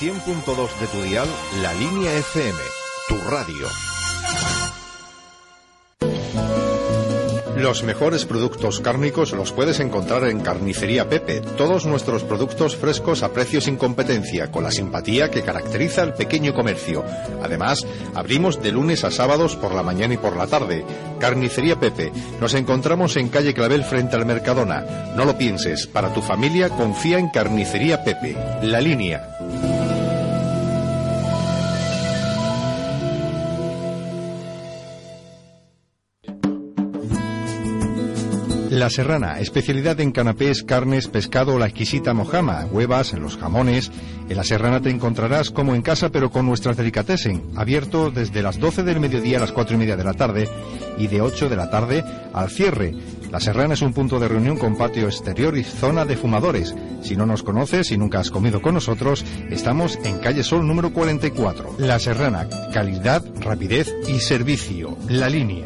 [0.00, 1.26] 100.2 de tu dial,
[1.62, 2.58] la línea FM,
[3.08, 3.66] tu radio.
[7.56, 11.40] Los mejores productos cárnicos los puedes encontrar en Carnicería Pepe.
[11.40, 16.52] Todos nuestros productos frescos a precios sin competencia, con la simpatía que caracteriza al pequeño
[16.52, 17.02] comercio.
[17.42, 20.84] Además, abrimos de lunes a sábados por la mañana y por la tarde.
[21.18, 22.12] Carnicería Pepe.
[22.38, 25.14] Nos encontramos en calle Clavel frente al Mercadona.
[25.16, 28.36] No lo pienses, para tu familia confía en Carnicería Pepe.
[28.62, 29.36] La línea.
[38.76, 43.90] La Serrana, especialidad en canapés, carnes, pescado, la exquisita mojama, huevas, los jamones.
[44.28, 48.60] En La Serrana te encontrarás como en casa, pero con nuestras delicatessen, abierto desde las
[48.60, 50.46] 12 del mediodía a las 4 y media de la tarde
[50.98, 52.94] y de 8 de la tarde al cierre.
[53.32, 56.74] La Serrana es un punto de reunión con patio exterior y zona de fumadores.
[57.00, 60.92] Si no nos conoces y nunca has comido con nosotros, estamos en calle Sol número
[60.92, 61.76] 44.
[61.78, 64.98] La Serrana, calidad, rapidez y servicio.
[65.08, 65.64] La línea.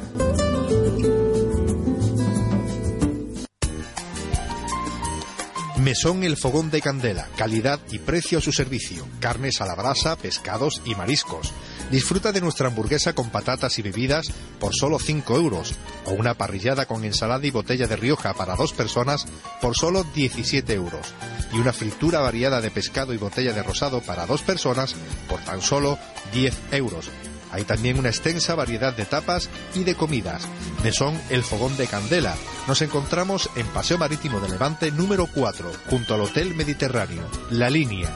[5.81, 10.15] Mesón El Fogón de Candela, calidad y precio a su servicio, carnes a la brasa,
[10.15, 11.55] pescados y mariscos.
[11.91, 16.85] Disfruta de nuestra hamburguesa con patatas y bebidas por solo 5 euros, o una parrillada
[16.85, 19.27] con ensalada y botella de Rioja para dos personas
[19.63, 21.15] por solo 17 euros,
[21.51, 24.95] y una fritura variada de pescado y botella de rosado para dos personas
[25.31, 25.99] por tan solo
[26.35, 27.09] 10 euros.
[27.53, 30.47] Hay también una extensa variedad de tapas y de comidas.
[30.83, 32.35] Mesón El Fogón de Candela.
[32.69, 37.23] Nos encontramos en Paseo Marítimo de Levante número 4, junto al Hotel Mediterráneo.
[37.51, 38.11] La línea.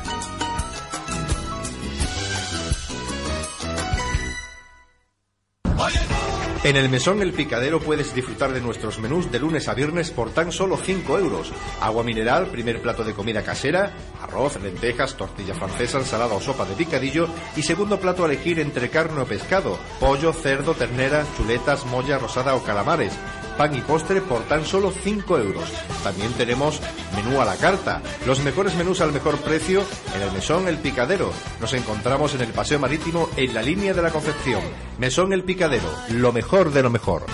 [6.65, 10.31] En el Mesón El Picadero puedes disfrutar de nuestros menús de lunes a viernes por
[10.31, 11.53] tan solo 5 euros.
[11.83, 13.93] Agua mineral, primer plato de comida casera,
[14.23, 18.89] arroz, lentejas, tortilla francesa, ensalada o sopa de picadillo y segundo plato a elegir entre
[18.89, 23.13] carne o pescado, pollo, cerdo, ternera, chuletas, molla rosada o calamares.
[23.57, 25.65] Pan y postre por tan solo 5 euros.
[26.03, 26.81] También tenemos
[27.15, 28.03] menú a la carta.
[28.27, 29.83] Los mejores menús al mejor precio
[30.15, 31.31] en el Mesón El Picadero.
[31.61, 34.63] Nos encontramos en el Paseo Marítimo en la línea de la Concepción.
[34.99, 37.27] Mesón El Picadero, lo mejor de lo mejor.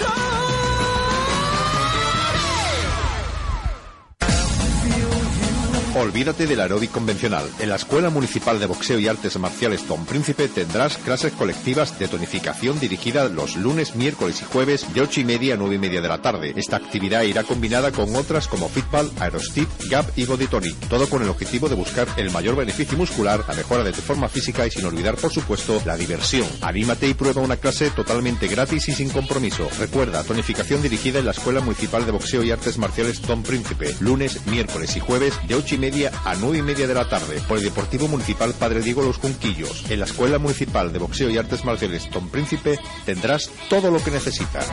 [6.01, 7.45] Olvídate del aeróbic convencional.
[7.59, 12.09] En la Escuela Municipal de Boxeo y Artes Marciales Don Príncipe tendrás clases colectivas de
[12.09, 16.01] tonificación dirigida los lunes, miércoles y jueves de 8 y media a 9 y media
[16.01, 16.55] de la tarde.
[16.57, 20.75] Esta actividad irá combinada con otras como Fitball, Aerostip, Gap y Body Tonic.
[20.89, 24.31] Todo con el objetivo de buscar el mayor beneficio muscular, la mejora de tu forma
[24.31, 26.49] física y sin olvidar, por supuesto, la diversión.
[26.63, 29.69] Anímate y prueba una clase totalmente gratis y sin compromiso.
[29.79, 33.95] Recuerda, tonificación dirigida en la Escuela Municipal de Boxeo y Artes Marciales Don Príncipe.
[34.01, 35.90] Lunes, miércoles y jueves de 8 y media
[36.25, 39.91] a 9 y media de la tarde por el Deportivo Municipal Padre Diego Los Junquillos.
[39.91, 44.13] En la Escuela Municipal de Boxeo y Artes Marciales Don Príncipe tendrás todo lo que
[44.13, 44.69] necesitas.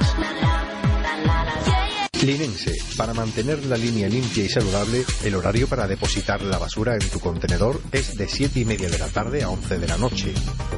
[2.22, 7.09] Linense, para mantener la línea limpia y saludable, el horario para depositar la basura en
[7.09, 10.33] tu contenedor es de 7 y media de la tarde a 11 de la noche.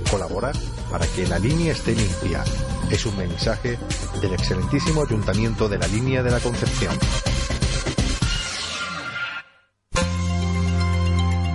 [0.09, 0.53] Colabora
[0.89, 2.43] para que la línea esté limpia.
[2.89, 3.77] Es un mensaje
[4.21, 6.97] del excelentísimo Ayuntamiento de la Línea de la Concepción.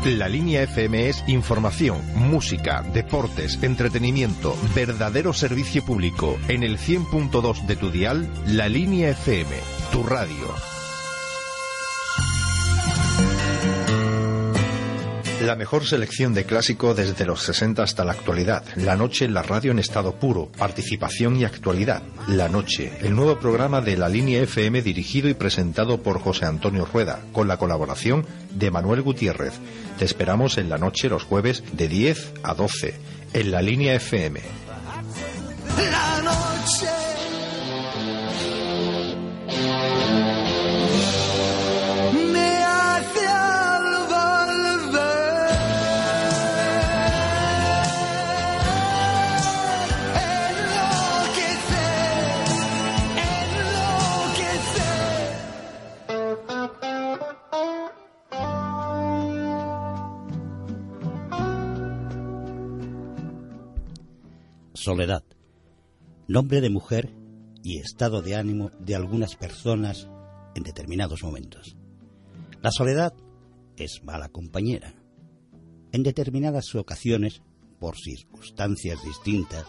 [0.05, 6.39] La línea FM es información, música, deportes, entretenimiento, verdadero servicio público.
[6.49, 9.57] En el 100.2 de tu dial, la línea FM,
[9.91, 10.74] tu radio.
[15.45, 18.65] La mejor selección de clásico desde los 60 hasta la actualidad.
[18.77, 20.51] La noche en la radio en estado puro.
[20.57, 22.03] Participación y actualidad.
[22.29, 26.87] La noche, el nuevo programa de la línea FM dirigido y presentado por José Antonio
[26.91, 29.53] Rueda, con la colaboración de Manuel Gutiérrez.
[29.99, 32.95] Te esperamos en la noche los jueves de 10 a 12
[33.35, 34.41] en la línea FM.
[35.77, 37.04] La noche.
[64.85, 65.25] Soledad.
[66.29, 67.11] Nombre de mujer
[67.63, 70.11] y estado de ánimo de algunas personas
[70.55, 71.79] en determinados momentos.
[72.61, 73.15] La soledad
[73.79, 74.95] es mala compañera.
[75.93, 77.41] En determinadas ocasiones,
[77.81, 79.65] por circunstancias distintas,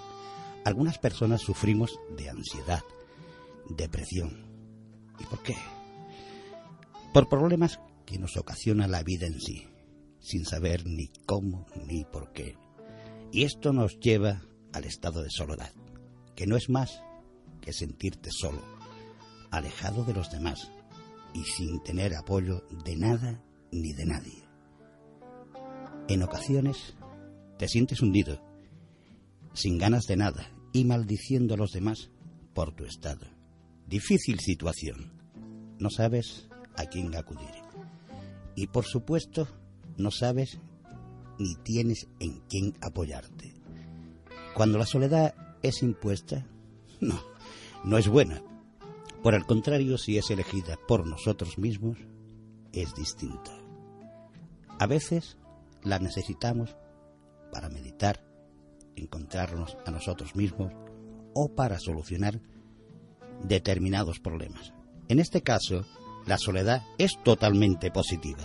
[0.65, 2.83] algunas personas sufrimos de ansiedad,
[3.69, 4.51] depresión.
[5.17, 5.55] ¿Y por qué?
[7.13, 9.65] Por problemas que nos ocasiona la vida en sí.
[10.19, 12.57] sin saber ni cómo ni por qué.
[13.31, 14.41] Y esto nos lleva
[14.75, 15.71] al estado de soledad,
[16.35, 17.01] que no es más
[17.61, 18.61] que sentirte solo,
[19.49, 20.69] alejado de los demás
[21.33, 23.41] y sin tener apoyo de nada
[23.71, 24.43] ni de nadie.
[26.09, 26.93] En ocasiones
[27.57, 28.41] te sientes hundido,
[29.53, 32.11] sin ganas de nada y maldiciendo a los demás
[32.53, 33.25] por tu estado.
[33.87, 35.13] Difícil situación.
[35.79, 37.49] No sabes a quién acudir.
[38.55, 39.47] Y por supuesto,
[39.97, 40.59] no sabes
[41.39, 43.64] ni tienes en quién apoyarte.
[44.55, 46.45] Cuando la soledad es impuesta,
[47.01, 47.19] no,
[47.83, 48.41] no es buena.
[49.21, 51.97] Por el contrario, si es elegida por nosotros mismos,
[52.71, 53.51] es distinta.
[54.79, 55.37] A veces
[55.83, 56.77] la necesitamos
[57.51, 58.23] para meditar,
[58.95, 60.71] encontrarnos a nosotros mismos
[61.33, 62.39] o para solucionar
[63.43, 64.73] determinados problemas.
[65.09, 65.85] En este caso,
[66.25, 68.43] la soledad es totalmente positiva.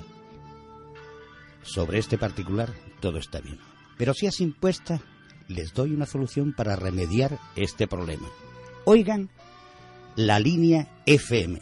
[1.63, 3.61] Sobre este particular todo está bien.
[3.97, 5.01] Pero si es impuesta,
[5.51, 8.29] les doy una solución para remediar este problema.
[8.85, 9.29] Oigan
[10.17, 11.61] la línea FM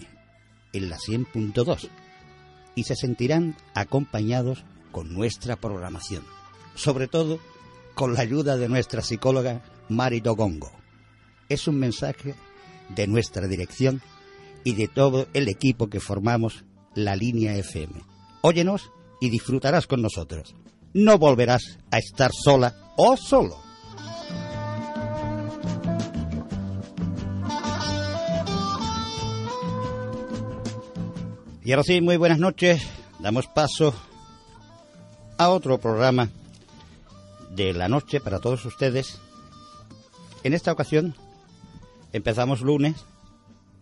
[0.73, 1.88] en la 100.2
[2.75, 6.23] y se sentirán acompañados con nuestra programación.
[6.75, 7.40] Sobre todo
[7.94, 10.70] con la ayuda de nuestra psicóloga Mari Dogongo.
[11.49, 12.35] Es un mensaje
[12.94, 14.02] de nuestra dirección
[14.64, 16.64] y de todo el equipo que formamos
[16.94, 18.02] la línea FM.
[18.43, 18.90] Óyenos
[19.20, 20.55] y disfrutarás con nosotros.
[20.93, 23.68] No volverás a estar sola o solo.
[31.69, 32.82] Y ahora sí, muy buenas noches.
[33.19, 33.93] Damos paso
[35.37, 36.31] a otro programa
[37.50, 39.20] de la noche para todos ustedes.
[40.44, 41.15] En esta ocasión
[42.15, 43.05] empezamos lunes.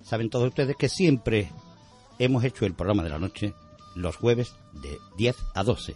[0.02, 1.52] Saben todos ustedes que siempre
[2.18, 3.54] hemos hecho el programa de la noche
[3.94, 5.94] los jueves de 10 a 12.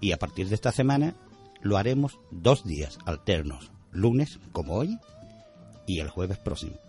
[0.00, 1.16] Y a partir de esta semana
[1.60, 4.96] lo haremos dos días alternos, lunes como hoy
[5.88, 6.85] y el jueves próximo.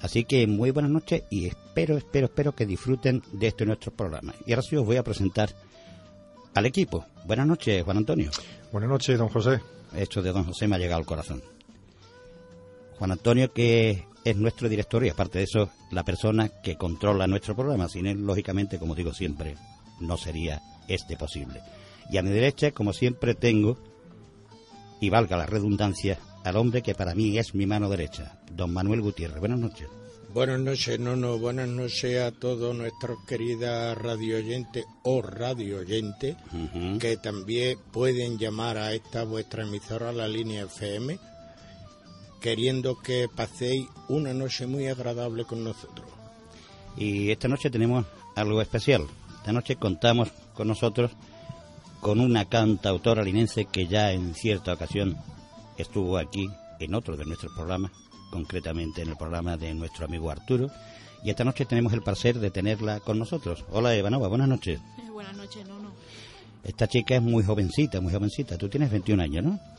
[0.00, 4.34] Así que muy buenas noches y espero, espero, espero que disfruten de este nuestro programa.
[4.46, 5.50] Y ahora sí os voy a presentar
[6.54, 7.06] al equipo.
[7.24, 8.30] Buenas noches, Juan Antonio.
[8.72, 9.60] Buenas noches, don José.
[9.94, 11.42] Hecho de don José me ha llegado al corazón.
[12.98, 17.54] Juan Antonio, que es nuestro director y aparte de eso, la persona que controla nuestro
[17.54, 17.88] programa.
[17.88, 19.56] Sin él, lógicamente, como digo siempre,
[20.00, 21.60] no sería este posible.
[22.10, 23.78] Y a mi derecha, como siempre, tengo,
[25.00, 29.00] y valga la redundancia, al hombre que para mí es mi mano derecha, don Manuel
[29.00, 29.40] Gutiérrez.
[29.40, 29.88] Buenas noches.
[30.32, 36.36] Buenas noches, no, no, buenas noches a todos nuestros queridas radio oyentes o radio oyentes
[37.00, 41.18] que también pueden llamar a esta vuestra emisora, la línea FM,
[42.40, 46.06] queriendo que paséis una noche muy agradable con nosotros.
[46.96, 48.06] Y esta noche tenemos
[48.36, 49.04] algo especial.
[49.38, 51.10] Esta noche contamos con nosotros
[52.00, 55.16] con una cantautora linense que ya en cierta ocasión
[55.82, 56.48] estuvo aquí
[56.80, 57.90] en otro de nuestros programas,
[58.30, 60.70] concretamente en el programa de nuestro amigo Arturo.
[61.24, 63.64] Y esta noche tenemos el placer de tenerla con nosotros.
[63.70, 64.78] Hola Evanova, buenas noches.
[64.98, 65.90] Eh, Buenas noches, no, no.
[66.62, 68.58] Esta chica es muy jovencita, muy jovencita.
[68.58, 69.60] Tú tienes 21 años, ¿no?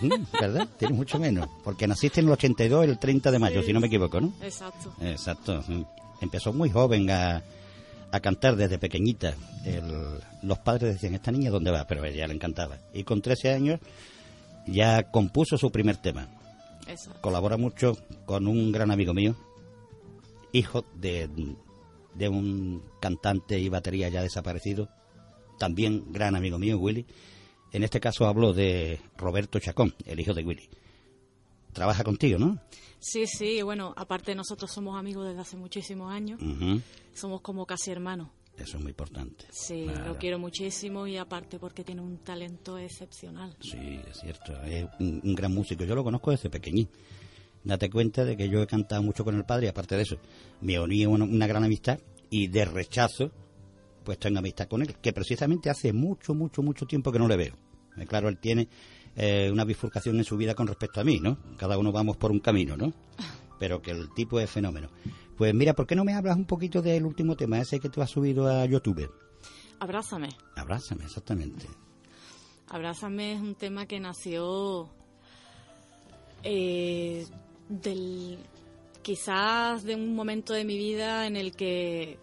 [0.00, 0.10] Mm,
[0.40, 0.68] ¿Verdad?
[0.78, 1.48] Tienes mucho menos.
[1.64, 3.66] Porque naciste en el 82, el 30 de mayo, Sí.
[3.66, 4.32] si no me equivoco, ¿no?
[4.42, 4.94] Exacto.
[5.00, 5.64] Exacto.
[6.20, 7.42] Empezó muy joven a,
[8.12, 9.34] a cantar desde pequeñita.
[9.64, 11.84] El- los padres decían, ¿esta niña dónde va?
[11.88, 12.78] Pero a ella le encantaba.
[12.94, 13.80] Y con 13 años
[14.70, 16.28] ya compuso su primer tema.
[17.20, 19.36] Colabora mucho con un gran amigo mío,
[20.52, 21.28] hijo de,
[22.14, 24.88] de un cantante y batería ya desaparecido,
[25.58, 27.06] también gran amigo mío, Willy.
[27.72, 30.68] En este caso hablo de Roberto Chacón, el hijo de Willy.
[31.72, 32.58] Trabaja contigo, ¿no?
[32.98, 36.40] Sí, sí, bueno, aparte nosotros somos amigos desde hace muchísimos años.
[37.12, 38.30] Somos como casi hermanos.
[38.58, 39.44] Eso es muy importante.
[39.50, 40.08] Sí, Claro.
[40.08, 43.56] lo quiero muchísimo y aparte porque tiene un talento excepcional.
[43.60, 44.60] Sí, es cierto.
[44.64, 45.84] Es un, un gran músico.
[45.84, 46.88] Yo lo conozco desde pequeñín.
[47.64, 50.16] Date cuenta de que yo he cantado mucho con el padre y aparte de eso,
[50.60, 51.98] me uní una, una gran amistad
[52.30, 53.30] y de rechazo,
[54.04, 57.36] pues tengo amistad con él, que precisamente hace mucho, mucho, mucho tiempo que no le
[57.36, 57.54] veo.
[57.96, 58.68] Eh, Claro, él tiene
[59.16, 61.38] eh, una bifurcación en su vida con respecto a mí, ¿no?
[61.56, 62.92] Cada uno vamos por un camino, ¿no?
[63.58, 64.88] Pero que el tipo es fenómeno.
[65.36, 68.00] Pues mira, ¿por qué no me hablas un poquito del último tema, ese que te
[68.02, 69.10] has subido a YouTube?
[69.78, 70.28] Abrázame.
[70.56, 71.66] Abrázame, exactamente.
[72.68, 74.90] Abrázame es un tema que nació
[76.42, 77.24] eh,
[77.68, 78.38] del
[79.02, 82.18] quizás de un momento de mi vida en el que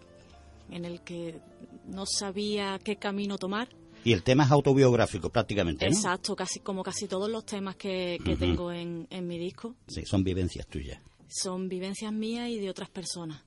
[0.70, 1.40] en el que
[1.86, 3.68] no sabía qué camino tomar.
[4.04, 5.96] Y el tema es autobiográfico prácticamente, ¿no?
[5.96, 9.74] Exacto, casi como casi todos los temas que, que tengo en, en mi disco.
[9.88, 11.00] Sí, son vivencias tuyas.
[11.28, 13.42] Son vivencias mías y de otras personas.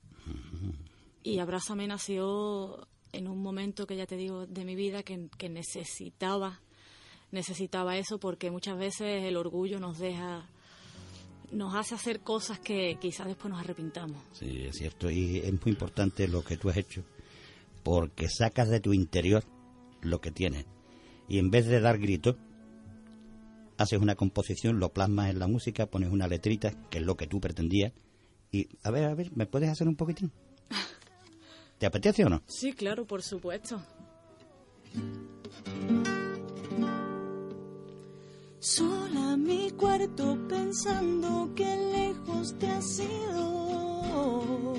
[1.22, 5.48] Y Abrázame nació en un momento que ya te digo de mi vida que, que
[5.48, 6.60] necesitaba
[7.32, 10.48] necesitaba eso porque muchas veces el orgullo nos deja
[11.52, 14.22] nos hace hacer cosas que quizás después nos arrepintamos.
[14.32, 15.10] Sí, es cierto.
[15.10, 17.02] Y es muy importante lo que tú has hecho,
[17.82, 19.42] porque sacas de tu interior
[20.00, 20.66] lo que tienes.
[21.28, 22.36] Y en vez de dar gritos,
[23.80, 27.26] haces una composición, lo plasmas en la música, pones una letrita, que es lo que
[27.26, 27.92] tú pretendías.
[28.52, 30.30] Y, a ver, a ver, ¿me puedes hacer un poquitín?
[31.78, 32.42] ¿Te apetece o no?
[32.46, 33.80] Sí, claro, por supuesto.
[38.58, 44.74] Sola en mi cuarto pensando que lejos te has ido.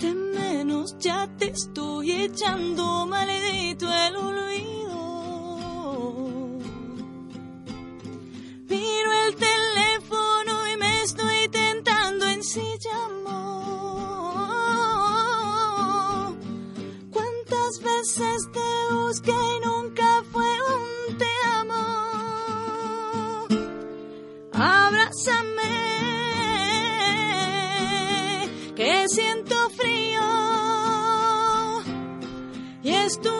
[0.00, 4.93] De menos ya te estoy echando maldito el olvido.
[12.44, 13.40] Si llamo.
[17.10, 21.84] ¿Cuántas veces te busqué y nunca fue un te amo?
[24.52, 25.74] Abrázame,
[28.76, 30.22] que siento frío.
[32.82, 33.34] Y es tu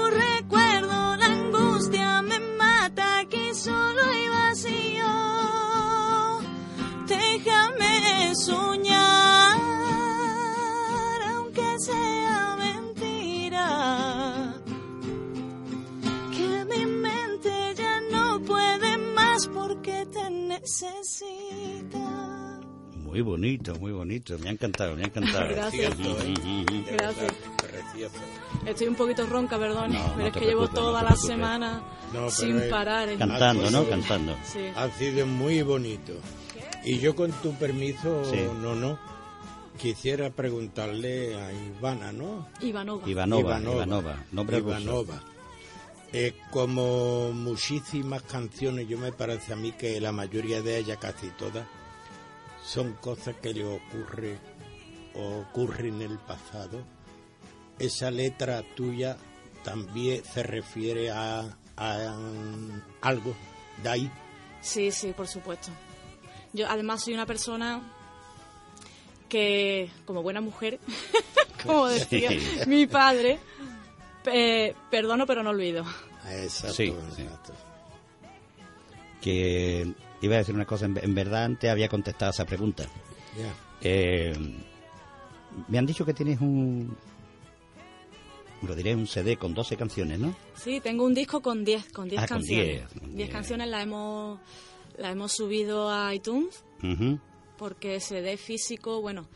[20.83, 22.61] necesita.
[22.97, 24.37] Muy bonito, muy bonito.
[24.39, 25.49] Me ha encantado, me ha encantado.
[25.49, 25.95] Gracias.
[28.67, 31.83] Estoy un poquito ronca, perdón, No, pero no es que llevo no toda la semana
[32.31, 33.09] sin es- parar.
[33.09, 33.89] en- Cantando, ¿no?
[33.89, 34.37] Cantando.
[34.45, 34.61] Sí.
[34.75, 36.13] Ha sido muy bonito.
[36.85, 38.41] Y yo con tu permiso, Sí.
[38.61, 38.99] no, no,
[39.79, 42.47] quisiera preguntarle a Ivana, ¿no?
[42.61, 43.09] Ivanova.
[43.09, 45.07] Ivanova, Ivanova, nombre ruso.
[46.17, 51.31] Eh, como muchísimas canciones, yo me parece a mí que la mayoría de ellas, casi
[51.31, 51.67] todas,
[52.65, 54.39] son cosas que le ocurre
[55.17, 56.85] o ocurren en el pasado.
[57.81, 59.17] Esa letra tuya
[59.65, 63.35] también se refiere a, a um, algo
[63.83, 64.11] de ahí.
[64.61, 65.73] Sí, sí, por supuesto.
[66.53, 67.83] Yo además soy una persona
[69.29, 70.79] que, como buena mujer,
[71.67, 72.31] como decía
[72.69, 73.41] mi padre,
[74.27, 75.85] eh, perdono pero no olvido.
[76.31, 77.23] Exacto, Sí, sí.
[77.23, 77.53] exacto.
[79.21, 82.85] Que iba a decir una cosa, en, verdad antes había contestado esa pregunta.
[83.39, 83.53] Ya.
[83.81, 84.35] Eh,
[85.69, 86.97] me han dicho que tienes un,
[88.63, 90.35] lo diré, un CD con 12 canciones, ¿no?
[90.57, 92.67] Sí, tengo un disco con 10 con 10 Ah, con canciones.
[92.67, 93.31] 10, con 10 10.
[93.31, 94.41] canciones las hemos,
[94.99, 97.19] la hemos subido a iTunes Ujú.
[97.57, 99.27] porque CD físico, bueno,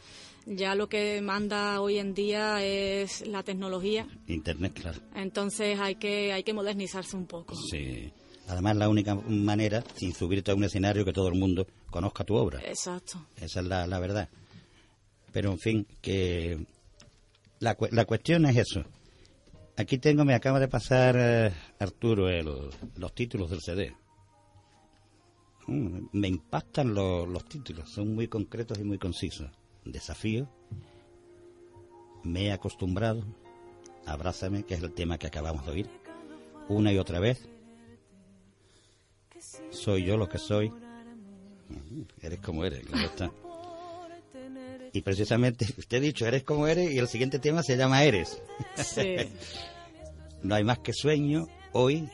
[0.48, 5.00] ya lo que manda hoy en día es la tecnología, Internet, claro.
[5.14, 7.54] entonces hay que hay que modernizarse un poco.
[7.70, 8.12] Sí.
[8.50, 12.34] Además, la única manera, sin subirte a un escenario, que todo el mundo conozca tu
[12.34, 12.60] obra.
[12.64, 13.26] Exacto.
[13.36, 14.26] Esa es la, la verdad.
[15.32, 16.66] Pero, en fin, que
[17.58, 18.84] la, la cuestión es eso.
[19.76, 23.94] Aquí tengo, me acaba de pasar eh, Arturo el- los títulos del CD.
[25.66, 29.50] Mm, me impactan lo- los títulos, son muy concretos y muy concisos.
[29.88, 30.48] Desafío,
[32.22, 33.24] me he acostumbrado,
[34.06, 35.90] abrázame, que es el tema que acabamos de oír,
[36.68, 37.48] una y otra vez.
[39.70, 40.68] Soy yo lo que soy.
[40.68, 43.30] Ujú, Eres como eres, claro está.
[44.92, 48.40] Y precisamente, usted ha dicho, eres como eres, y el siguiente tema se llama Eres.
[48.76, 49.16] Sí.
[50.40, 52.08] No hay más que sueño, hoy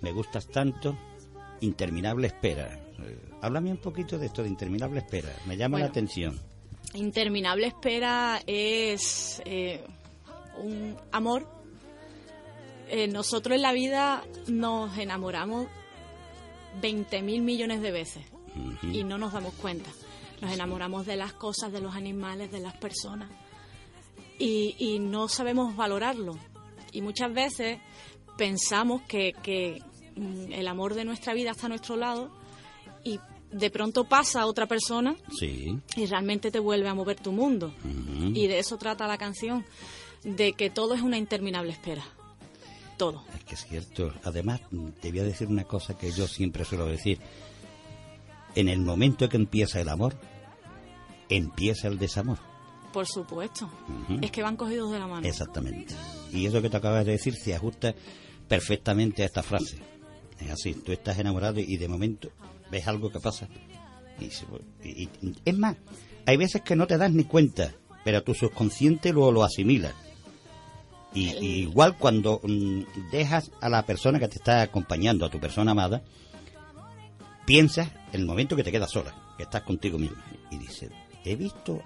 [0.00, 0.96] me gustas tanto,
[1.60, 2.80] interminable espera.
[2.98, 6.40] Eh, háblame un poquito de esto de interminable espera, me llama la atención.
[6.94, 9.84] Interminable espera es eh,
[10.58, 11.48] un amor.
[12.88, 15.68] Eh, nosotros en la vida nos enamoramos
[16.80, 18.24] 20 mil millones de veces
[18.82, 19.90] y no nos damos cuenta.
[20.40, 23.30] Nos enamoramos de las cosas, de los animales, de las personas
[24.38, 26.36] y, y no sabemos valorarlo.
[26.92, 27.78] Y muchas veces
[28.36, 29.82] pensamos que, que,
[30.16, 32.32] mm, el amor de nuestra vida está a nuestro lado
[33.04, 33.20] y
[33.52, 35.78] de pronto pasa a otra persona Sí.
[35.96, 37.74] y realmente te vuelve a mover tu mundo.
[38.34, 39.64] Y de eso trata la canción,
[40.24, 42.04] de que todo es una interminable espera.
[42.96, 43.24] Todo.
[43.34, 44.12] Es que es cierto.
[44.24, 44.60] Además,
[45.00, 47.18] te voy a decir una cosa que yo siempre suelo decir.
[48.54, 50.14] En el momento que empieza el amor,
[51.28, 52.38] empieza el desamor.
[52.92, 53.70] Por supuesto.
[54.20, 55.26] Es que van cogidos de la mano.
[55.26, 55.94] Exactamente.
[56.32, 57.94] Y eso que te acabas de decir se ajusta
[58.48, 59.78] perfectamente a esta frase.
[60.40, 62.30] Es así, tú estás enamorado y de momento
[62.70, 63.48] ves algo que pasa.
[64.18, 64.26] Y,
[64.88, 65.76] y- y- es más,
[66.26, 67.72] hay veces que no te das ni cuenta,
[68.04, 69.92] pero tu subconsciente lo, lo asimila.
[71.14, 75.40] Y, y igual cuando mm, dejas a la persona que te está acompañando, a tu
[75.40, 76.02] persona amada,
[77.46, 80.16] piensas en el momento que te quedas sola, que estás contigo mismo.
[80.50, 80.90] Y dices,
[81.24, 81.82] he visto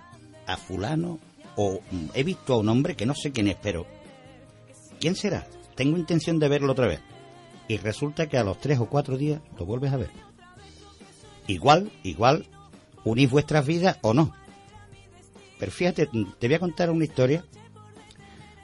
[0.46, 1.18] a fulano
[1.56, 3.86] o mm, he visto a un hombre que no sé quién es, pero
[5.00, 5.46] ¿quién será?
[5.74, 7.00] Tengo intención de verlo otra vez.
[7.66, 10.10] Y resulta que a los tres o cuatro días lo vuelves a ver.
[11.46, 12.46] Igual, igual,
[13.04, 14.34] unís vuestras vidas o no.
[15.58, 16.08] Pero fíjate,
[16.38, 17.44] te voy a contar una historia.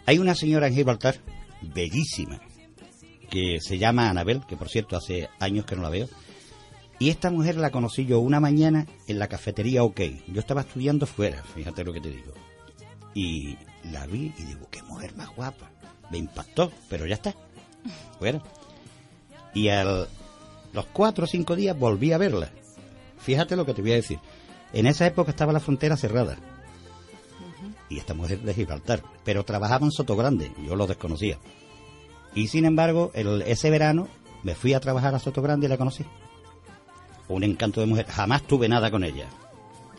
[0.06, 1.16] Hay una señora en Gibraltar,
[1.62, 2.40] bellísima,
[3.30, 6.08] que se llama Anabel, que por cierto hace años que no la veo.
[6.98, 10.00] Y esta mujer la conocí yo una mañana en la cafetería OK.
[10.28, 12.34] Yo estaba estudiando fuera, fíjate lo que te digo.
[13.14, 15.70] Y la vi y digo, qué mujer más guapa.
[16.10, 17.34] Me impactó, pero ya está.
[18.18, 18.42] Bueno.
[19.54, 22.50] Y a los cuatro o cinco días volví a verla.
[23.20, 24.18] Fíjate lo que te voy a decir.
[24.72, 26.36] En esa época estaba la frontera cerrada.
[27.88, 29.02] Y esta mujer de Gibraltar.
[29.24, 30.52] Pero trabajaba en Soto Grande.
[30.64, 31.38] Yo lo desconocía.
[32.34, 34.08] Y sin embargo, el- ese verano
[34.42, 36.04] me fui a trabajar a Soto Grande y la conocí.
[37.28, 38.06] Un encanto de mujer.
[38.06, 39.26] Jamás tuve nada con ella.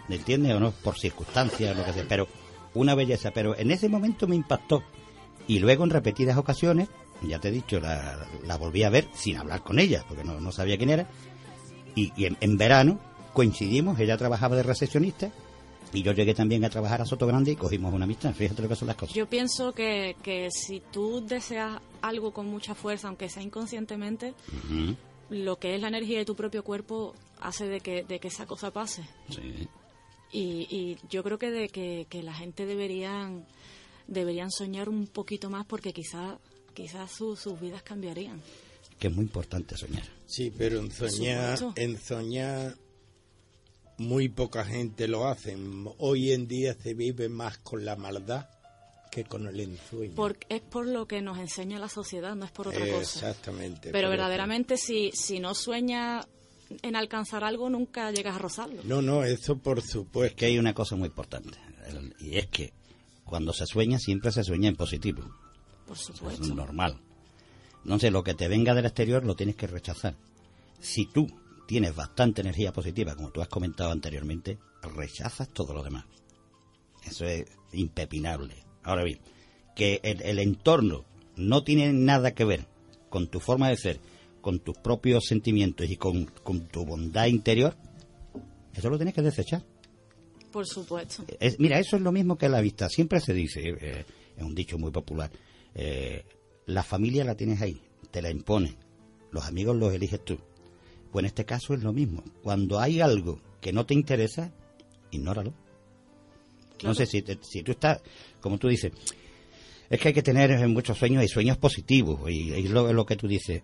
[0.07, 0.71] ¿Me entiendes o no?
[0.71, 2.05] Por circunstancias, lo que sea.
[2.07, 2.27] Pero
[2.73, 3.31] una belleza.
[3.31, 4.83] Pero en ese momento me impactó.
[5.47, 6.87] Y luego en repetidas ocasiones,
[7.21, 10.39] ya te he dicho, la, la volví a ver sin hablar con ella, porque no,
[10.39, 11.07] no sabía quién era.
[11.95, 12.99] Y, y en, en verano
[13.33, 15.31] coincidimos, ella trabajaba de recepcionista
[15.93, 18.33] y yo llegué también a trabajar a Soto Grande y cogimos una amistad.
[18.33, 19.15] Fíjate lo que son las cosas.
[19.15, 24.33] Yo pienso que, que si tú deseas algo con mucha fuerza, aunque sea inconscientemente,
[25.29, 28.45] lo que es la energía de tu propio cuerpo hace de que, de que esa
[28.45, 29.03] cosa pase.
[29.29, 29.67] sí.
[30.33, 33.45] Y, y yo creo que de que, que la gente deberían
[34.07, 36.37] deberían soñar un poquito más porque quizás
[36.73, 38.41] quizás su- sus vidas cambiarían.
[38.97, 40.03] Que es muy importante soñar.
[40.27, 42.75] Sí, pero en soñar, en soñar
[44.01, 45.57] muy poca gente lo hace.
[45.99, 48.47] Hoy en día se vive más con la maldad
[49.11, 50.15] que con el ensueño.
[50.15, 53.29] Por, es por lo que nos enseña la sociedad, no es por otra cosa.
[53.29, 53.91] Exactamente.
[53.91, 56.25] Pero verdaderamente si, si no sueñas
[56.81, 58.81] en alcanzar algo, nunca llegas a rozarlo.
[58.85, 60.35] No, no, eso por Es supuesto.
[60.37, 61.57] que hay una cosa muy importante.
[62.19, 62.71] Y es que
[63.25, 65.23] cuando se sueña, siempre se sueña en positivo.
[65.85, 66.55] Por Es supuesto.
[66.55, 66.97] normal.
[67.83, 70.15] Entonces, lo que te venga del exterior lo tienes que rechazar.
[70.79, 71.27] Si tú
[71.71, 74.57] tienes bastante energía positiva, como tú has comentado anteriormente,
[74.93, 76.03] rechazas todo lo demás.
[77.05, 78.55] Eso es impepinable.
[78.83, 79.19] Ahora bien,
[79.73, 81.05] que el, el entorno
[81.37, 82.67] no tiene nada que ver
[83.09, 84.01] con tu forma de ser,
[84.41, 87.77] con tus propios sentimientos y con, con tu bondad interior,
[88.73, 89.63] eso lo tienes que desechar.
[90.51, 91.23] Por supuesto.
[91.39, 92.89] Es- mira, eso es lo mismo que la vista.
[92.89, 94.05] Siempre se dice, eh,
[94.35, 95.31] es un dicho muy popular,
[95.73, 96.25] eh,
[96.65, 97.81] la familia la tienes ahí,
[98.11, 98.75] te la imponen,
[99.31, 100.37] los amigos los eliges tú.
[101.11, 102.23] Pues en este caso es lo mismo.
[102.41, 104.51] Cuando hay algo que no te interesa,
[105.11, 105.53] ignóralo.
[106.83, 108.01] No sé si, te- si tú estás,
[108.39, 108.91] como tú dices,
[109.89, 113.15] es que hay que tener muchos sueños y sueños positivos, y, y lo, lo que
[113.17, 113.61] tú dices.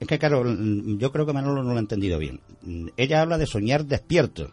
[0.00, 2.40] Es que, claro, mm, yo creo que Manolo no lo ha entendido bien.
[2.62, 4.52] Mm, Ella habla de soñar despierto.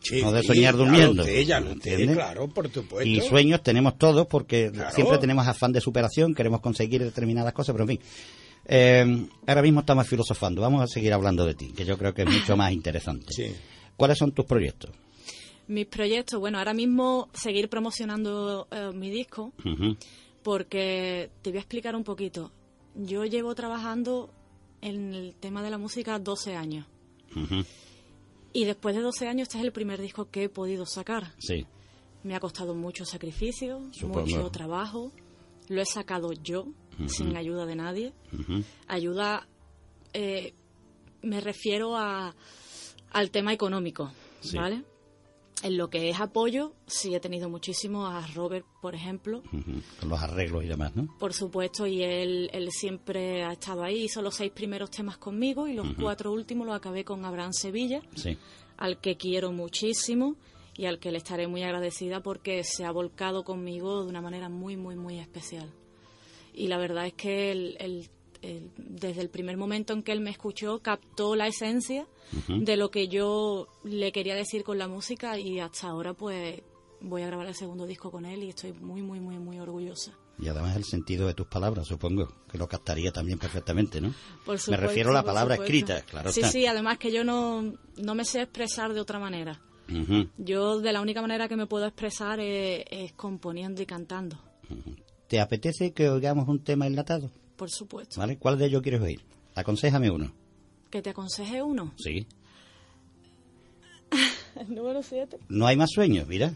[0.00, 2.16] Sí, no de soñar durmiendo, ya lo sé, ¿entiendes?
[2.16, 3.08] claro, por supuesto.
[3.08, 4.94] Y sueños tenemos todos porque Claro.
[4.94, 8.00] siempre tenemos afán de superación, queremos conseguir determinadas cosas, pero en fin.
[8.68, 12.22] Eh, ahora mismo estamos filosofando, vamos a seguir hablando de ti, que yo creo que
[12.22, 13.26] es mucho más interesante.
[13.32, 13.54] Sí.
[13.96, 14.90] ¿Cuáles son tus proyectos?
[15.68, 19.52] Mis proyectos, bueno, ahora mismo seguir promocionando eh, mi disco,
[20.42, 22.52] porque te voy a explicar un poquito.
[22.94, 24.30] Yo llevo trabajando
[24.80, 26.86] en el tema de la música 12 años.
[28.52, 31.32] Y después de 12 años, este es el primer disco que he podido sacar.
[31.38, 31.66] Sí,
[32.22, 34.20] Me ha costado mucho sacrificio, Supongo.
[34.22, 35.12] mucho trabajo.
[35.68, 36.66] Lo he sacado yo,
[37.06, 38.12] sin ayuda de nadie.
[38.88, 39.46] Ayuda,
[40.12, 40.54] eh,
[41.22, 42.34] me refiero a,
[43.12, 44.56] al tema económico, Sí.
[44.56, 44.82] ¿vale?
[45.62, 49.42] En lo que es apoyo, sí he tenido muchísimo a Robert, por ejemplo,
[50.00, 51.08] con los arreglos y demás, ¿no?
[51.18, 54.04] por supuesto, y él, él siempre ha estado ahí.
[54.04, 58.02] Hizo los seis primeros temas conmigo y los cuatro últimos los acabé con Abraham Sevilla,
[58.14, 58.36] Sí,
[58.76, 60.36] al que quiero muchísimo
[60.76, 64.50] y al que le estaré muy agradecida porque se ha volcado conmigo de una manera
[64.50, 65.72] muy, muy, muy especial.
[66.56, 68.08] Y la verdad es que él,
[68.76, 72.06] desde el primer momento en que él me escuchó captó la esencia
[72.48, 76.60] de lo que yo le quería decir con la música y hasta ahora pues
[77.00, 80.12] voy a grabar el segundo disco con él y estoy muy, muy, muy, muy orgullosa.
[80.38, 84.12] y además el sentido de tus palabras, supongo, que lo captaría también perfectamente, ¿no?
[84.44, 86.52] Por Me refiero a la palabra escrita, claro Sí, está.
[86.52, 89.60] sí, además que yo no, no me sé expresar de otra manera.
[90.36, 94.36] Yo de la única manera que me puedo expresar es, es componiendo y cantando,
[94.68, 94.96] ujú.
[95.28, 97.30] ¿Te apetece que oigamos un tema enlatado?
[97.56, 98.20] por supuesto.
[98.20, 98.36] ¿Vale?
[98.36, 99.22] ¿Cuál de ellos quieres oír?
[99.54, 100.30] Aconsejame uno.
[100.90, 101.92] Que te aconseje uno.
[101.96, 102.26] Sí.
[104.56, 105.38] El número 7.
[105.48, 106.52] No hay más sueños, mira.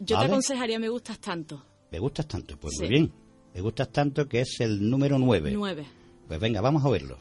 [0.00, 0.26] Yo Vale.
[0.28, 1.62] te aconsejaría Me gustas tanto.
[1.92, 2.80] Me gustas tanto, pues Sí.
[2.80, 3.12] muy bien.
[3.54, 5.52] Le gustas tanto que es el número 9.
[5.54, 5.86] 9.
[6.26, 7.16] Pues venga, vamos a verlo.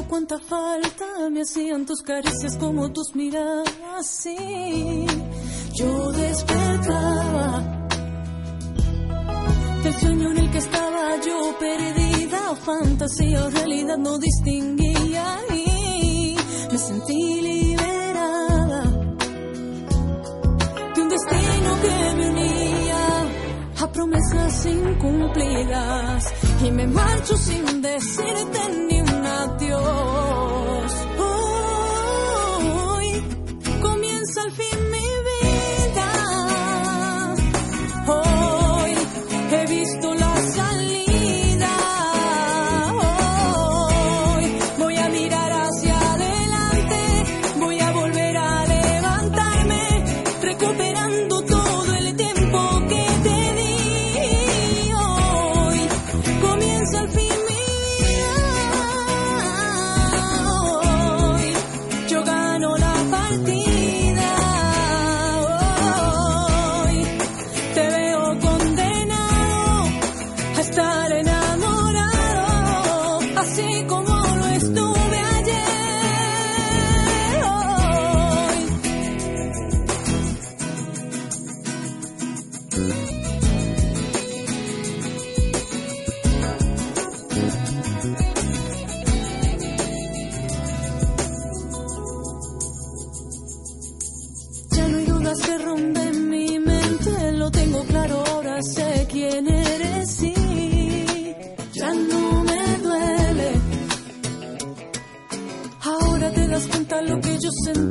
[0.00, 4.06] Cuánta falta me hacían tus caricias como tus miradas.
[4.06, 5.06] Sí,
[5.74, 7.88] yo despertaba
[9.82, 12.56] del sueño en el que estaba yo perdida.
[12.64, 16.36] Fantasía o realidad no distinguía y
[16.70, 18.82] me sentí liberada
[20.94, 21.61] de un destino
[23.92, 30.92] promesas incumplidas y me marcho sin decirte ni un adiós.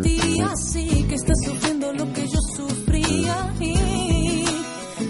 [0.01, 4.45] Sentía, sí, que estás sufriendo lo que yo sufría y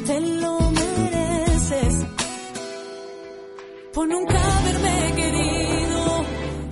[0.06, 2.06] te lo mereces.
[3.94, 6.24] Por nunca haberme querido,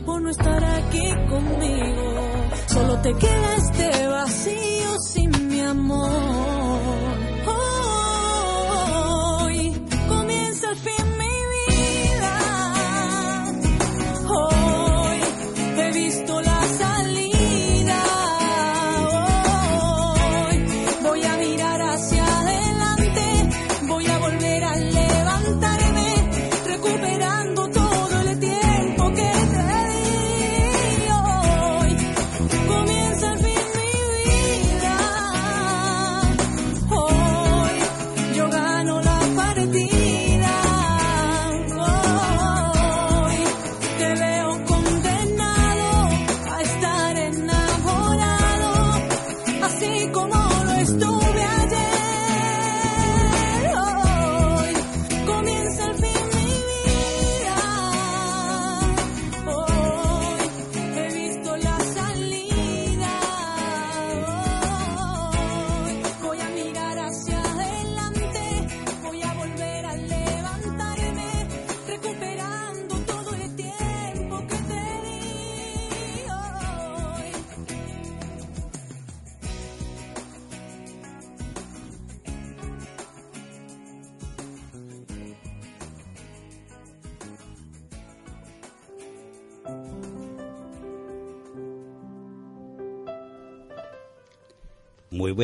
[0.05, 2.19] por no estar aquí conmigo.
[2.67, 6.58] Solo te queda este vacío sin mi amor.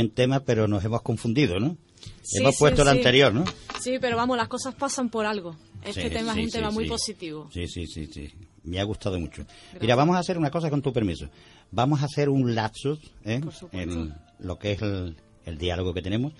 [0.05, 1.77] Buen tema, pero nos hemos confundido, ¿no?
[2.21, 2.97] Sí, hemos sí, puesto el sí.
[2.97, 3.45] anterior, ¿no?
[3.81, 5.55] Sí, pero vamos, las cosas pasan por algo.
[5.83, 7.49] Este tema es un tema muy positivo.
[7.53, 8.31] Sí, sí, sí, sí.
[8.63, 9.45] Me ha gustado mucho.
[9.79, 11.29] Mira, vamos a hacer una cosa con tu permiso.
[11.71, 13.41] Vamos a hacer un lapsus ¿eh?
[13.71, 15.15] En lo que es el,
[15.45, 16.33] el diálogo que tenemos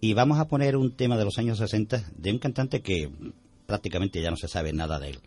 [0.00, 3.10] y vamos a poner un tema de los años 60 de un cantante que
[3.66, 5.18] prácticamente ya no se sabe nada de él.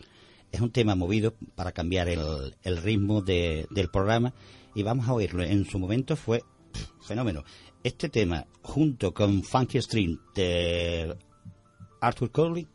[0.52, 4.34] Es un tema movido para cambiar el, el ritmo de- del programa
[4.76, 5.44] y vamos a oírlo.
[5.44, 7.44] En su momento fue pff, fenómeno.
[7.84, 11.16] Este tema, junto con Funky String de
[12.02, 12.68] Arthur Curley,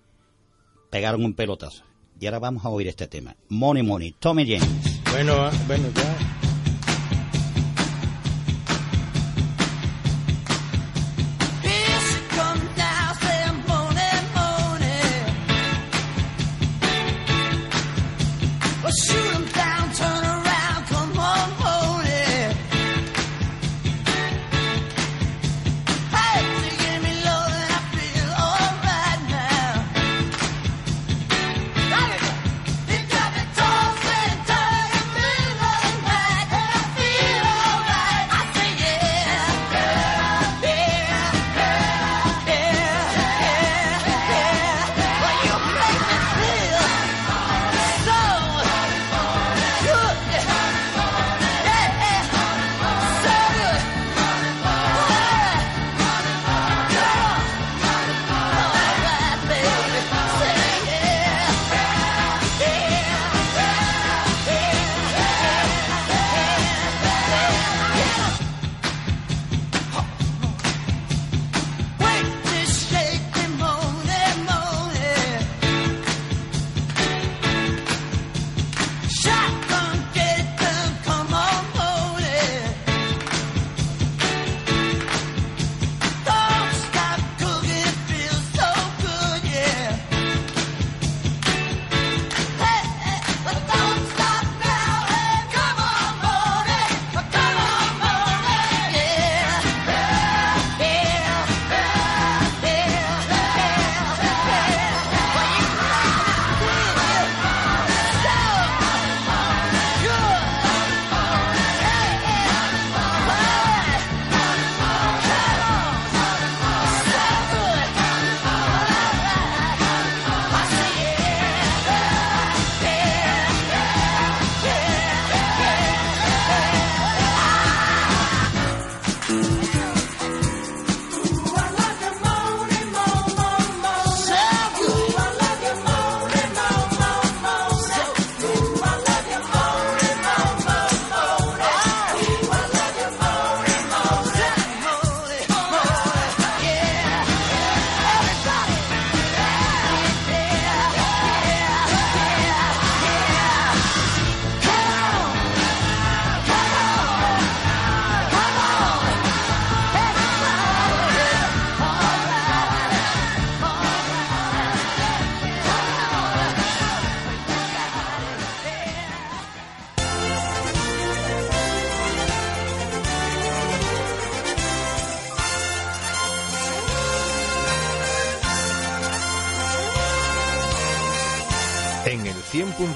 [0.90, 1.84] pegaron un pelotazo.
[2.18, 3.36] Y ahora vamos a oír este tema.
[3.48, 5.02] Money Money, Tommy James.
[5.10, 6.51] Bueno, bueno, ya.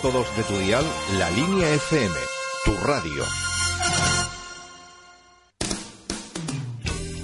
[0.07, 0.85] 100.2 de tu dial,
[1.19, 2.15] la línea FM,
[2.65, 3.25] tu radio.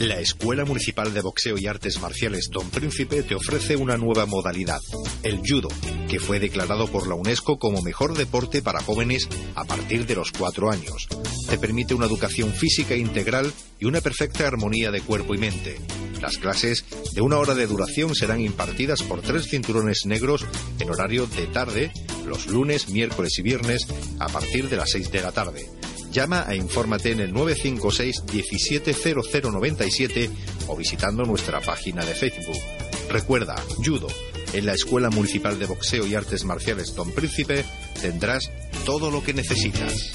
[0.01, 4.81] La Escuela Municipal de Boxeo y Artes Marciales Don Príncipe te ofrece una nueva modalidad,
[5.23, 5.69] el judo,
[6.09, 10.33] que fue declarado por la UNESCO como mejor deporte para jóvenes a partir de los
[10.33, 11.07] cuatro años.
[11.49, 15.79] Te permite una educación física integral y una perfecta armonía de cuerpo y mente.
[16.23, 20.47] Las clases de una hora de duración serán impartidas por tres cinturones negros
[20.79, 21.93] en horario de tarde,
[22.27, 23.87] los lunes, miércoles y viernes,
[24.19, 25.69] a partir de las seis de la tarde.
[26.11, 30.31] Llama e infórmate en el 956 170097
[30.69, 32.61] o visitando nuestra página de Facebook.
[33.09, 34.09] Recuerda, Judo.
[34.53, 37.65] En la Escuela Municipal de Boxeo y Artes Marciales Don Príncipe
[38.03, 38.51] tendrás
[38.85, 40.13] todo lo que necesitas.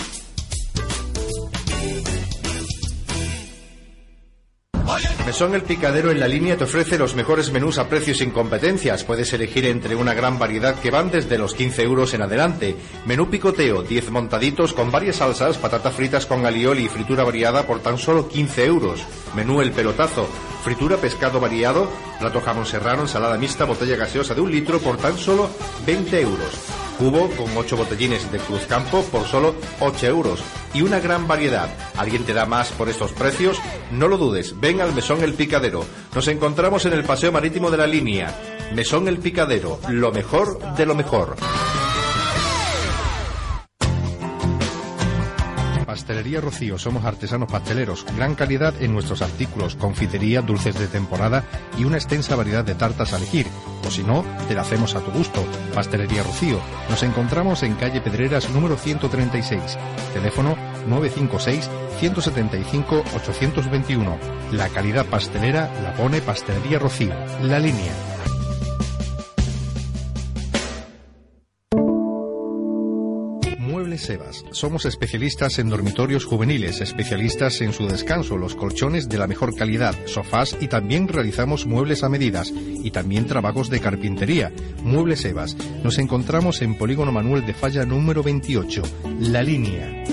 [5.38, 9.04] Mesón El Picadero en la línea te ofrece los mejores menús a precios sin competencias.
[9.04, 12.76] Puedes elegir entre una gran variedad que van desde los 15 euros en adelante.
[13.06, 17.82] Menú picoteo, 10 montaditos con varias salsas, patatas fritas con alioli y fritura variada por
[17.82, 19.06] tan solo 15 euros.
[19.36, 20.28] Menú El Pelotazo,
[20.63, 21.89] fritura pescado variado,
[22.20, 25.50] plato jamón serrano, ensalada mixta, botella gaseosa de un litro por tan solo
[25.86, 30.43] 20 euros cubo con 8 botellines de Cruzcampo por solo 8 euros.
[30.74, 31.70] Y una gran variedad.
[31.96, 33.60] ¿Alguien te da más por estos precios?
[33.91, 35.86] No lo dudes, ven al Mesón El Picadero.
[36.13, 38.36] Nos encontramos en el Paseo Marítimo de la Línea.
[38.74, 41.36] Mesón El Picadero, lo mejor de lo mejor.
[46.08, 51.43] Pastelería Rocío, somos artesanos pasteleros, gran calidad en nuestros artículos, confitería, dulces de temporada
[51.78, 53.46] y una extensa variedad de tartas a elegir.
[53.86, 55.43] O si no, te la hacemos a tu gusto.
[55.76, 56.62] Pastelería Rocío.
[56.89, 59.78] Nos encontramos en calle Pedreras número 136.
[60.13, 60.56] Teléfono
[60.88, 64.17] 956 175 821.
[64.54, 67.13] La calidad pastelera la pone Pastelería Rocío.
[67.41, 68.17] La línea.
[74.02, 74.46] Sebas.
[74.52, 79.96] Somos especialistas en dormitorios juveniles, especialistas en su descanso, los colchones de la mejor calidad,
[80.06, 84.52] sofás y también realizamos muebles a medidas y también trabajos de carpintería.
[84.84, 85.56] Muebles Sebas.
[85.84, 88.84] Nos encontramos en Polígono Manuel de Falla número 28.
[89.20, 90.04] La línea.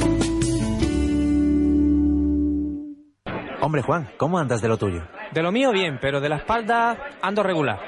[3.61, 5.09] Hombre Juan, ¿cómo andas de lo tuyo?
[5.33, 7.81] De lo mío bien, pero de la espalda ando regular.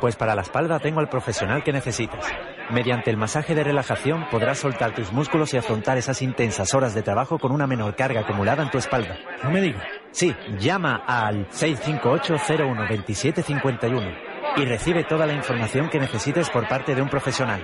[0.00, 2.24] Pues para la espalda tengo el profesional que necesitas.
[2.70, 7.02] Mediante el masaje de relajación podrás soltar tus músculos y afrontar esas intensas horas de
[7.02, 9.18] trabajo con una menor carga acumulada en tu espalda.
[9.42, 9.84] No me digas.
[10.12, 17.08] Sí, llama al 658-01-2751 y recibe toda la información que necesites por parte de un
[17.08, 17.62] profesional.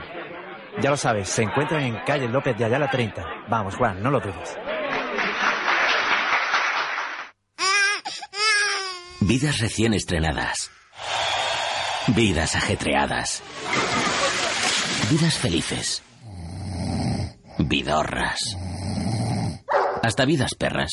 [0.81, 3.25] Ya lo sabes, se encuentran en calle López de Ayala 30.
[3.49, 4.59] Vamos, Juan, no lo dudes.
[9.21, 10.71] Vidas recién estrenadas.
[12.09, 13.43] Vidas ajetreadas.
[15.11, 16.03] Vidas felices.
[17.59, 18.57] Vidorras.
[20.05, 20.93] Hasta vidas perras.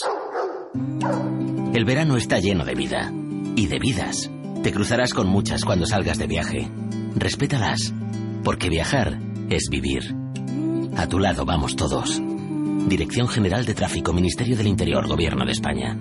[1.76, 3.14] El verano está lleno de vida.
[3.56, 4.32] Y de vidas.
[4.64, 6.68] Te cruzarás con muchas cuando salgas de viaje.
[7.16, 7.94] Respétalas.
[8.44, 9.20] Porque viajar
[9.52, 10.16] es vivir.
[10.98, 12.20] A tu lado vamos todos.
[12.88, 15.96] Dirección General de Tráfico, Ministerio del Interior, Gobierno de España.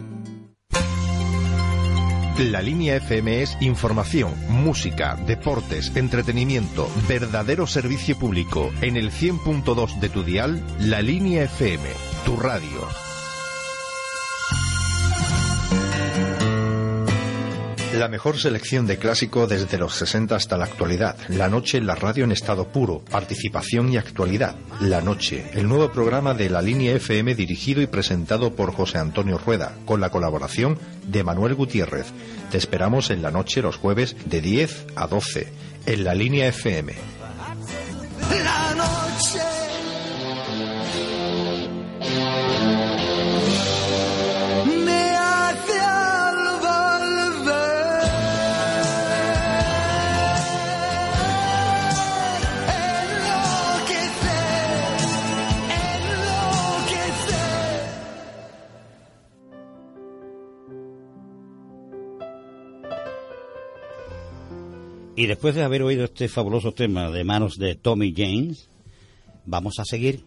[2.38, 8.70] La línea FM es información, música, deportes, entretenimiento, verdadero servicio público.
[8.82, 11.88] En el 100.2 de tu dial, la línea FM,
[12.26, 13.05] tu radio.
[17.96, 21.16] La mejor selección de clásico desde los 60 hasta la actualidad.
[21.28, 23.02] La noche en la radio en estado puro.
[23.10, 24.54] Participación y actualidad.
[24.80, 29.38] La noche, el nuevo programa de la línea FM dirigido y presentado por José Antonio
[29.38, 32.08] Rueda, con la colaboración de Manuel Gutiérrez.
[32.50, 35.48] Te esperamos en la noche los jueves de 10 a 12
[35.86, 36.92] en la línea FM.
[38.30, 38.65] La
[65.18, 68.68] Y después de haber oído este fabuloso tema de manos de Tommy James,
[69.46, 70.22] vamos a seguir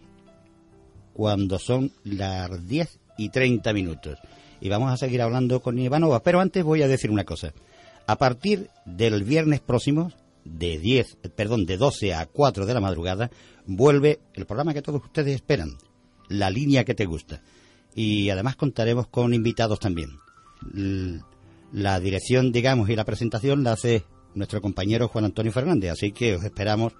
[1.12, 4.18] cuando son las 10 y 30 minutos.
[4.60, 6.24] Y vamos a seguir hablando con Ivanova.
[6.24, 7.54] Pero antes voy a decir una cosa.
[8.08, 10.10] A partir del viernes próximo,
[10.44, 13.30] de 10, perdón, de 12 a 4 de la madrugada,
[13.66, 15.78] vuelve el programa que todos ustedes esperan,
[16.28, 17.42] La línea que te gusta.
[17.94, 20.18] Y además contaremos con invitados también.
[21.72, 26.36] La dirección, digamos, y la presentación la hace nuestro compañero Juan Antonio Fernández, así que
[26.36, 26.92] os esperamos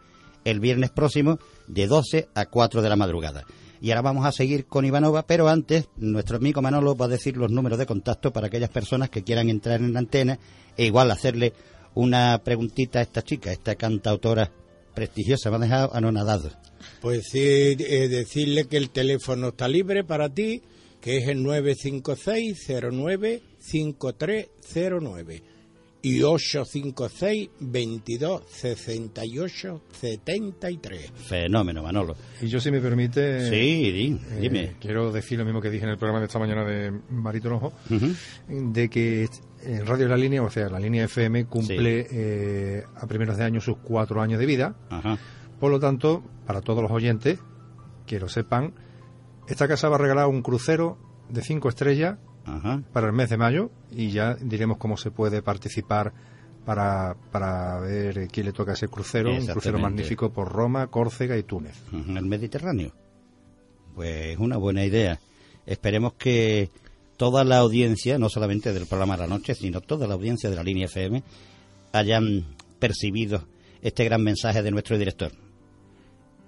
[0.44, 3.44] el viernes próximo de 12 a 4 de la madrugada.
[3.82, 7.38] Y ahora vamos a seguir con Ivanova, pero antes nuestro amigo Manolo va a decir
[7.38, 10.38] los números de contacto para aquellas personas que quieran entrar en la antena
[10.76, 11.54] e igual hacerle
[11.94, 14.52] una preguntita a esta chica, esta cantautora
[14.94, 16.50] prestigiosa, me ha dejado anonadado.
[17.00, 20.62] Pues sí, eh, decirle que el teléfono está libre para ti,
[21.00, 23.40] que es el 956-09-5309
[23.72, 25.49] y 856
[27.60, 31.10] 22 68 73.
[31.28, 32.16] Fenómeno, Manolo.
[32.40, 34.76] Y yo, si me permite, Sí, di- eh, dime.
[34.80, 37.72] quiero decir lo mismo que dije en el programa de esta mañana de Marito Rojo,
[37.90, 38.14] Ujú.
[38.72, 39.28] de que
[39.62, 43.60] en Radio La Línea, o sea, la línea FM cumple eh, a primeros de año
[43.60, 44.74] sus cuatro años de vida.
[44.88, 45.18] Ajá.
[45.58, 47.38] Por lo tanto, para todos los oyentes,
[48.06, 48.72] que lo sepan,
[49.48, 50.96] esta casa va a regalar un crucero
[51.28, 52.18] de cinco estrellas
[52.56, 52.82] Ajá.
[52.92, 56.12] para el mes de mayo y ya diremos cómo se puede participar
[56.64, 61.42] para, para ver quién le toca ese crucero, un crucero magnífico por Roma, Córcega y
[61.42, 61.76] Túnez.
[61.92, 62.92] El Mediterráneo.
[63.94, 65.18] Pues una buena idea.
[65.66, 66.70] Esperemos que
[67.16, 70.56] toda la audiencia, no solamente del programa de la noche, sino toda la audiencia de
[70.56, 71.22] la línea FM,
[71.92, 73.46] hayan percibido
[73.82, 75.32] este gran mensaje de nuestro director.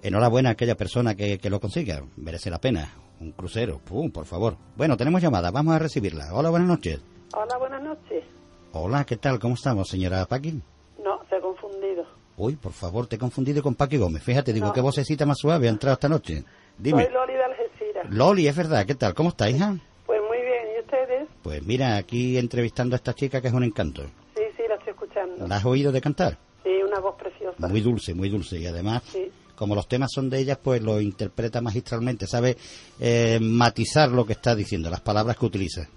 [0.02, 3.01] Enhorabuena a aquella persona que, que lo consiga, merece la pena.
[3.22, 4.56] Un crucero, pum, por favor.
[4.76, 6.34] Bueno, tenemos llamada, vamos a recibirla.
[6.34, 7.00] Hola, buenas noches.
[7.32, 8.24] Hola, buenas noches.
[8.72, 9.38] Hola, ¿qué tal?
[9.38, 10.60] ¿Cómo estamos, señora Paqui?
[11.04, 12.04] No, se ha confundido.
[12.36, 14.24] Uy, por favor, te he confundido con Paqui Gómez.
[14.24, 14.72] Fíjate, digo, No.
[14.72, 16.42] qué vocecita más suave ha entrado esta noche.
[16.76, 17.04] Dime.
[17.04, 18.10] Soy Loli de Algeciras.
[18.10, 19.14] Loli, es verdad, ¿qué tal?
[19.14, 19.76] ¿Cómo está, hija?
[20.04, 21.28] Pues muy bien, ¿y ustedes?
[21.44, 24.02] Pues mira, aquí entrevistando a esta chica que es un encanto.
[24.34, 25.46] Sí, sí, la estoy escuchando.
[25.46, 26.38] ¿La has oído de cantar?
[26.64, 27.68] Sí, una voz preciosa.
[27.68, 28.58] Muy dulce, muy dulce.
[28.58, 29.30] Y además, Sí.
[29.62, 32.26] Como los temas son de ellas, pues lo interpreta magistralmente.
[32.26, 32.56] Sabe
[33.00, 35.88] eh, matizar lo que está diciendo, las palabras que utiliza.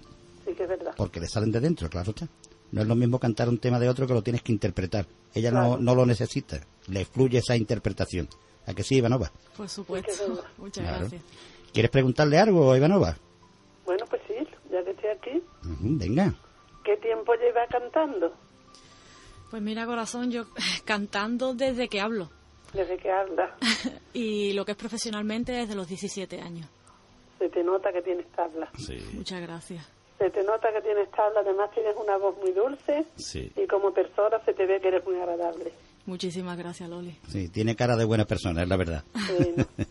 [0.46, 0.92] Sí, que es verdad.
[0.96, 2.28] Porque le salen de dentro, claro está.
[2.70, 5.06] No es lo mismo cantar un tema de otro que lo tienes que interpretar.
[5.34, 5.78] Ella no, Claro.
[5.82, 6.60] no lo necesita.
[6.88, 8.28] Le fluye esa interpretación.
[8.66, 9.30] ¿A que sí, Ivanova?
[9.56, 10.12] Por supuesto.
[10.12, 10.40] Sí.
[10.58, 11.00] Muchas Claro.
[11.00, 11.22] gracias.
[11.72, 13.16] ¿Quieres preguntarle algo, Ivanova?
[13.84, 14.34] Bueno, pues sí,
[14.70, 15.42] ya que estoy aquí.
[15.62, 16.34] Venga.
[16.84, 18.32] ¿Qué tiempo lleva cantando?
[19.50, 20.46] Pues mira, corazón, yo
[20.84, 22.30] cantando desde que hablo.
[22.76, 23.56] Desde que habla.
[24.12, 26.66] Y lo que es profesionalmente desde los 17 años.
[27.38, 28.70] Se te nota que tienes tabla.
[28.78, 29.86] Sí, Muchas gracias.
[30.18, 33.52] Se te nota que tienes tabla, además tienes una voz muy dulce sí.
[33.54, 35.70] y como persona se te ve que eres muy agradable.
[36.06, 37.18] Muchísimas gracias, Loli.
[37.28, 39.04] Sí, tiene cara de buena persona, es la verdad.
[39.38, 39.66] Bueno,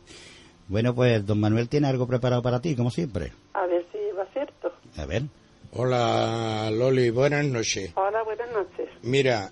[0.68, 3.32] Bueno, pues don Manuel tiene algo preparado para ti, como siempre.
[3.54, 4.74] a ver si va cierto.
[4.98, 5.22] A ver.
[5.74, 7.92] Hola Loli, buenas noches.
[7.96, 8.90] Hola, buenas noches.
[9.04, 9.52] Mira,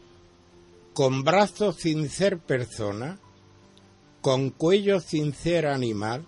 [0.93, 3.19] con brazos sin ser persona,
[4.23, 6.25] con cuello sin ser animal,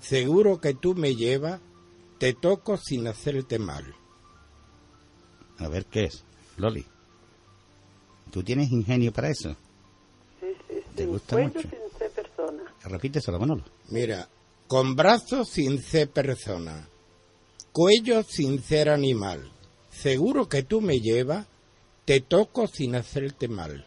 [0.00, 1.60] seguro que tú me llevas,
[2.18, 3.94] te toco sin hacerte mal.
[5.58, 6.24] A ver qué es.
[6.56, 6.84] Loli.
[8.32, 9.56] ¿Tú tienes ingenio para eso?
[10.40, 10.82] Sí, sí, sí.
[10.96, 11.68] ¿Te gusta Cuello mucho?
[11.68, 12.62] sin ser persona.
[12.82, 13.62] Repíteselo, Manolo.
[13.90, 14.28] Mira,
[14.66, 16.88] con brazos sin ser persona,
[17.70, 19.52] cuello sin ser animal,
[19.92, 21.46] seguro que tú me llevas,
[22.04, 23.86] te toco sin hacerte mal.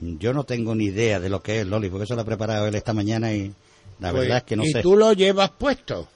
[0.00, 2.66] Yo no tengo ni idea de lo que es Loli, porque eso lo ha preparado
[2.66, 3.52] él esta mañana y
[3.98, 4.82] la Pues, verdad es que no ¿Y sé.
[4.82, 6.08] tú lo llevas puesto?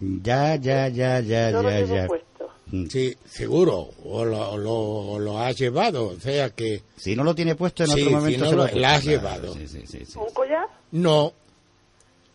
[0.00, 2.06] Ya, ya, ya, ya, Yo lo ya, llevo ya.
[2.06, 2.26] puesto.
[2.66, 2.86] Mm.
[2.86, 6.82] Sí, seguro, o lo, lo, has llevado, o sea que...
[6.96, 8.70] Si no lo tiene puesto en Sí, otro si momento no se lo lo- has
[8.72, 9.54] claro, llevado.
[9.54, 10.18] Sí, sí, sí, sí.
[10.18, 10.66] ¿Un collar?
[10.90, 11.32] No,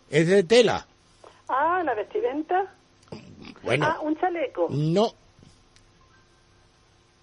[0.09, 0.87] es de tela.
[1.49, 2.73] Ah, la vestimenta.
[3.61, 4.67] Bueno, Ah, un chaleco.
[4.69, 5.13] no.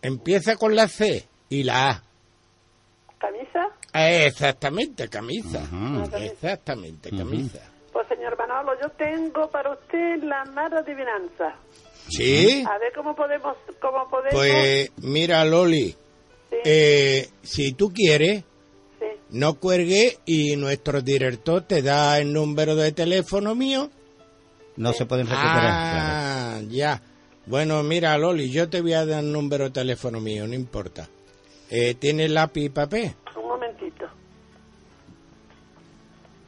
[0.03, 2.03] Empieza con la C y la A.
[3.19, 3.69] ¿Camisa?
[3.93, 5.63] Exactamente, camisa.
[5.63, 6.19] Ajá.
[6.19, 7.61] Exactamente, camisa.
[7.93, 11.57] Pues señor Manolo, yo tengo para usted la mala adivinanza.
[12.09, 12.65] ¿Sí?
[12.69, 14.35] A ver cómo podemos, cómo podemos.
[14.35, 15.91] Pues mira, Loli,
[16.51, 18.45] sí, eh, si tú quieres,
[19.01, 19.07] sí.
[19.31, 23.91] no cuelgue y nuestro director te da el número de teléfono mío.
[24.77, 25.61] No se pueden recuperar.
[25.61, 25.69] claro.
[25.73, 27.03] Ah, ya.
[27.47, 31.09] Bueno, mira, Loli, yo te voy a dar el número de teléfono mío, no importa.
[31.71, 33.15] Eh, ¿Tienes lápiz y papel?
[33.37, 34.07] Un momentito.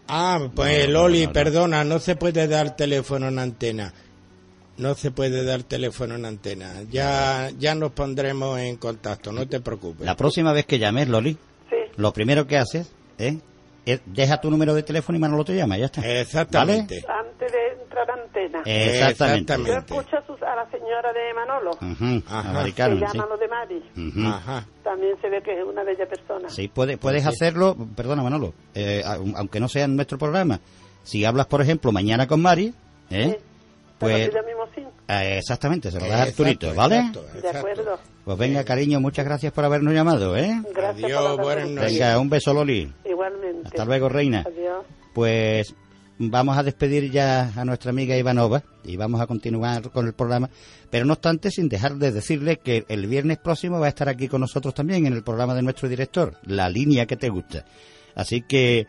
[0.09, 1.33] Ah, pues Loli, no, no.
[1.33, 3.93] perdona, no se puede dar teléfono en antena.
[4.77, 6.83] No se puede dar teléfono en antena.
[6.91, 10.05] Ya, ya nos pondremos en contacto, no te preocupes.
[10.07, 11.37] La próxima vez que llames, Loli,
[11.69, 11.77] Sí.
[11.97, 13.39] lo primero que haces ¿eh?
[13.87, 16.01] es deja tu número de teléfono y Manolo te llama, ya está.
[16.21, 17.05] Exactamente.
[17.07, 18.63] Antes de entrar a antena.
[18.65, 19.55] Exactamente.
[19.59, 20.17] Yo escucho
[20.65, 22.39] la señora de Manolo, Ajá.
[22.49, 23.19] a Mari que Carmen, sí.
[23.19, 23.83] llama lo de Mari.
[24.27, 24.67] Ajá.
[24.85, 26.49] También se ve que es una bella persona.
[26.49, 30.61] Sí, puede- puedes hacerlo, perdona Manolo, eh, a- aunque no sea en nuestro programa.
[31.03, 32.75] Si hablas, por ejemplo, mañana con Mari,
[33.11, 33.41] ¿eh?
[33.99, 34.31] Pues,
[34.75, 34.83] sí.
[35.09, 36.97] eh, exactamente, se lo da Exacto, Arturito, ¿vale?
[36.99, 37.99] exacto, De acuerdo.
[38.25, 40.61] Pues venga, cariño, muchas gracias por habernos llamado, ¿eh?
[40.75, 41.57] Gracias Adiós, por.
[41.57, 42.91] Venga, un beso, Loli.
[43.05, 43.67] Igualmente.
[43.69, 44.45] Hasta luego, reina.
[44.47, 44.85] Adiós.
[45.13, 45.75] Pues
[46.29, 50.51] vamos a despedir ya a nuestra amiga Ivanova y vamos a continuar con el programa,
[50.91, 54.29] pero no obstante sin dejar de decirle que el viernes próximo va a estar aquí
[54.29, 57.65] con nosotros también en el programa de nuestro director, La línea que te gusta.
[58.15, 58.87] Así que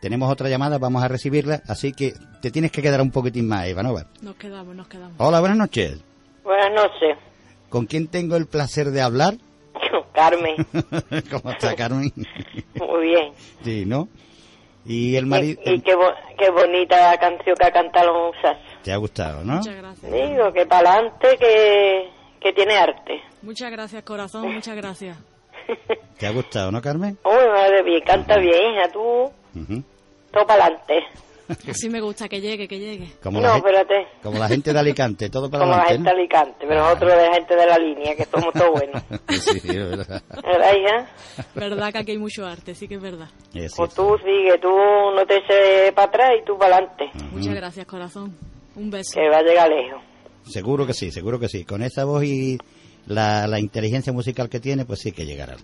[0.00, 3.68] tenemos otra llamada, vamos a recibirla, así que te tienes que quedar un poquitín más,
[3.68, 4.06] Ivanova.
[4.22, 5.12] Nos quedamos, nos quedamos.
[5.18, 6.02] Hola, buenas noches.
[6.44, 7.18] Buenas noches,
[7.68, 9.34] ¿Con quién tengo el placer de hablar?
[10.14, 10.56] Carmen.
[11.30, 12.12] ¿Cómo está, Carmen?
[12.74, 13.32] Muy bien.
[13.62, 14.08] sí, ¿no?
[14.84, 15.60] Y el marido...
[15.64, 18.62] Y, y qué, bo- qué bonita canción que ha cantado los muchachos.
[18.82, 19.54] ¿Te ha gustado, no?
[19.58, 20.12] Muchas gracias.
[20.12, 22.10] Digo, que para adelante, que,
[22.40, 23.20] que tiene arte.
[23.42, 25.16] Muchas gracias, corazón, muchas gracias.
[26.18, 27.16] ¿Te ha gustado, no, Carmen?
[27.24, 29.00] Uy, madre mía, canta bien, hija, tú,
[29.54, 29.82] Ujú.
[30.32, 31.04] todo para adelante.
[31.68, 33.12] Así me gusta que llegue, que llegue.
[33.22, 36.10] Como, la No, gente, espérate, como la gente de Alicante, todo para como la adelante.
[36.10, 39.02] gente de Alicante, pero nosotros de la gente de la línea, que somos todos buenos.
[39.10, 39.18] ¿no?
[39.28, 40.22] sí, es verdad.
[40.42, 41.10] ¿Verdad, hija?
[41.54, 43.28] Verdad que aquí hay mucho arte, sí que es verdad.
[43.54, 47.54] Es Pues tú sigue, tú no te eches para atrás y tú para adelante, Muchas
[47.54, 48.34] gracias, corazón.
[48.74, 49.12] Un beso.
[49.14, 50.02] que va a llegar lejos.
[50.48, 51.64] Seguro que sí, seguro que sí.
[51.64, 52.58] Con esa voz y
[53.06, 55.56] la, la inteligencia musical que tiene, pues sí que llegará.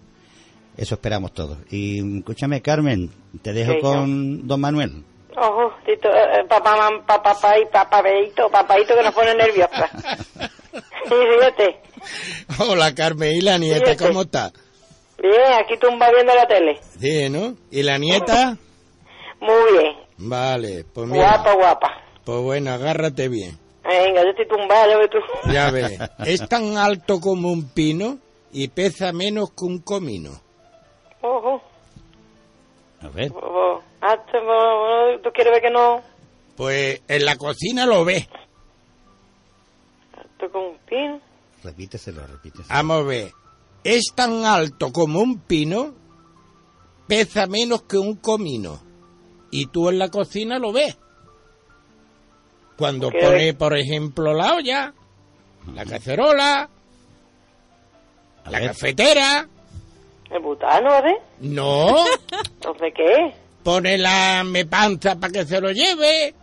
[0.77, 1.59] Eso esperamos todos.
[1.71, 3.11] Y escúchame, Carmen,
[3.43, 5.03] te dejo Sí, con don Manuel.
[5.37, 9.89] Ojo, Tito, eh, papá, mam- papá, papá, y papaito, papaito que nos pone nerviosa.
[11.09, 11.81] Sí, fíjate.
[12.71, 13.33] Hola, Carmen.
[13.33, 14.53] ¿Y la nieta cómo está?
[15.21, 16.79] Bien, aquí tumba viendo la tele.
[17.01, 17.55] Sí, ¿no?
[17.71, 18.57] ¿Y la nieta?
[19.41, 19.97] Muy bien.
[20.19, 21.31] Vale, pues mira.
[21.39, 22.03] Guapa, guapa.
[22.25, 23.59] Pues bueno, agárrate bien.
[23.85, 25.19] Venga, yo estoy tumbada, ya ves tú.
[25.51, 25.99] Ya ves.
[26.27, 28.19] Es tan alto como un pino
[28.53, 30.31] y pesa menos que un comino.
[31.23, 31.63] Ojo.
[33.01, 33.83] A ver, ojo.
[34.01, 36.03] Ah, tú, oh, ¿tú quieres ver que no?
[36.57, 38.29] Pues en la cocina lo ves.
[40.33, 41.21] Estoy con un pin.
[41.63, 42.69] repíteselo, repíteselo.
[42.69, 43.33] Vamos a ver.
[43.85, 45.95] Es tan alto como un pino,
[47.07, 48.81] pesa menos que un comino.
[49.51, 50.99] Y tú en la cocina lo ves.
[52.77, 53.19] Cuando ¿Qué?
[53.21, 54.95] pone, por ejemplo, la olla,
[55.75, 56.69] la cacerola,
[58.45, 59.49] A la ver, cafetera.
[60.31, 61.19] El butano, ¿vale?
[61.41, 62.05] No,
[62.55, 63.35] Entonces, ¿qué?
[63.63, 66.35] pone la mepanza para que se lo lleve.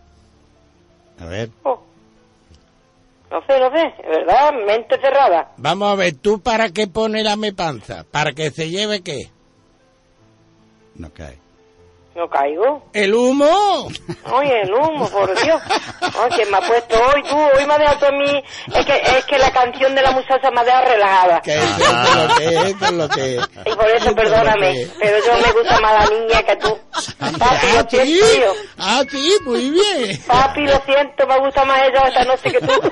[1.20, 1.50] a ver.
[1.64, 1.80] Oh.
[3.32, 3.94] No sé, no sé.
[4.04, 5.52] Es verdad, mente cerrada.
[5.58, 8.06] Vamos a ver, ¿tú para qué pone la mepanza?
[8.10, 9.30] ¿Para que se lleve qué?
[10.96, 11.40] No cae.
[12.16, 12.82] No caigo.
[12.94, 13.90] ¡El humo!
[14.32, 15.62] Oye, el humo, por Dios.
[16.24, 18.42] Oye, me ha puesto hoy, tú, hoy me ha dejado a mí.
[18.74, 21.42] Es que, es que la canción de la muchacha me ha dejado relajada.
[21.42, 21.82] Que eso es
[22.16, 23.50] lo que es, es lo que es.
[23.66, 26.56] Y por eso, Eso es lo perdóname, pero yo me gusta más la niña que
[26.56, 26.80] tú.
[27.38, 28.52] Papi, lo Ah, sí, siento, tío.
[28.78, 30.24] ah, sí, muy bien.
[30.26, 32.92] Papi, lo siento, me gusta más ella esta noche que tú.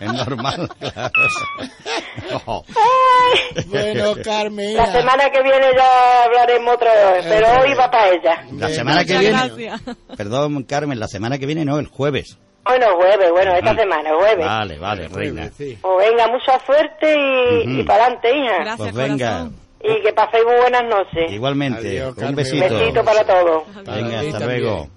[0.00, 1.10] Es normal, claro.
[2.46, 2.64] No.
[2.74, 4.74] Ay, Bueno, Carmen.
[4.74, 8.44] la semana que viene ya hablaremos otra vez, pero hoy va para ella.
[8.52, 9.70] La semana que Muchas viene.
[9.72, 9.96] gracias.
[10.16, 12.38] Perdón, Carmen, la semana que viene no, el jueves.
[12.68, 14.44] Hoy no es jueves, bueno, esta semana es jueves.
[14.46, 15.50] Vale, vale, reina.
[15.56, 15.78] Sí.
[15.80, 17.80] Pues venga, mucha suerte y, Ujú.
[17.80, 18.54] y para adelante, hija.
[18.58, 19.56] Gracias, Pues venga, corazón.
[19.84, 21.32] Y que paséis muy buenas noches.
[21.32, 22.00] igualmente.
[22.00, 22.74] Adiós, un besito.
[22.78, 23.62] Besito para todos.
[23.84, 24.62] Venga, hasta también.
[24.62, 24.88] luego.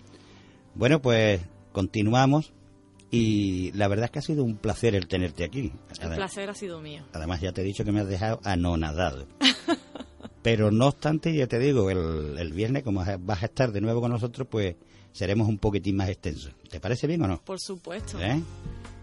[0.74, 1.41] Bueno, pues
[1.72, 2.53] continuamos
[3.12, 5.72] y la verdad es que ha sido un placer el tenerte aquí.
[6.01, 7.03] El placer ha sido mío.
[7.14, 9.26] Además ya te he dicho que me has dejado anonadado.
[10.41, 14.01] Pero no obstante, ya te digo, el, el viernes como vas a estar de nuevo
[14.01, 14.75] con nosotros, pues
[15.11, 16.53] seremos un poquitín más extensos.
[16.69, 17.41] ¿Te parece bien o no?
[17.43, 18.19] Por supuesto.
[18.21, 18.41] ¿Eh?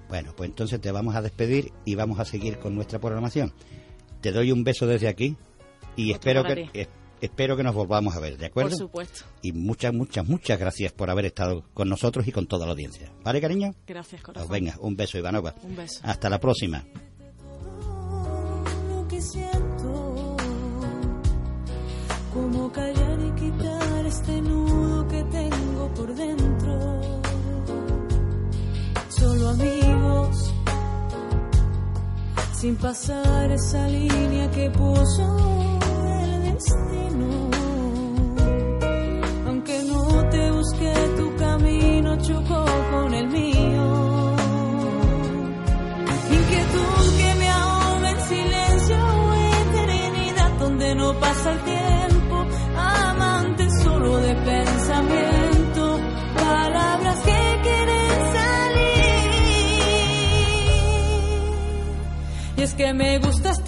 [0.09, 3.53] Bueno, pues entonces te vamos a despedir y vamos a seguir con nuestra programación.
[4.21, 5.37] Te doy un beso desde aquí
[5.97, 6.89] y Otro espero que
[7.21, 8.71] espero que nos volvamos a ver, ¿de acuerdo?
[8.71, 9.25] Por supuesto.
[9.43, 13.11] Y muchas, muchas, muchas gracias por haber estado con nosotros y con toda la audiencia.
[13.25, 13.75] ¿Vale, cariño?
[13.87, 14.51] Gracias, Pues corazón.
[14.53, 15.55] venga, un beso, Ivanova.
[15.63, 16.01] Un beso.
[16.03, 16.85] Hasta la próxima.
[22.37, 26.75] Como callar y quitar este nudo que tengo por dentro.
[29.09, 30.55] Solo amigos,
[32.53, 35.27] sin pasar esa línea que puso
[36.23, 37.29] el destino.
[39.47, 43.87] Aunque no te busqué, tu camino chocó con el mío.
[46.39, 48.99] Inquietud que me ahoga en silencio,
[49.63, 51.76] eternidad donde no pasa el tiempo,
[62.75, 63.63] que me gustas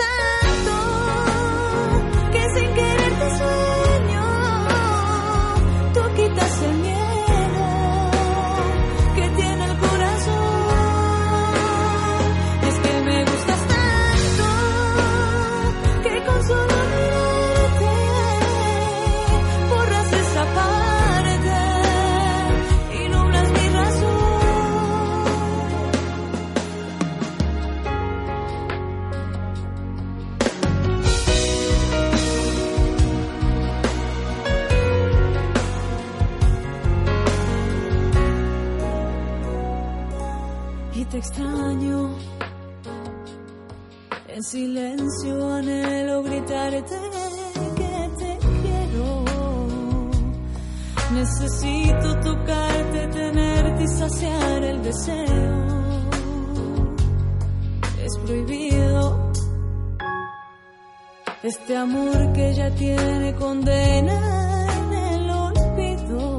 [41.19, 42.15] extraño.
[44.29, 46.97] En silencio anhelo gritarte
[47.79, 49.25] que te quiero.
[51.13, 55.69] Necesito tocarte, tenerte y saciar el deseo.
[58.05, 59.33] Es prohibido
[61.43, 64.19] este amor que ya tiene condena
[64.79, 66.39] en el olvido.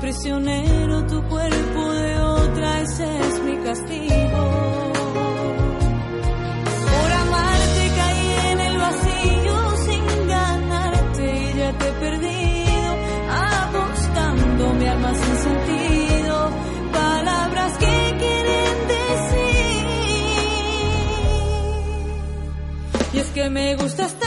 [0.00, 1.75] Prisionero tu cuerpo
[12.00, 12.96] perdido,
[13.30, 16.50] apostando mi alma sin sentido.
[16.92, 19.86] Palabras que quieren decir.
[23.12, 24.25] Y es que me gustas tanto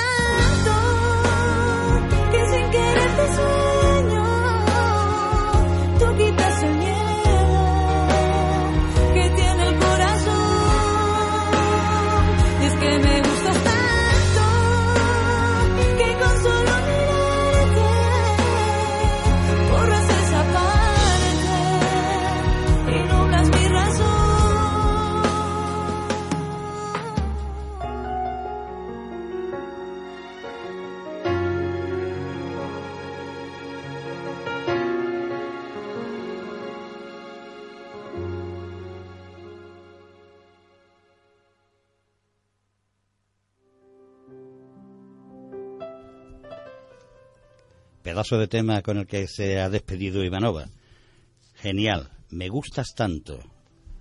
[48.19, 50.67] Pedazo de tema con el que se ha despedido Ivanova.
[51.55, 53.39] Genial, me gustas tanto.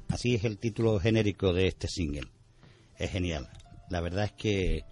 [0.09, 2.27] Así es el título genérico de este single.
[2.97, 3.49] Es genial.
[3.91, 4.83] La verdad es que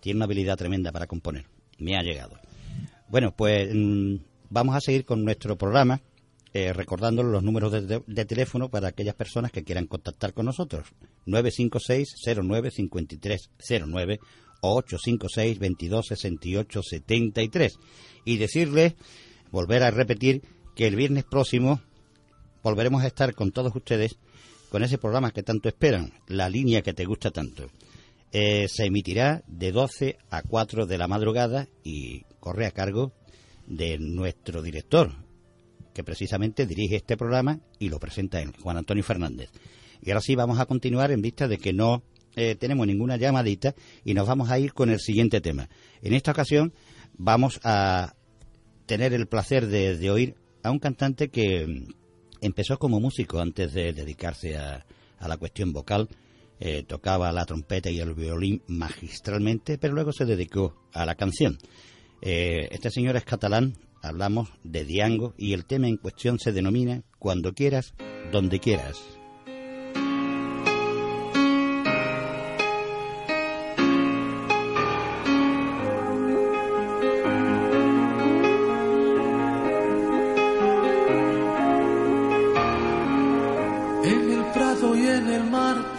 [0.00, 1.46] tiene una habilidad tremenda para componer.
[1.78, 2.38] Me ha llegado.
[3.08, 4.16] Bueno, pues mm,
[4.50, 6.02] vamos a seguir con nuestro programa,
[6.52, 10.88] eh, recordando los números de, teléfono para aquellas personas que quieran contactar con nosotros.
[11.24, 14.18] 956-09-5309
[14.64, 17.72] o 856-2268-73.
[18.24, 18.94] Y decirles,
[19.50, 20.40] volver a repetir,
[20.74, 21.82] que el viernes próximo
[22.62, 24.16] volveremos a estar con todos ustedes
[24.70, 27.70] con ese programa que tanto esperan, la línea que te gusta tanto.
[28.32, 33.12] Eh, se emitirá de 12 a 4 de la madrugada y corre a cargo
[33.68, 35.12] de nuestro director,
[35.92, 39.52] que precisamente dirige este programa y lo presenta él, Juan Antonio Fernández.
[40.02, 42.02] Y ahora sí vamos a continuar en vista de que no
[42.36, 43.74] eh, tenemos ninguna llamadita
[44.04, 45.68] y nos vamos a ir con el siguiente tema.
[46.02, 46.72] En esta ocasión
[47.16, 48.14] vamos a
[48.86, 51.92] tener el placer de, oír a un cantante que mm,
[52.40, 54.84] empezó como músico antes de dedicarse a,
[55.18, 56.08] a la cuestión vocal.
[56.60, 61.58] Eh, tocaba la trompeta y el violín magistralmente, pero luego se dedicó a la canción.
[62.22, 67.02] Eh, este señor es catalán, hablamos de Diango y el tema en cuestión se denomina
[67.18, 67.94] Cuando quieras,
[68.32, 69.13] donde quieras.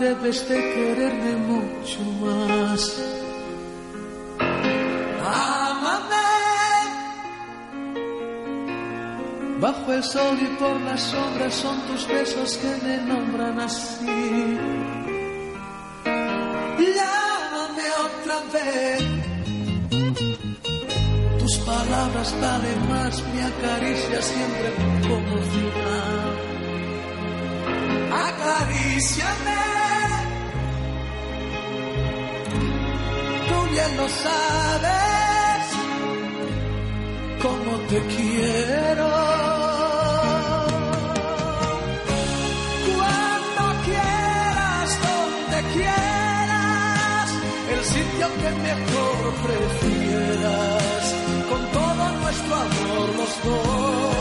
[0.06, 2.82] Debes de quererme mucho más.
[5.20, 6.28] Ámame.
[9.60, 14.58] Bajo el sol y por las sombras son tus besos que me nombran así.
[16.97, 19.01] Llámame otra vez.
[21.39, 24.68] Tus palabras valen más, mi acaricia siempre
[25.08, 26.26] como final
[28.26, 29.85] acaríciame.
[33.76, 35.63] Bien lo sabes,
[37.43, 39.09] como te quiero.
[42.95, 47.30] Cuando quieras, donde quieras,
[47.73, 51.05] el sitio que mejor prefieras,
[51.49, 54.14] con todo nuestro amor los dos.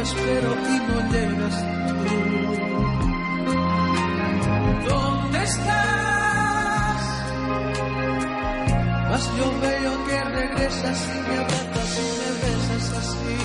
[0.00, 1.56] Cuando espero y no llegas
[1.88, 2.04] tú.
[4.88, 7.00] ¿Dónde estás?
[9.10, 13.38] Mas yo veo que regresas y me abrazas y me besas así.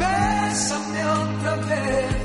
[0.00, 2.16] Bésame otra vez.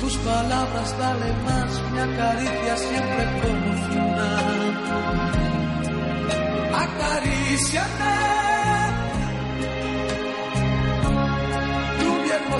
[0.00, 4.60] Tus palabras valen más, mi acaricia siempre como final.
[6.74, 8.43] Acaríciame.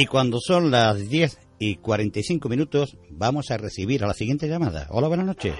[0.00, 4.86] Y cuando son las 10 y 45 minutos, vamos a recibir a la siguiente llamada.
[4.90, 5.54] Hola, buenas noches.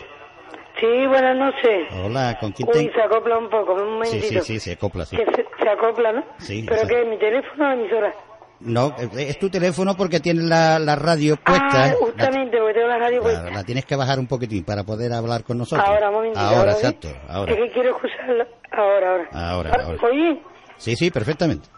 [0.79, 1.89] Sí, buenas noches.
[2.05, 4.43] Hola, ¿con quién Uy, se acopla un poco, un Sí, momentito.
[4.45, 5.17] sí, sí, se acopla, sí.
[5.17, 6.25] Que se, se acopla, ¿no?
[6.39, 7.05] Sí, ¿Pero qué?
[7.05, 8.15] ¿Mi teléfono o la emisora?
[8.61, 11.67] No, eh, es tu teléfono porque tienes la, la radio puesta.
[11.73, 13.51] Ah, La- justamente, porque tengo la radio puesta.
[13.51, 15.85] la tienes que bajar un poquitín para poder hablar con nosotros.
[15.89, 16.41] Ahora, un momentito.
[16.41, 16.87] Ahora, ¿sí?
[16.87, 17.53] exacto, ahora.
[17.53, 18.47] Es que quiero escucharla.
[18.71, 19.29] Ahora, ahora.
[19.33, 19.99] Ahora, ahora.
[20.09, 20.41] Oye,
[20.77, 21.69] Sí, sí, perfectamente.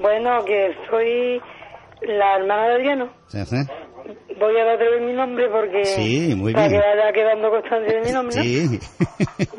[0.00, 1.40] bueno, que soy
[2.06, 3.10] la hermana de Adriano.
[4.38, 5.84] Voy a darle mi nombre porque...
[5.84, 6.82] Sí, muy para bien.
[6.82, 8.42] que quedando constancia de mi nombre, ¿no?
[8.42, 8.78] Sí,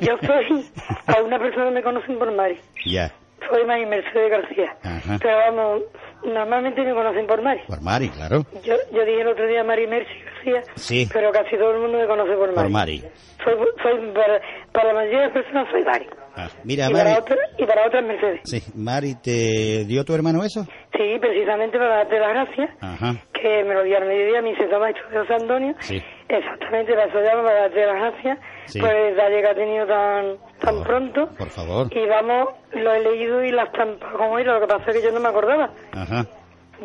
[0.02, 0.66] Yo soy...
[1.08, 2.60] A una persona me conocen por Mari.
[2.86, 3.12] ya.
[3.50, 4.76] Soy Mari Mercedes García.
[4.84, 5.20] Ajá.
[5.22, 5.84] Pero vamos,
[6.24, 7.62] normalmente me conocen por Mari.
[7.68, 8.42] Por Mari, claro.
[8.64, 11.08] Yo, yo dije el otro día Mari Mercy García, Sí.
[11.14, 12.56] pero casi todo el mundo me conoce por Mari.
[12.56, 13.04] Por Mari.
[13.44, 14.42] Soy, soy para,
[14.72, 16.08] para la mayoría de las personas soy Mari.
[16.38, 17.06] Ah, mira, y, Mari.
[17.06, 18.42] para otras, y para otras Mercedes.
[18.44, 20.64] Sí, Mari, ¿te dio tu hermano eso?
[20.98, 23.14] Sí, precisamente para darte las gracias, Aja.
[23.34, 25.74] que me lo dio al mediodía, me dice, toma esto de José Antonio.
[25.80, 26.02] Sí.
[26.28, 28.80] Exactamente, para eso llamo, para darte las gracias Sí.
[28.82, 31.30] por el detalle que ha tenido tan, tan pronto.
[31.38, 31.88] Por favor.
[31.96, 35.04] Y vamos, lo he leído y la estampa como era, lo que pasa es que
[35.04, 35.70] yo no me acordaba.
[35.92, 36.26] Ajá.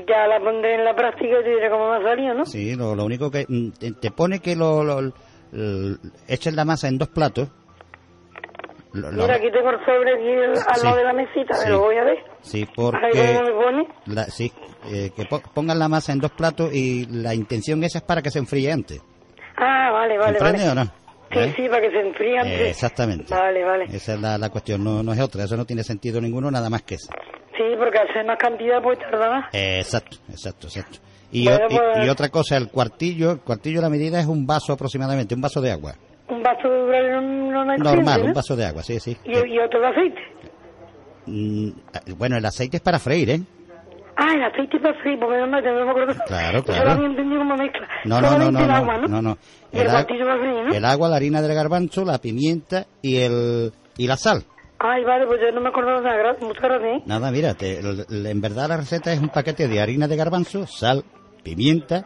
[0.07, 2.45] Ya la pondré en la práctica y te diré cómo me ha salido, ¿no?
[2.45, 5.13] Sí, lo, lo único que mm, te, te pone que lo, lo, lo-
[6.29, 7.49] eches la masa en dos platos.
[8.93, 10.85] Lo- lo- Mira, aquí tengo el sobre aquí al Sí.
[10.85, 11.69] lado de la mesita, Sí.
[11.69, 12.19] lo voy a ver.
[12.43, 13.89] sí, porque cómo me pone.
[14.07, 14.53] la- sí,
[14.91, 18.21] eh, que po- pongan la masa en dos platos y la intención esa es para
[18.23, 19.01] que se enfríe antes.
[19.57, 20.81] Ah, vale, vale, ¿Comprende vale.
[20.81, 20.93] o no?
[21.33, 21.53] Sí, ¿Eh?
[21.57, 22.61] sí, para que se enfríe antes.
[22.61, 23.33] Eh, exactamente.
[23.33, 23.85] Vale, vale.
[23.85, 26.69] Esa es la, la cuestión, no, no es otra, eso no tiene sentido ninguno, nada
[26.69, 27.13] más que eso.
[27.57, 29.45] Sí, porque al ser más cantidad pues tarda más.
[29.53, 30.99] Exacto, exacto, exacto.
[31.31, 34.27] Y, Bueno, o- y- pues- y otra cosa, el cuartillo, el cuartillo la medida es
[34.27, 35.95] un vaso aproximadamente, un vaso de agua.
[36.31, 38.35] Un vaso de no, no me Normal, entiende, un ¿no?
[38.35, 39.17] vaso de agua, sí, sí.
[39.25, 40.21] Y, y otro de aceite.
[41.27, 41.71] Mm,
[42.17, 43.41] bueno, el aceite es para freír, ¿eh?
[44.17, 46.15] Ah, el aceite para freír, porque no me, no acuerdo.
[46.27, 46.85] Claro, Yo claro.
[46.85, 47.89] lo había entendido como mezcla.
[48.05, 49.09] No, no, no, no, el no, agua, ¿no?
[49.09, 49.39] no, no.
[49.73, 50.73] El ag- cuartillo para freír, ¿no?
[50.75, 54.45] el agua, la harina del garbanzo, la pimienta y el y la sal.
[54.79, 56.17] Ay, vale, pues yo no me acordaba nada.
[56.17, 56.91] Gracias, muchas gracias.
[56.99, 57.03] ¿eh?
[57.07, 60.17] Nada, mira, te- el- el- en verdad la receta es un paquete de harina de
[60.17, 61.05] garbanzo, sal,
[61.43, 62.05] pimienta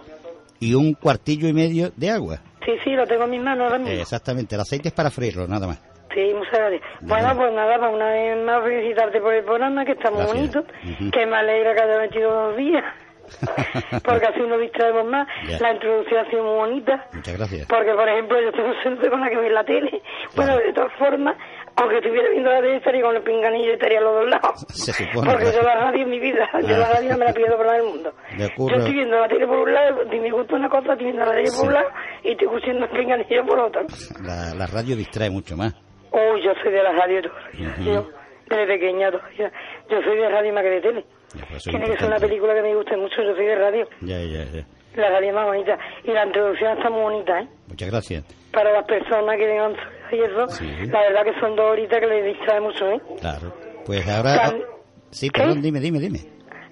[0.61, 2.41] y un cuartillo y medio de agua.
[2.65, 4.01] Sí, sí, lo tengo en mis manos ahora mismo.
[4.01, 5.83] Exactamente, el aceite es para freírlo, nada más.
[6.15, 6.83] Sí, muchas gracias.
[7.01, 10.55] Bueno, pues nada, para una vez más felicitarte por el programa, que está muy Gracias.
[10.55, 12.85] bonito, que me alegra que haya metido dos días,
[14.05, 15.27] porque así nos distraemos más.
[15.61, 17.67] La introducción ha sido muy bonita, Muchas gracias.
[17.67, 20.03] porque por ejemplo yo tengo suerte con la que ve la tele.
[20.37, 21.37] Bueno, de todas formas,
[21.77, 24.67] aunque estuviera viendo la tele estaría con el pinganillo y estaría a los dos lados.
[24.69, 25.31] Se supone.
[25.33, 27.67] Porque yo la radio en mi vida, yo la radio no me la pierdo por
[27.67, 28.12] nada del mundo.
[28.39, 31.25] Yo estoy viendo la tele por un lado, si me gusta una cosa, estoy viendo
[31.25, 31.57] la tele Sí.
[31.59, 31.89] por un lado
[32.25, 33.83] y estoy escuchando el pinganillo por otro.
[34.22, 35.75] La, la radio distrae mucho más.
[36.11, 37.68] Oh, yo soy de la radio todavía.
[37.70, 37.83] Ujú.
[37.85, 38.09] Yo,
[38.49, 39.53] desde pequeña todavía.
[39.91, 41.05] Yo soy de radio más que de tele.
[41.51, 43.22] Pues Tiene que ser una película que me guste mucho.
[43.22, 43.89] Yo soy de radio.
[44.03, 44.64] Ya, ya, ya.
[44.95, 45.79] La radio es más bonita.
[46.05, 47.49] Y la introducción está muy bonita, ¿eh?
[47.66, 48.25] Muchas gracias.
[48.53, 49.72] Para las personas que tengan
[50.12, 50.47] y eso.
[50.49, 50.66] Sí.
[50.87, 53.01] La verdad que son dos horitas que les distrae mucho, ¿eh?
[53.20, 53.53] Claro.
[53.85, 54.37] Pues ahora...
[54.51, 54.62] Tan-
[55.11, 56.18] Sí, perdón, dime, dime, dime.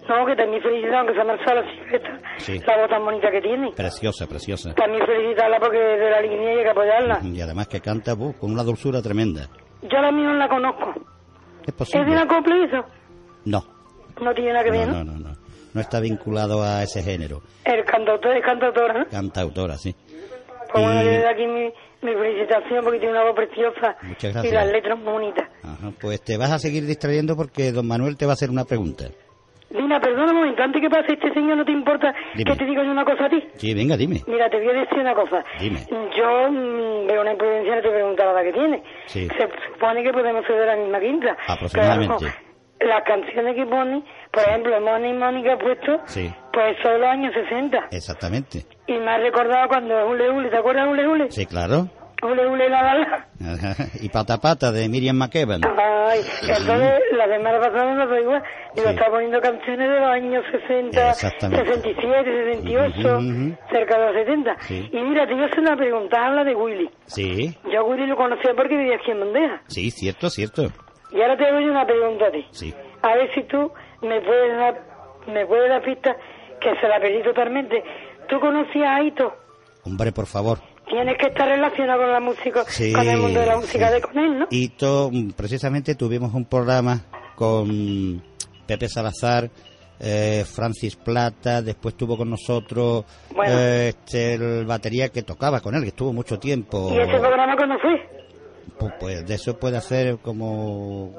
[0.09, 2.59] No, que también felicitar, aunque sea Marsala Silvestre, Sí.
[2.67, 3.73] la voz tan bonita que tiene.
[3.73, 4.75] Preciosa, preciosa.
[4.75, 7.21] También felicitarla porque de la línea y hay que apoyarla.
[7.23, 9.49] Y además que canta uh, con una dulzura tremenda.
[9.83, 10.93] Yo la mía no la conozco.
[11.63, 12.05] Es ¿Es posible.
[12.11, 12.85] de la copla y eso?
[13.45, 13.63] No,
[14.21, 15.13] No tiene nada que ver, no, ¿no?
[15.19, 15.31] no,
[15.75, 15.81] no.
[15.81, 17.41] está vinculado a ese género.
[17.65, 19.07] El cantautor es cantautora, ¿no?
[19.09, 19.95] Cantautora, sí.
[20.73, 21.65] Pues bueno, Y- desde aquí mi,
[22.03, 24.53] mi felicitación porque tiene una voz preciosa Muchas y gracias.
[24.55, 25.49] las letras bonitas.
[25.63, 28.65] Ajá, pues te vas a seguir distrayendo porque don Manuel te va a hacer una
[28.65, 29.05] pregunta.
[29.73, 32.51] Dina, perdona un momento, antes que pase este señor, ¿no te importa Dime.
[32.51, 33.43] que te diga yo una cosa a ti?
[33.55, 34.21] Sí, venga, dime.
[34.27, 35.45] Mira, te voy a decir una cosa.
[35.61, 35.79] Dime.
[35.91, 38.83] Yo mm, veo una imprudencia, no te preguntaba la que tiene.
[39.07, 39.29] Sí.
[39.29, 41.37] Se supone que podemos ser de la misma quinta.
[41.49, 42.15] Aproximadamente.
[42.21, 42.53] Pero,
[42.91, 44.03] las canciones que pone,
[44.33, 47.79] por ejemplo, Moni y Mónica ha puesto, Sí, pues son los años 60.
[47.93, 48.59] exactamente.
[48.89, 51.31] Y me ha recordado cuando Ule Ule, ¿te acuerdas de Ule Ule?
[51.31, 51.87] Sí, claro.
[52.23, 53.27] Ule Ule la la la.
[53.53, 55.61] Ajá, Y Pata Pata de Miriam McEvan.
[55.65, 58.43] Ay, entonces la semana pasada me pasó igual.
[58.77, 58.89] Yo Sí.
[58.89, 61.65] estaba poniendo canciones de los años 60, Exactamente.
[61.65, 63.57] 67, 68, Ujú, ujú.
[63.71, 64.57] cerca de los 70.
[64.61, 64.89] Sí.
[64.93, 66.91] Y mira, te iba a hacer una pregunta, habla de Willy.
[67.07, 69.63] Sí, Yo a Willy lo conocía porque vivía aquí en Bandeja.
[69.67, 70.69] sí, cierto, cierto.
[71.11, 72.47] Y ahora te yo una pregunta a ti.
[72.53, 72.75] Sí.
[73.03, 73.71] A ver si tú
[74.01, 74.81] me puedes dar,
[75.27, 76.17] me puedes dar pista
[76.61, 77.83] que se la perdí totalmente.
[78.29, 79.35] ¿Tú conocías a Aito?
[79.85, 80.59] Hombre, por favor.
[80.93, 83.95] Tienes que estar relacionado con la música, Sí, con el mundo de la música sí.
[83.95, 84.47] de con él, ¿no?
[84.51, 87.01] Y to- precisamente tuvimos un programa
[87.35, 88.23] con
[88.67, 89.49] Pepe Salazar,
[89.99, 93.55] eh, Francis Plata, después tuvo con nosotros Bueno.
[93.57, 96.91] eh, este, el batería que tocaba con él, que estuvo mucho tiempo.
[96.93, 97.93] ¿Y ese programa cuándo fue?
[98.79, 101.15] Pu- Pues de eso puede hacer como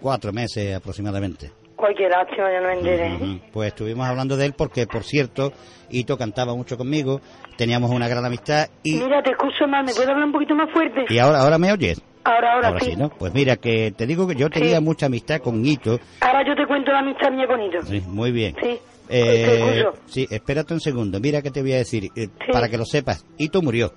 [0.00, 1.50] cuatro meses aproximadamente.
[1.80, 3.40] Cualquier lástima, ya no me enteré.
[3.52, 5.52] Pues estuvimos hablando de él porque, por cierto,
[5.90, 7.20] Ito cantaba mucho conmigo,
[7.56, 10.70] teníamos una gran amistad y, Mira, te escucho mal, ¿me puedes hablar un poquito más
[10.72, 11.06] fuerte?
[11.08, 12.00] y ahora, ahora me oyes.
[12.22, 12.90] Ahora, ahora, sí.
[12.92, 13.08] sí, ¿no?
[13.08, 15.98] Pues mira, que te digo que yo tenía mucha amistad con Ito.
[16.20, 17.82] Ahora yo te cuento la amistad mía con Ito.
[17.86, 18.54] Sí, muy bien.
[18.62, 18.78] Sí.
[19.08, 21.18] Eh, sí, espérate un segundo.
[21.18, 23.24] Mira que te voy a decir, eh, para que lo sepas.
[23.38, 23.92] Ito murió,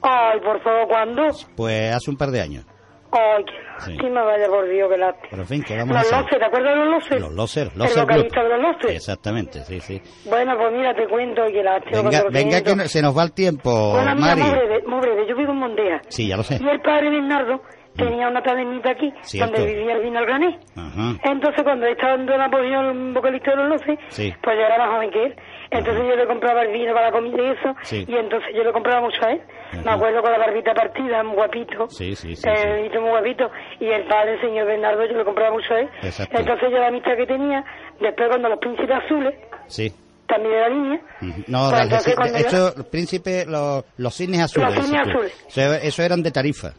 [0.00, 1.22] Ay, por favor, ¿cuándo?
[1.56, 2.64] pues hace un par de años.
[3.10, 3.52] Ay, qué
[3.84, 3.92] Sí.
[3.92, 5.28] lástima, vaya por Dios, qué lástima.
[5.30, 6.22] Pero en fin, ¿qué vamos a Los hacer?
[6.22, 7.20] Loses, ¿te acuerdas de los Loses?
[7.20, 8.90] Los Loser, El Loser vocalista de los Loses.
[8.96, 10.02] Exactamente, sí, sí.
[10.28, 12.02] Bueno, pues mira, te cuento, qué lástima.
[12.02, 14.42] Venga, venga que no- se nos va el tiempo, Bueno, mira, Mari.
[14.42, 16.00] muy breve, muy breve, yo vivo en Mondeja.
[16.08, 16.58] Sí, ya lo sé.
[16.62, 17.62] Y el padre Bernardo
[17.96, 19.52] tenía una tabernita aquí, Cierto.
[19.56, 20.58] donde vivía el vino al grané.
[20.76, 21.14] Ajá.
[21.24, 24.32] Entonces, cuando estaba en la posición el vocalista de los Loses, Sí.
[24.42, 25.36] pues yo era más joven que él.
[25.70, 28.04] Entonces yo le compraba el vino para la comida y eso, Sí.
[28.08, 29.42] y entonces yo le compraba mucho a él.
[29.84, 31.88] Me acuerdo con la barbita partida, muy guapito.
[31.90, 32.48] Sí, sí, sí.
[32.48, 33.50] el hito muy guapito.
[33.80, 35.88] Y el padre, el señor Bernardo, yo le compraba mucho a él.
[36.02, 36.38] Exacto.
[36.38, 37.62] Entonces yo la amistad que tenía,
[38.00, 39.34] después cuando los príncipes azules,
[39.66, 39.92] Sí.
[40.26, 41.42] también de la línea, Ujú.
[41.48, 44.74] No, Pues entonces cuando eso, príncipe, los, los cines azules.
[44.74, 45.44] Los cines azules.
[45.48, 46.72] Eso, eso eran de tarifa.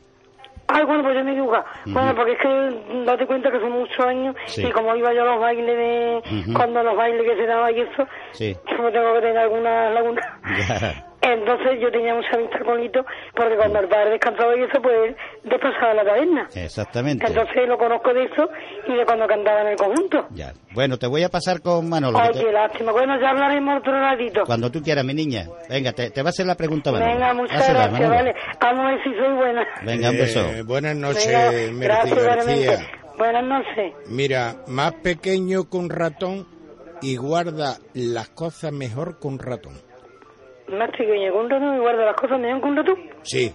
[0.72, 1.64] Ah, bueno, pues yo me equivoco.
[1.86, 4.68] Bueno, porque es que date cuenta que son muchos años Sí.
[4.68, 6.22] y como iba yo a los bailes de...
[6.42, 6.54] Ujú.
[6.54, 8.56] Cuando los bailes que se daban y eso, Sí.
[8.78, 10.22] como tengo que tener alguna laguna.
[11.22, 13.06] Entonces yo tenía mucha amistad con Lito
[13.36, 16.48] porque cuando el padre descansaba y eso, pues él despasaba la taberna.
[16.56, 17.26] Exactamente.
[17.28, 18.50] Entonces lo conozco de eso
[18.88, 20.28] y de cuando cantaba en el conjunto.
[20.32, 20.54] Ya.
[20.74, 22.18] Bueno, te voy a pasar con Manolo.
[22.20, 22.92] Ay, te- qué lástima.
[22.94, 24.44] Bueno, ya hablaremos otro ratito.
[24.46, 25.48] Cuando tú quieras, mi niña.
[25.70, 27.12] Venga, te, te va a hacer la pregunta, Manolo.
[27.12, 28.16] Venga, muchas Házela, gracias, Manolo.
[28.16, 28.36] vale.
[28.62, 29.68] Vamos a ver si soy buena.
[29.84, 30.40] Venga, un beso.
[30.40, 32.80] Eh, buenas noches, Venga, Mercedes gracias, García.
[33.18, 33.94] Buenas noches.
[34.08, 36.48] Mira, más pequeño que un ratón
[37.02, 39.74] y guarda las cosas mejor que un ratón.
[40.72, 42.96] Más pequeño que un ratón y guarda las cosas mejor que un ratón.
[43.24, 43.54] Sí,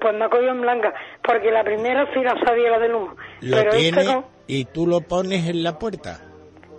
[0.00, 3.14] Pues me ha cogido en blanca, porque la primera sí la sabía la del humo.
[3.40, 4.24] lo pero tiene esta no.
[4.46, 6.20] y tú lo pones en la puerta.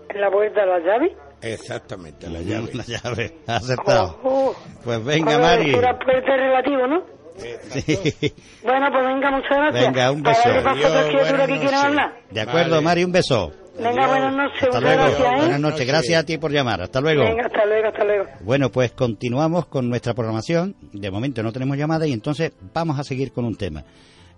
[0.10, 1.16] En la puerta de la llave.
[1.42, 2.70] Exactamente, la llave.
[2.74, 4.20] La llave, has acertado.
[4.24, 5.72] Oh, Pues venga, Mari.
[5.74, 7.04] puerta es relativo, ¿no?
[7.36, 8.34] Sí.
[8.64, 9.86] Bueno, pues venga, muchas gracias.
[9.86, 10.50] Venga, un beso.
[10.50, 11.74] Adiós, quieran noches.
[11.74, 12.14] hablar.
[12.32, 13.52] De acuerdo, Mari, un beso.
[13.78, 15.02] Venga, buenas noches, Hasta muchas luego.
[15.04, 15.38] gracias, ¿eh?
[15.38, 15.88] Buenas noches.
[15.88, 16.82] Gracias a ti por llamar.
[16.82, 17.24] Hasta luego.
[17.24, 18.26] Venga, hasta luego, hasta luego.
[18.42, 20.76] Bueno, pues continuamos con nuestra programación.
[20.94, 23.84] De momento no tenemos llamada y entonces vamos a seguir con un tema.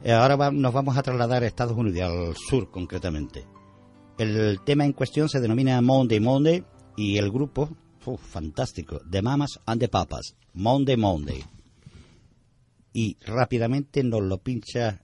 [0.04, 3.46] Eh, ahora va- nos vamos a trasladar a Estados Unidos, al sur concretamente.
[4.18, 6.64] El tema en cuestión se denomina Monday Monday
[6.96, 7.70] y el grupo,
[8.06, 11.44] uf, fantástico, The Mamas and the Papas, Monday Monday.
[12.94, 15.02] Y rápidamente nos lo pincha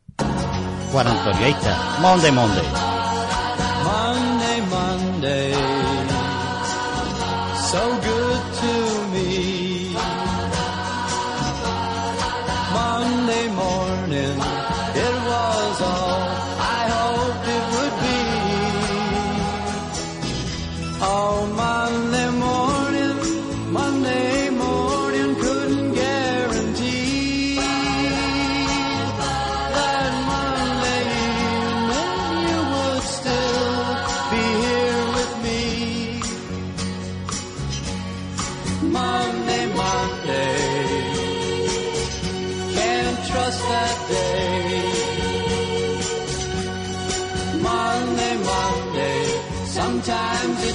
[0.92, 1.46] Juan Antonio.
[1.46, 2.66] Ahí está, Monday Monday.
[3.84, 5.53] Monday, Monday,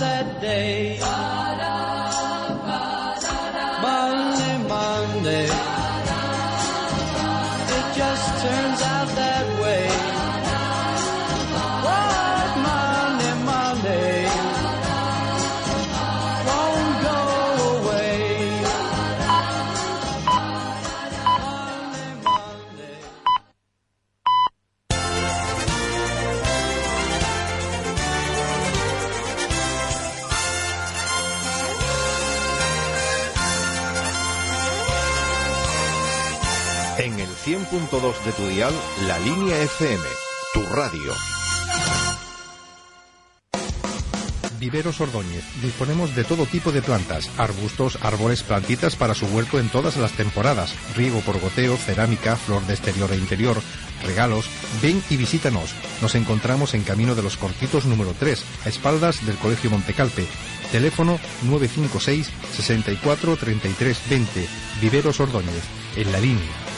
[0.00, 0.98] that day.
[3.82, 5.44] Monday, Monday,
[7.76, 9.01] it just turns out
[38.02, 38.74] 100.2 de tu dial,
[39.06, 40.02] la línea FM,
[40.52, 41.12] tu radio.
[44.58, 45.44] Viveros Ordóñez.
[45.60, 50.12] Disponemos de todo tipo de plantas, arbustos, árboles, plantitas para su huerto en todas las
[50.12, 50.74] temporadas.
[50.96, 53.60] Riego por goteo, cerámica, flor de exterior e interior,
[54.04, 54.48] regalos.
[54.80, 55.72] Ven y visítanos.
[56.00, 60.26] Nos encontramos en Camino de los Cortitos número 3, a espaldas del Colegio Montecalpe.
[60.70, 64.48] Teléfono 956 64 33 20.
[64.80, 65.64] Viveros Ordóñez,
[65.96, 66.71] en la línea.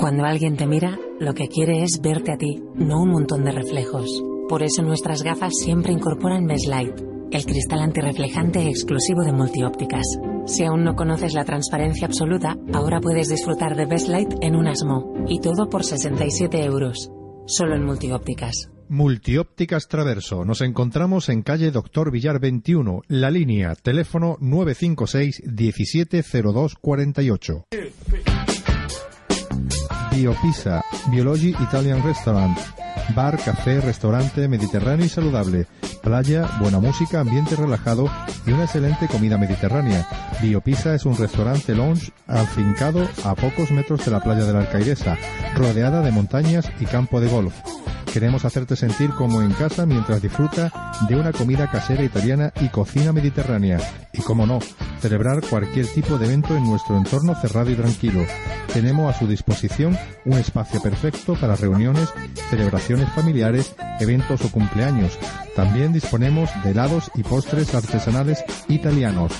[0.00, 3.52] Cuando alguien te mira, lo que quiere es verte a ti, no un montón de
[3.52, 4.08] reflejos.
[4.48, 6.98] Por eso nuestras gafas siempre incorporan Light,
[7.30, 10.06] el cristal antirreflejante exclusivo de Multiópticas.
[10.46, 14.68] Si aún no conoces la transparencia absoluta, ahora puedes disfrutar de Best Light en un
[14.68, 17.10] asmo, y todo por 67 euros.
[17.46, 18.70] Solo en Multiópticas.
[18.88, 20.46] Multiópticas Traverso.
[20.46, 27.66] Nos encontramos en calle Doctor Villar 21, la línea, teléfono 956 170248.
[30.10, 32.58] Biopisa, Biology Italian Restaurant.
[33.14, 35.66] Bar, café, restaurante mediterráneo y saludable.
[36.02, 38.08] Playa, buena música, ambiente relajado
[38.46, 40.06] y una excelente comida mediterránea.
[40.42, 45.16] Biopisa es un restaurante lounge afincado a pocos metros de la playa de la Alcaidesa,
[45.54, 47.54] rodeada de montañas y campo de golf.
[48.12, 53.12] Queremos hacerte sentir como en casa mientras disfruta de una comida casera italiana y cocina
[53.12, 53.78] mediterránea.
[54.12, 54.58] Y como no,
[55.00, 58.24] celebrar cualquier tipo de evento en nuestro entorno cerrado y tranquilo.
[58.72, 62.12] Tenemos a su disposición un espacio perfecto para reuniones,
[62.50, 65.16] celebraciones familiares, eventos o cumpleaños.
[65.54, 69.32] También disponemos de helados y postres artesanales italianos.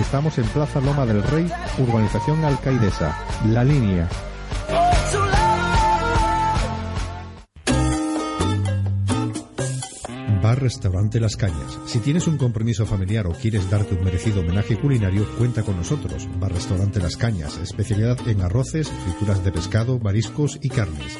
[0.00, 1.48] Estamos en Plaza Loma del Rey,
[1.78, 3.16] Urbanización Alcaidesa.
[3.46, 4.08] La línea.
[10.46, 11.76] Bar Restaurante Las Cañas.
[11.86, 16.28] Si tienes un compromiso familiar o quieres darte un merecido homenaje culinario, cuenta con nosotros.
[16.38, 21.18] Bar Restaurante Las Cañas, especialidad en arroces, frituras de pescado, mariscos y carnes.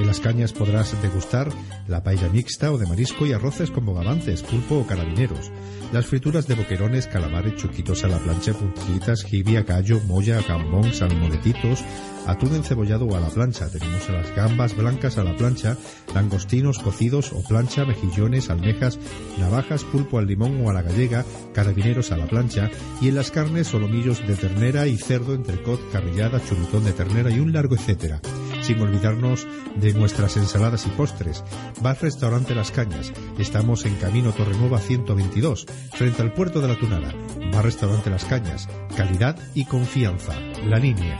[0.00, 1.50] En las cañas podrás degustar
[1.86, 5.52] la paella mixta o de marisco y arroces con bogavantes, pulpo o carabineros.
[5.92, 11.84] Las frituras de boquerones, calamares, chuquitos a la plancha, puntillitas, jibia, callo, molla, gambón, salmonetitos,
[12.26, 13.68] atún encebollado o a la plancha.
[13.68, 15.76] Tenemos las gambas blancas a la plancha,
[16.14, 18.98] langostinos cocidos o plancha, mejillones, almejas,
[19.38, 22.70] navajas, pulpo al limón o a la gallega, carabineros a la plancha
[23.02, 27.38] y en las carnes solomillos de ternera y cerdo, entrecot, carrillada, churrutón de ternera y
[27.38, 28.22] un largo etcétera.
[28.70, 31.42] Sin olvidarnos de nuestras ensaladas y postres.
[31.80, 33.12] Bar Restaurante Las Cañas.
[33.36, 37.12] Estamos en Camino Torrenueva 122, frente al puerto de la Tunada.
[37.52, 38.68] Bar Restaurante Las Cañas.
[38.96, 40.38] Calidad y confianza.
[40.64, 41.18] La línea.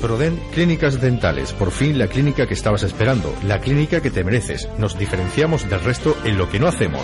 [0.00, 4.68] Proden Clínicas Dentales, por fin la clínica que estabas esperando, la clínica que te mereces.
[4.78, 7.02] Nos diferenciamos del resto en lo que no hacemos.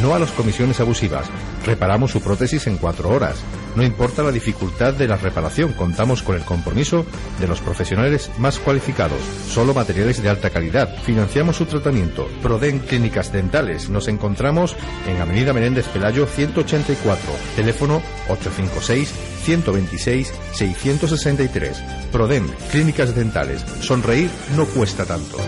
[0.00, 1.26] No a las comisiones abusivas.
[1.64, 3.42] Reparamos su prótesis en cuatro horas.
[3.74, 7.04] No importa la dificultad de la reparación, contamos con el compromiso
[7.40, 9.20] de los profesionales más cualificados.
[9.48, 10.96] Solo materiales de alta calidad.
[11.02, 12.28] Financiamos su tratamiento.
[12.42, 13.90] Proden Clínicas Dentales.
[13.90, 14.76] Nos encontramos
[15.08, 17.30] en Avenida Menéndez Pelayo 184.
[17.56, 21.82] Teléfono 856 126 663.
[22.10, 23.64] Prodem, Clínicas Dentales.
[23.80, 25.38] Sonreír no cuesta tanto.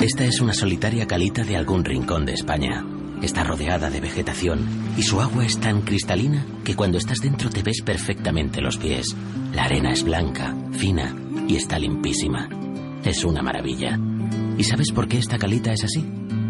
[0.00, 2.84] Esta es una solitaria calita de algún rincón de España.
[3.22, 4.66] Está rodeada de vegetación
[4.98, 9.14] y su agua es tan cristalina que cuando estás dentro te ves perfectamente los pies.
[9.54, 11.14] La arena es blanca, fina
[11.46, 12.48] y está limpísima.
[13.04, 13.96] Es una maravilla.
[14.58, 16.04] ¿Y sabes por qué esta calita es así?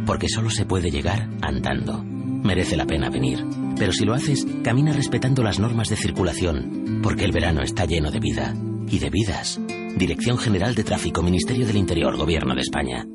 [0.06, 2.11] Porque solo se puede llegar andando.
[2.42, 3.44] Merece la pena venir.
[3.78, 8.10] Pero si lo haces, camina respetando las normas de circulación, porque el verano está lleno
[8.10, 8.54] de vida.
[8.88, 9.60] Y de vidas.
[9.96, 13.06] Dirección General de Tráfico, Ministerio del Interior, Gobierno de España.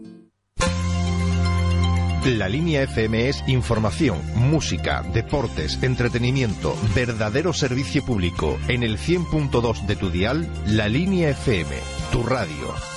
[2.26, 8.60] La línea FM es información, música, deportes, entretenimiento, verdadero servicio público.
[8.68, 11.74] En el 100.2 de tu dial, la línea FM,
[12.12, 12.97] tu radio.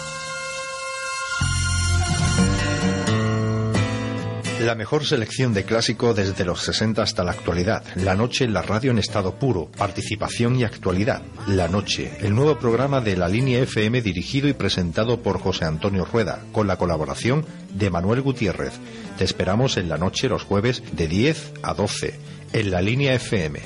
[4.61, 7.83] La mejor selección de clásico desde los 60 hasta la actualidad.
[7.95, 9.71] La noche en la radio en estado puro.
[9.75, 11.23] Participación y actualidad.
[11.47, 16.05] La noche, el nuevo programa de la línea FM dirigido y presentado por José Antonio
[16.05, 18.75] Rueda, con la colaboración de Manuel Gutiérrez.
[19.17, 22.21] Te esperamos en la noche los jueves de 10 a 12
[22.53, 23.61] en la línea FM.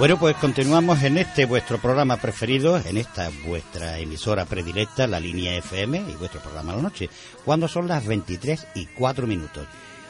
[0.00, 5.54] Bueno, pues continuamos en este vuestro programa preferido, en esta vuestra emisora predilecta, la línea
[5.56, 7.10] FM y vuestro programa a la noche,
[7.44, 9.66] cuando son las 23 y 4 minutos.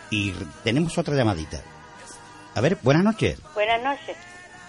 [0.09, 0.31] Y
[0.63, 1.61] tenemos otra llamadita.
[2.55, 3.41] A ver, buenas noches.
[3.53, 4.17] Buenas noches.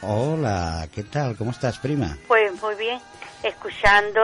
[0.02, 1.38] Hola, ¿qué tal?
[1.38, 2.18] ¿Cómo estás, prima?
[2.28, 3.00] Pues muy bien.
[3.44, 4.24] Escuchando,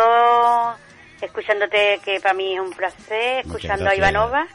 [1.22, 3.96] escuchándote, que para mí es un placer, escuchando a.
[3.96, 4.48] Ivanova,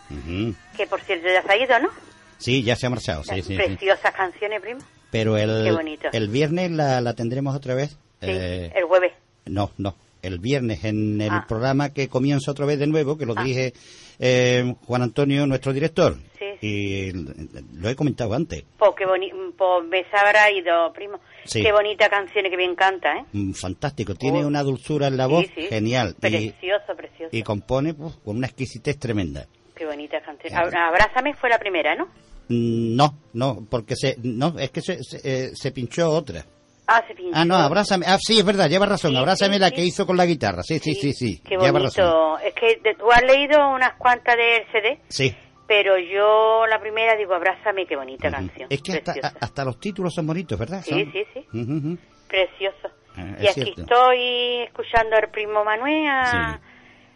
[0.76, 1.90] que por cierto ya se ha ido, ¿no?
[2.38, 3.54] Sí, ya se ha marchado, sí, sí, sí.
[3.54, 4.80] Preciosas canciones, primo.
[5.12, 6.08] Pero Qué el, bonito.
[6.12, 7.90] el viernes la, la tendremos otra vez.
[8.20, 9.12] Sí, Eh, el jueves.
[9.46, 9.94] No, no.
[10.22, 11.44] El viernes en el Ah.
[11.48, 13.72] programa que comienza otra vez de nuevo, que lo dirige
[14.18, 16.16] eh, Juan Antonio, nuestro director.
[16.38, 18.62] Sí, Y lo he comentado antes.
[18.78, 21.18] Pues qué boni pues me se habrá ido, primo.
[21.44, 21.60] Sí.
[21.62, 23.24] Qué bonita canción y que bien canta, ¿eh?
[23.32, 24.14] Mm, Fantástico.
[24.14, 24.46] Tiene Oh.
[24.46, 26.14] una dulzura en la voz Sí, genial.
[26.18, 27.36] Y, Precioso, precioso.
[27.36, 29.46] y compone pues, con una exquisitez tremenda.
[29.74, 30.52] Qué bonita canción.
[30.54, 32.06] Ab- Abrázame fue la primera, ¿no?
[32.48, 36.44] No, no, porque se, no, es que se, se, eh, se pinchó otra.
[36.86, 37.32] Ah, se pinchó.
[37.34, 38.04] Ah, no, abrázame.
[38.06, 39.12] Ah, sí, es verdad, lleva razón.
[39.12, 39.74] Sí, abrázame sí, la sí.
[39.76, 40.62] que hizo con la guitarra.
[40.62, 41.40] Sí, sí, sí, sí.
[41.46, 41.72] Qué razón.
[41.72, 42.38] bonito.
[42.40, 45.34] Es que de- tú has leído unas cuantas del CD, Sí.
[45.66, 48.66] pero yo la primera digo, abrázame, qué bonita canción.
[48.68, 50.82] Es que hasta, a- hasta los títulos son bonitos, ¿verdad?
[50.84, 51.98] Sí, Son- sí, sí.
[52.28, 52.90] Precioso.
[53.16, 53.82] Ah, y es aquí cierto.
[53.82, 56.58] estoy escuchando al primo Manuel,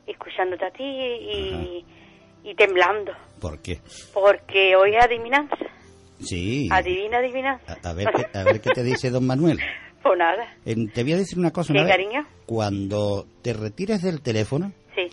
[0.07, 1.85] escuchándote a ti y,
[2.45, 3.81] y temblando, ¿Por qué?
[4.15, 5.57] porque hoy es adivinanza.
[6.21, 6.69] Sí.
[6.73, 7.77] Adivina, adivinanza.
[7.85, 9.59] A, a ver qué, a ver qué te dice don Manuel.
[10.03, 10.55] Pues nada.
[10.65, 11.73] Eh, te voy a decir una cosa.
[11.73, 11.97] ¿Qué, una vez.
[11.97, 12.25] cariño?
[12.47, 15.09] Cuando te retires del teléfono, Sí.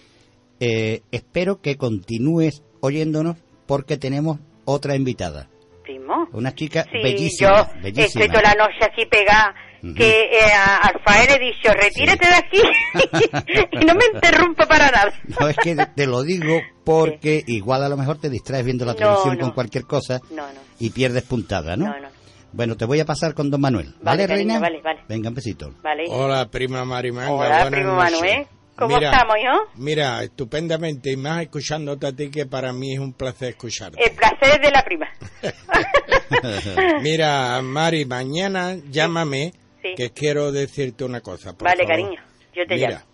[0.60, 5.50] eh, espero que continúes oyéndonos porque tenemos otra invitada.
[5.82, 6.28] Primo.
[6.34, 8.26] Una chica Sí, bellísima, yo bellísima.
[8.26, 9.56] estoy toda la noche aquí pegada.
[9.96, 12.62] Que eh, a Alfael he dicho, retírate de aquí
[13.74, 15.14] y no me interrumpa para nada.
[15.40, 18.94] No, es que te lo digo porque igual a lo mejor te distraes viendo la
[18.94, 19.42] No, televisión no.
[19.42, 20.60] con cualquier cosa No, no.
[20.80, 21.88] y pierdes puntada, ¿no?
[21.88, 22.08] No, no.
[22.54, 23.88] Bueno, te voy a pasar con don Manuel.
[24.02, 24.60] Vale, ¿Vale, cariño, reina?
[24.60, 25.00] vale, vale.
[25.10, 25.74] Venga, un besito.
[25.82, 26.04] Vale.
[26.10, 27.32] Hola, prima Marimanga.
[27.32, 28.12] Hola, buenas primo noches.
[28.14, 28.48] Manuel.
[28.76, 29.72] ¿Cómo Mira, estamos, hijo?
[29.76, 34.04] Mira, estupendamente, y más escuchándote a ti, que para mí es un placer escucharte.
[34.04, 35.08] El placer es de la prima.
[37.02, 39.54] Mira, Mari, mañana llámame,
[39.84, 39.94] Sí.
[39.96, 41.54] que quiero decirte una cosa.
[41.54, 41.90] por Vale, favor.
[41.92, 42.22] cariño,
[42.56, 43.06] yo te Mira, llamo.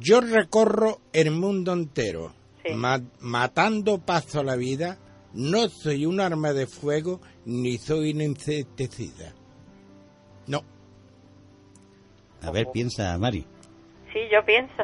[0.00, 2.32] yo recorro el mundo entero,
[2.64, 2.72] Sí.
[2.74, 4.98] ma- matando paso a la vida.
[5.34, 9.34] No soy un arma de fuego, ni soy un insecticida.
[10.46, 10.62] No.
[12.42, 13.44] A ver, piensa, Mari.
[14.12, 14.76] Sí, yo pienso.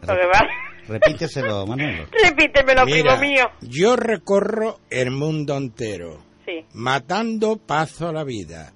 [0.00, 0.40] Porque va.
[0.88, 2.06] Repíteselo, Manuel.
[2.10, 3.50] Repítemelo, Mira, primo mío.
[3.60, 6.64] yo recorro el mundo entero, Sí.
[6.74, 8.72] matando paso a la vida.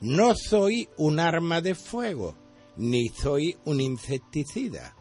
[0.00, 2.36] No soy un arma de fuego,
[2.76, 4.94] ni soy un insecticida.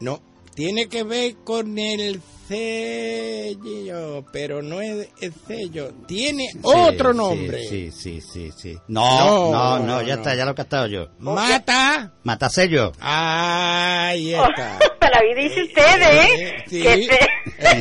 [0.00, 0.20] No,
[0.54, 7.66] tiene que ver con el sello, pero no es el sello, tiene Sí, otro nombre.
[7.68, 8.76] Sí, sí, sí, sí.
[8.88, 10.20] No, no, No, no, ya no.
[10.22, 11.08] está, ya lo he captado yo.
[11.20, 12.12] Mata.
[12.24, 12.92] Matasello.
[13.00, 14.78] Ahí está.
[15.00, 16.64] Para la vida dice ustedes, ¿eh?
[16.68, 16.84] sí.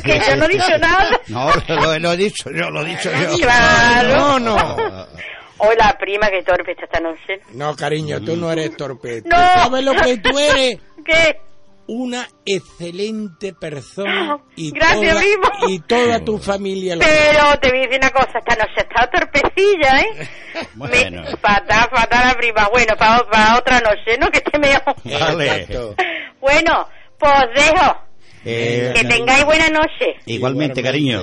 [0.03, 1.19] Que, yo no he dicho nada.
[1.27, 3.35] No, lo, lo he dicho yo, lo he dicho yo.
[3.39, 4.37] Claro.
[4.39, 5.07] No, no.
[5.63, 7.39] Hola, prima, que torpe está esta noche.
[7.53, 9.21] No, cariño, tú no eres torpe.
[9.21, 9.37] ¿Tú No.
[9.37, 10.79] ¿Sabes lo que tú eres?
[11.05, 11.39] ¿Qué?
[11.87, 15.49] Una excelente persona y, Gracias, toda, primo.
[15.67, 19.09] y toda tu familia lo Pero te voy a decir una cosa, esta noche está
[19.09, 20.29] torpecilla, ¿eh?
[20.75, 21.23] Bueno.
[21.23, 22.69] Me, fatal, fatal la prima.
[22.71, 24.29] Bueno, para otra noche, ¿no?
[24.31, 24.95] Que esté mejor.
[25.03, 25.67] Vale.
[26.39, 26.87] Bueno,
[27.19, 27.97] pues dejo.
[28.45, 30.15] Eh, Que tengáis buena noche.
[30.25, 31.21] Igualmente, cariño.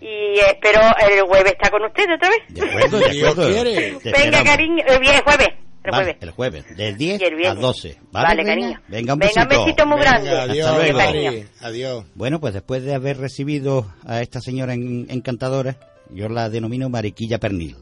[0.00, 0.80] Y espero
[1.10, 2.38] el jueves estar con ustedes otra vez.
[2.48, 3.64] De acuerdo, de Dios acuerdo.
[3.64, 4.44] Venga, esperamos.
[4.44, 4.84] cariño.
[4.86, 5.48] El viernes, jueves.
[5.84, 6.16] El jueves.
[6.20, 7.56] el jueves, del 10 Y el viernes.
[7.56, 7.98] al 12.
[8.12, 8.80] ¿Vale, Vale, cariño.
[8.88, 9.60] Venga, un Venga, besito.
[9.60, 10.30] un besito muy grande.
[10.30, 10.98] Venga, adiós, Hasta luego.
[10.98, 11.46] Mari.
[11.60, 12.04] Adiós.
[12.14, 15.76] Bueno, pues después de haber recibido a esta señora en- encantadora,
[16.10, 17.76] yo la denomino Mariquilla Pernil.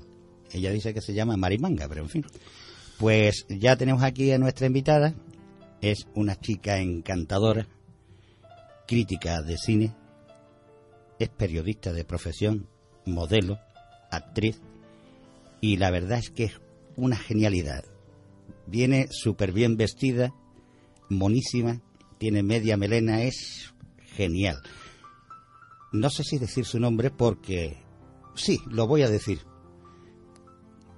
[0.52, 2.24] Ella dice que se llama Marimanga, pero en fin.
[2.98, 5.14] Pues ya tenemos aquí a nuestra invitada.
[5.80, 7.66] Es una chica encantadora,
[8.86, 9.92] crítica de cine,
[11.18, 12.68] es periodista de profesión,
[13.04, 13.58] modelo,
[14.10, 14.60] actriz,
[15.60, 16.60] y la verdad es que es
[16.96, 17.84] una genialidad.
[18.66, 20.34] Viene súper bien vestida,
[21.08, 21.80] monísima,
[22.18, 23.74] tiene media melena, es
[24.14, 24.56] genial.
[25.92, 27.78] No sé si decir su nombre porque...
[28.34, 29.40] Sí, lo voy a decir.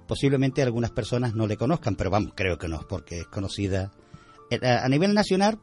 [0.07, 3.91] Posiblemente algunas personas no le conozcan, pero vamos, creo que no, porque es conocida
[4.49, 5.59] eh, a nivel nacional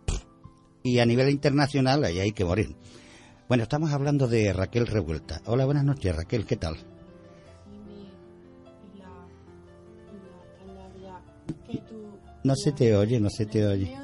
[0.83, 2.77] y a nivel internacional, ahí hay que morir.
[3.49, 5.41] Bueno, estamos hablando de Raquel Revuelta.
[5.47, 6.77] Hola, buenas noches, Raquel, ¿qué tal?
[12.45, 13.97] No se te oye, no se te oye.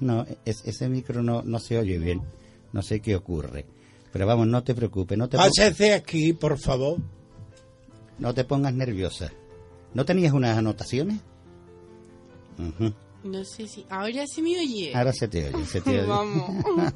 [0.00, 2.22] No, es- ese micro no, no se oye bien.
[2.72, 3.66] No sé qué ocurre.
[4.12, 6.98] Pero vamos, no te preocupes, no te, Pásese aquí, por favor.
[8.18, 9.30] no te pongas nerviosa.
[9.94, 11.18] ¿No tenías unas anotaciones?
[12.58, 12.92] Ujú.
[13.24, 13.84] No sé si.
[13.90, 14.92] Ahora sí me oye.
[14.94, 16.06] Ahora se te oye, se te oye.
[16.06, 16.50] Vamos.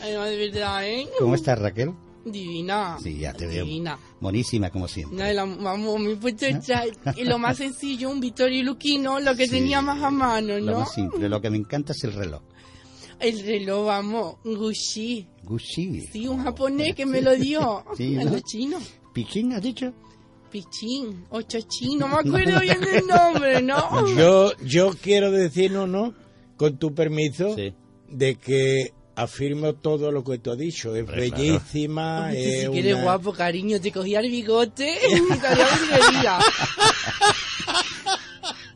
[0.00, 1.08] Además, de verdad, ¿eh?
[1.18, 1.92] ¿Cómo estás, Raquel?
[2.24, 2.96] Divina.
[3.02, 3.64] Sí, ya te veo.
[3.64, 3.98] Divina.
[4.20, 5.18] Monísima, como siempre.
[5.18, 6.58] No, la- vamos, me he puesto ¿Eh?
[7.16, 9.52] y lo más sencillo, un Vittorio Luquino, lo que Sí.
[9.52, 10.78] tenía más a mano, Lo ¿no?
[10.80, 12.42] más simple, lo que me encanta es el reloj.
[13.20, 15.26] El reloj, vamos, Gucci.
[15.42, 16.00] Gucci.
[16.12, 17.84] Sí, un japonés que me lo dio.
[17.96, 18.30] Sí, a ¿no?
[18.32, 18.82] los chinos.
[19.12, 19.92] ¿Pichín has dicho?
[20.54, 24.06] Pichín o Chochín, no me acuerdo bien del nombre, ¿no?
[24.16, 26.14] Yo, yo quiero decir, no, no,
[26.56, 27.56] con tu permiso,
[28.08, 30.94] de que afirmo todo lo que tú has dicho.
[30.94, 31.42] Es Hombre, claro.
[31.42, 35.48] bellísima, Tú es sí que eres una- guapo, cariño, te cogía el bigote y te.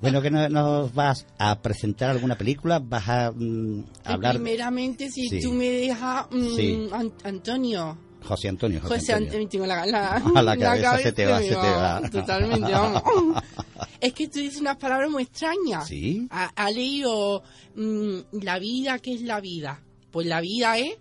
[0.00, 4.34] Bueno, que no- nos vas a presentar alguna película, vas a mm, hablar...
[4.36, 5.40] Primeramente, si Sí.
[5.40, 6.88] tú me dejas, mm, Sí.
[6.92, 7.98] An- Antonio.
[8.24, 9.28] José Antonio, José, José Antonio.
[9.28, 12.02] Antonio, tengo la, la, A la cabeza se te va, se te va.
[12.10, 13.02] Totalmente, vamos.
[14.00, 15.86] es que tú dices unas palabras muy extrañas.
[15.86, 16.26] Sí.
[16.30, 17.42] Ha, ha leído
[17.74, 19.80] mm, la vida, ¿qué es la vida?
[20.10, 20.96] Pues la vida es,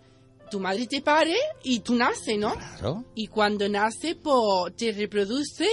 [0.52, 2.54] tu madre te pare y tú naces, ¿no?
[2.54, 3.04] Claro.
[3.16, 5.68] Y cuando nace, pues te reproduce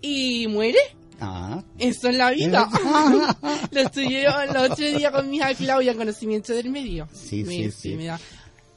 [0.00, 0.78] y muere.
[1.20, 2.68] Ah, Eso es la vida.
[3.70, 7.08] Lo estudié el otro día con mi hija Claudia en conocimiento del medio.
[7.12, 7.94] Sí, Me- sí, sí.
[7.96, 8.20] me da-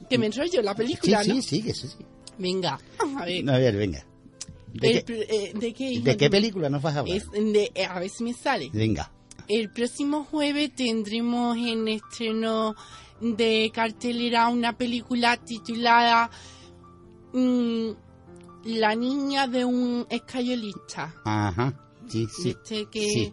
[0.08, 1.42] Que me enrollo la película, sí, ¿no?
[1.42, 1.88] sí, sí, sí.
[2.38, 2.78] Venga,
[3.18, 3.48] a ver.
[3.50, 4.04] A ver, venga.
[4.72, 7.16] ¿De, El qué, eh, ¿de qué, hijo de qué de- película nos vas a hablar?
[7.16, 8.70] Es de, eh, a ver si me sale.
[8.72, 9.10] Venga.
[9.48, 12.74] El próximo jueves tendremos en estreno
[13.20, 16.30] de cartelera una película titulada
[17.32, 17.88] mm,
[18.64, 21.14] la niña de un escayolista.
[21.24, 21.72] Ajá.
[22.08, 22.50] Sí, sí.
[22.50, 23.32] Este que, Sí.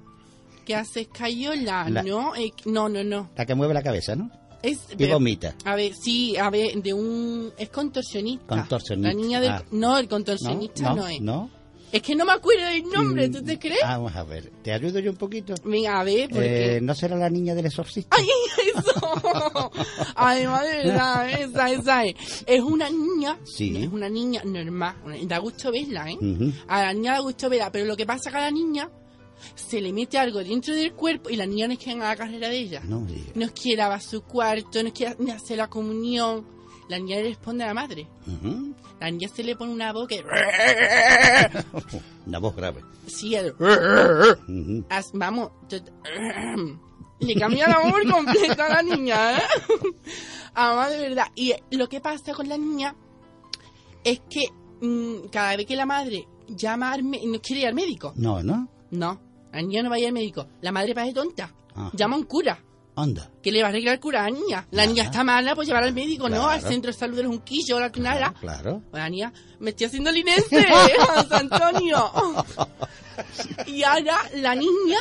[0.66, 2.36] que hace escayola, La- ¿no?
[2.36, 3.30] Eh, no, no, no.
[3.36, 4.32] La que mueve la cabeza, ¿no?
[4.66, 5.56] Es, Y pero- vomita.
[5.64, 7.52] A ver, sí, a ver, de un...
[7.58, 8.46] Es contorsionista.
[8.48, 9.52] Contorsionista, La niña del...
[9.52, 9.64] ah.
[9.72, 11.22] No, el contorsionista no, no, es.
[11.22, 11.50] no.
[11.92, 13.80] Es que no me acuerdo del nombre, Mm, ¿tú te crees?
[13.82, 15.54] Vamos a ver, ¿te ayudo yo un poquito?
[15.64, 16.78] Venga, a ver, porque...
[16.78, 18.18] Eh, ¿No será la niña del exorcista?
[18.20, 18.28] ¡Ay,
[18.76, 19.72] eso!
[20.16, 22.16] Además, de verdad, esa, esa es.
[22.46, 23.78] Es una niña, Sí.
[23.84, 24.96] es una niña normal.
[25.28, 26.18] Da gusto verla, ¿eh?
[26.68, 28.90] A la niña da gusto verla, pero lo que pasa es que a la niña
[29.56, 32.16] se le mete algo dentro del cuerpo y la niña no es que haga la
[32.16, 32.82] carrera de ella.
[32.86, 33.06] No.
[33.36, 36.46] No que lava su cuarto, no es que ni hace la comunión.
[36.88, 38.08] La niña le responde a la madre.
[39.00, 40.22] La niña se le pone una boca y...
[42.28, 42.82] Una voz grave.
[43.08, 43.54] Sí, el...
[44.90, 45.52] As- vamos,
[47.20, 49.42] le cambia la voz completa a la niña, ¿eh?
[50.54, 51.28] Además, de verdad.
[51.36, 52.96] Y lo que pasa con la niña
[54.04, 54.50] es que
[54.86, 58.14] mm, cada vez que la madre llama al no quiere ir al médico.
[58.16, 58.70] No, ¿no?
[58.92, 59.20] No,
[59.62, 60.48] niña no va a ir al médico.
[60.62, 61.54] La madre parece tonta.
[61.74, 61.92] Ajá.
[61.94, 62.62] Llama a un cura.
[62.98, 63.30] Anda.
[63.44, 64.66] que le va a arreglar el cura a la niña?
[64.72, 66.48] La niña está mala, pues llevar al médico, ¿no?
[66.48, 66.74] Al Claro.
[66.74, 68.34] centro de salud de los Junquillos, la Tunara.
[68.40, 68.82] Claro.
[68.90, 70.66] Pues la niña, me estoy haciendo linense,
[71.30, 72.10] San Antonio.
[73.68, 74.98] y ahora la niña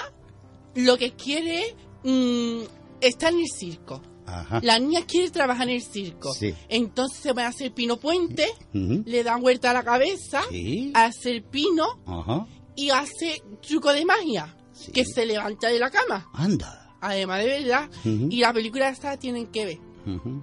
[0.74, 2.62] lo que quiere es, mm,
[3.00, 4.02] está en el circo.
[4.26, 4.58] Ajá.
[4.62, 6.32] La niña quiere trabajar en el circo.
[6.32, 6.52] Sí.
[6.68, 10.90] Entonces se va a hacer pino puente, le dan vuelta a la cabeza, Sí.
[10.94, 12.46] hace el pino Ajá.
[12.76, 14.56] Y hace truco de magia,
[14.92, 16.28] que se levanta de la cama.
[16.32, 16.96] Anda.
[17.00, 17.90] Además de verdad.
[18.04, 19.78] Y la película esta tienen que ver.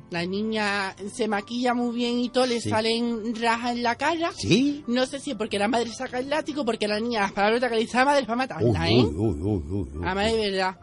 [0.10, 2.70] La niña se maquilla muy bien y todo, le Sí.
[2.72, 4.32] salen rajas en la cara.
[4.36, 4.84] ¿Sí?
[4.88, 7.62] No sé si es porque la madre saca el látigo, porque la niña las palabras
[7.70, 9.04] que le dice a la madre es para matarla, Uy, ¿eh?
[9.04, 10.02] uy, uy, uy, uy, uy.
[10.04, 10.76] Además de verdad.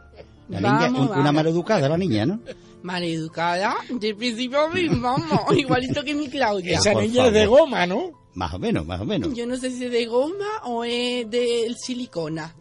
[0.49, 1.35] La niña, vamos, un- una vamos.
[1.35, 2.41] maleducada, la niña, ¿no?
[2.83, 5.41] Maleducada, de principio a fin, vamos.
[5.57, 6.79] Igualito que mi Claudia.
[6.79, 8.11] Esa niña es de goma, ¿no?
[8.39, 9.35] Más o menos, más o menos.
[9.35, 12.55] Yo no sé si es de goma o es de silicona.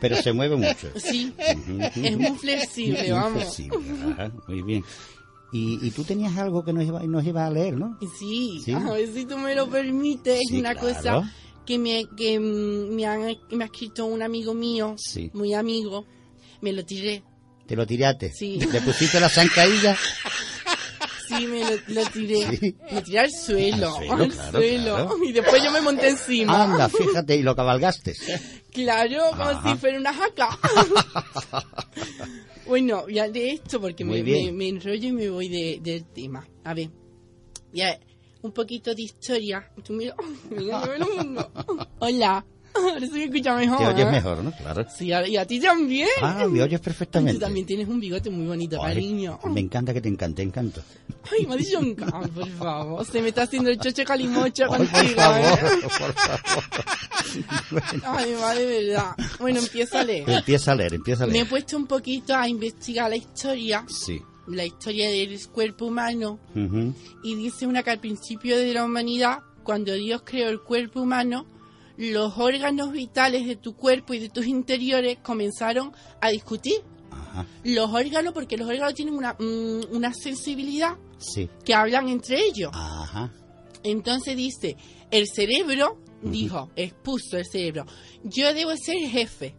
[0.00, 0.88] Pero se mueve mucho.
[0.96, 3.32] Sí, es muy flexible, Muy vamos.
[3.42, 3.78] flexible,
[4.12, 4.82] ajá, muy bien.
[5.52, 7.98] Y, y tú tenías algo que nos iba, nos iba a leer, ¿no?
[8.18, 8.72] Sí, Sí.
[8.72, 10.94] a ver si tú me lo permites, Sí, es una claro.
[10.94, 11.32] cosa
[11.66, 15.30] que me, que mm, me, han, me ha escrito un amigo mío, Sí.
[15.34, 16.06] muy amigo,
[16.62, 17.22] me lo tiré,
[17.66, 18.32] Te lo tiraste.
[18.32, 18.58] Sí.
[18.72, 19.94] Le pusiste la zancadilla.
[21.36, 22.76] sí, me lo, lo tiré, Sí.
[22.90, 25.24] lo tiré al suelo, Al suelo, al claro, suelo, claro.
[25.24, 28.14] y después yo me monté encima, Anda, fíjate, y lo cabalgaste.
[28.72, 29.72] claro, como Ajá.
[29.72, 30.58] si fuera una jaca.
[32.66, 36.46] bueno, ya de esto, porque me, me, me enrollo y me voy de- del tema,
[36.64, 36.90] a ver,
[37.72, 37.98] ya,
[38.42, 40.14] un poquito de historia, tú mira,
[40.50, 40.82] mira,
[41.98, 42.44] hola,
[42.74, 44.10] ahora se me escucha mejor, Te oyes ¿eh?
[44.10, 44.52] mejor, ¿no?
[44.52, 44.86] Claro.
[44.96, 46.08] Sí, y a ti también.
[46.20, 47.38] Ah, me oyes Tú perfectamente.
[47.40, 49.38] también tienes un bigote muy bonito, Ay, cariño.
[49.52, 50.82] Me encanta que te encante, encanto.
[51.30, 53.04] Ay, me ha dicho un can, por favor.
[53.06, 55.80] Se me está haciendo el choche calimocho Ay, por contigo, favor, ¿eh?
[55.82, 56.14] por favor.
[58.04, 59.10] Ay, va de verdad.
[59.38, 60.28] Bueno, empieza a leer.
[60.28, 61.48] Empieza a leer, empieza a Me he leer.
[61.48, 64.20] puesto un poquito a investigar la historia, Sí.
[64.48, 66.94] la historia del cuerpo humano, Ujú.
[67.22, 71.46] y dice una que al principio de la humanidad, cuando Dios creó el cuerpo humano,
[72.10, 76.80] los órganos vitales de tu cuerpo y de tus interiores comenzaron a discutir.
[77.10, 77.46] Ajá.
[77.64, 81.48] Los órganos, porque los órganos tienen una, mm, una sensibilidad Sí.
[81.64, 82.70] que hablan entre ellos.
[82.74, 83.30] Ajá.
[83.84, 84.76] Entonces dice,
[85.10, 87.86] el cerebro, dijo, expuso el cerebro,
[88.24, 89.54] yo debo ser jefe.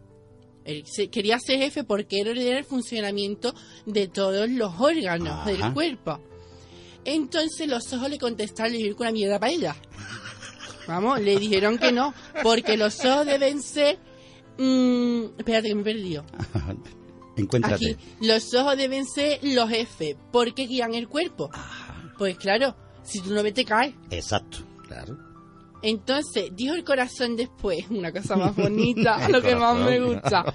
[0.64, 3.54] Él se- quería ser jefe porque era el funcionamiento
[3.86, 5.50] de todos los órganos Ajá.
[5.50, 6.20] del cuerpo.
[7.04, 9.76] Entonces los ojos le contestaron, le dijeron una mierda para ella.
[10.86, 13.98] Vamos, le dijeron que no, porque los ojos deben ser...
[14.58, 16.24] mm, espérate que me he perdido.
[17.36, 17.92] Encuéntrate.
[17.92, 21.50] Aquí, los ojos deben ser los jefes, porque guían el cuerpo.
[22.16, 23.94] Pues claro, si tú no ves te caes.
[24.10, 25.18] Exacto, claro.
[25.82, 30.54] Entonces, dijo el corazón después, una cosa más bonita, lo que más me gusta.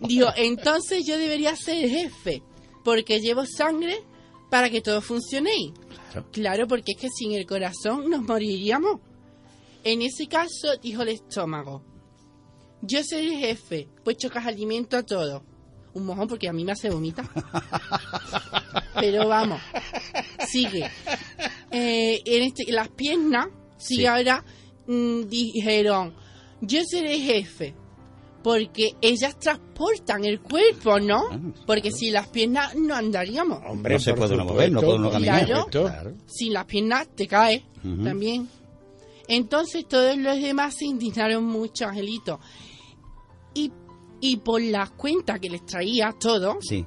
[0.00, 2.42] Dijo, entonces yo debería ser jefe,
[2.84, 4.02] porque llevo sangre
[4.50, 5.72] para que todo funcione.
[6.12, 6.26] Claro.
[6.32, 9.00] Claro, porque es que sin el corazón nos moriríamos.
[9.90, 11.82] En ese caso, dijo el estómago,
[12.82, 15.42] yo seré el jefe, pues chocas alimento a todo.
[15.94, 17.24] Un mojón porque a mí me hace vomitar.
[19.00, 19.62] Pero vamos,
[20.46, 20.90] sigue.
[21.70, 23.46] Eh, en este, las piernas,
[23.78, 24.06] sigue Sí.
[24.06, 24.44] ahora,
[24.86, 26.12] mm, dijeron,
[26.60, 27.74] yo seré jefe,
[28.42, 31.54] porque ellas transportan el cuerpo, ¿no?
[31.66, 33.60] Porque si las piernas no andaríamos.
[33.66, 35.46] Hombre, no se puede uno mover, no puede uno caminar.
[35.70, 36.14] Claro.
[36.26, 37.62] Sin las piernas te caes
[38.04, 38.48] también.
[39.28, 42.40] Entonces todos los demás se indignaron mucho, Angelito.
[43.54, 43.70] Y,
[44.20, 46.84] y por las cuentas que les traía todo, Sí.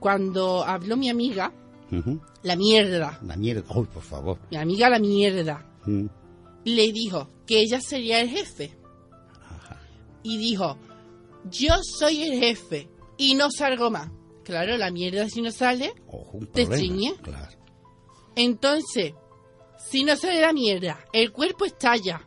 [0.00, 1.52] cuando habló mi amiga,
[2.42, 3.64] la mierda, La mierda.
[3.74, 4.38] Uy, por favor.
[4.50, 6.06] mi amiga la mierda, Mm.
[6.64, 8.76] le dijo que ella sería el jefe.
[10.22, 10.76] Y dijo,
[11.50, 12.88] yo soy el jefe
[13.18, 14.08] y no salgo más.
[14.44, 15.92] Claro, la mierda si no sale,
[16.52, 17.14] te problema, ciñe.
[17.22, 17.58] Claro.
[18.36, 19.14] Entonces,
[19.92, 22.26] si no sale la mierda, el cuerpo estalla,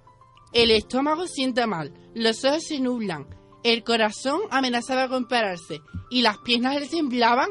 [0.54, 3.26] el estómago sienta mal, los ojos se nublan,
[3.64, 5.82] el corazón amenazaba con pararse
[6.12, 7.50] y las piernas le temblaban.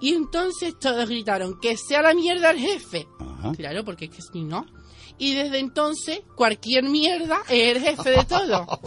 [0.00, 3.06] Y entonces todos gritaron que sea la mierda el jefe.
[3.54, 4.64] Claro, porque es que si no.
[5.18, 8.66] Y desde entonces, cualquier mierda es el jefe de todo.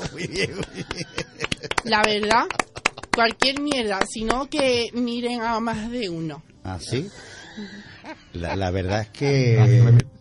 [1.84, 2.46] La verdad,
[3.14, 6.44] cualquier mierda, sino que miren a más de uno.
[6.64, 7.08] ¿Ah, sí?
[8.34, 10.15] La, la verdad es que...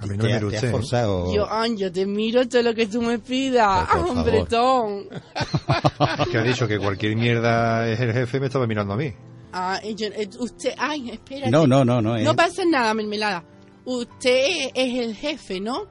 [0.00, 0.70] A mí no te, me has usted, ¿eh?
[0.70, 1.34] forzado...
[1.34, 3.88] Yo, An, yo te miro todo lo que tú me pidas.
[3.88, 4.48] Por- por Hombre, favor.
[4.48, 5.04] Tom.
[6.30, 9.12] Que ha dicho que cualquier mierda es el jefe me estaba mirando a mí.
[9.52, 11.50] Ah, yo- eh, usted, ay, espérate.
[11.50, 12.16] No, no, no, no.
[12.16, 13.42] es- No pasa nada, mermelada.
[13.84, 15.86] Usted es el jefe, ¿no?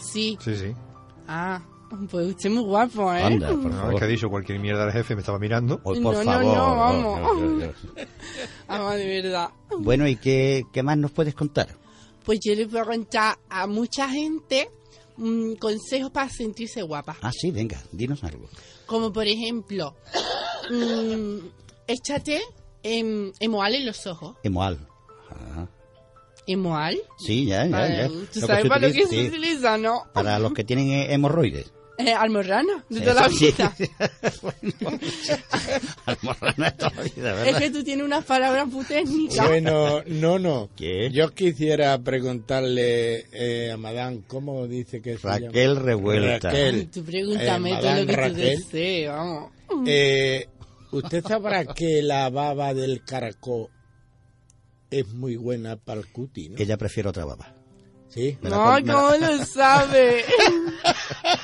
[0.00, 0.38] Sí.
[0.40, 0.72] Sí, sí.
[1.26, 1.60] Ah,
[2.10, 3.30] pues usted es muy guapo, ¿eh?
[3.38, 5.82] No, es que ha dicho cualquier mierda el jefe me estaba mirando.
[5.82, 6.44] por no, no, favor.
[6.56, 7.20] no, vamos.
[7.20, 7.72] No, no, no.
[8.68, 9.50] Ah, de verdad.
[9.78, 11.68] Bueno, ¿y qué, qué más nos puedes contar?
[12.26, 14.68] Pues yo le puedo contar a mucha gente
[15.16, 17.16] mm, consejos para sentirse guapa.
[17.22, 18.48] Ah, sí, venga, dinos algo.
[18.84, 19.94] Como por ejemplo,
[20.68, 21.38] mm,
[21.86, 22.42] échate
[22.82, 24.36] em, emoal en los ojos.
[24.42, 24.76] Emoal.
[25.30, 25.68] Ajá.
[26.48, 26.98] ¿Emoal?
[27.16, 28.08] Sí, ya, ya, ya.
[28.08, 30.02] ¿Tú Lo que sabes se para lo que utiliza, se utiliza, no?
[30.12, 31.72] Para los que tienen hemorroides.
[31.98, 33.74] Eh, almorrana, de toda la vida.
[36.06, 37.58] Almorrana de toda la vida, Es ¿verdad?
[37.60, 39.46] que tú tienes unas palabras muy técnicas.
[39.48, 40.68] Bueno, no, no.
[40.76, 45.80] Yo quisiera preguntarle eh, a Madame, ¿cómo dice que se Raquel llama?
[45.86, 46.50] Revuelta.
[46.50, 46.88] Raquel.
[46.90, 48.36] Tú pregúntame Eh, todo lo que tú Raquel.
[48.58, 49.50] desees, vamos.
[49.86, 50.48] Eh,
[50.92, 53.68] ¿Usted sabrá que la baba del caracol
[54.90, 56.56] es muy buena para el cuti, no?
[56.58, 57.52] Ella prefiere otra baba.
[58.16, 58.38] Sí.
[58.40, 60.24] Me la No, com- me la- ¿cómo lo sabe?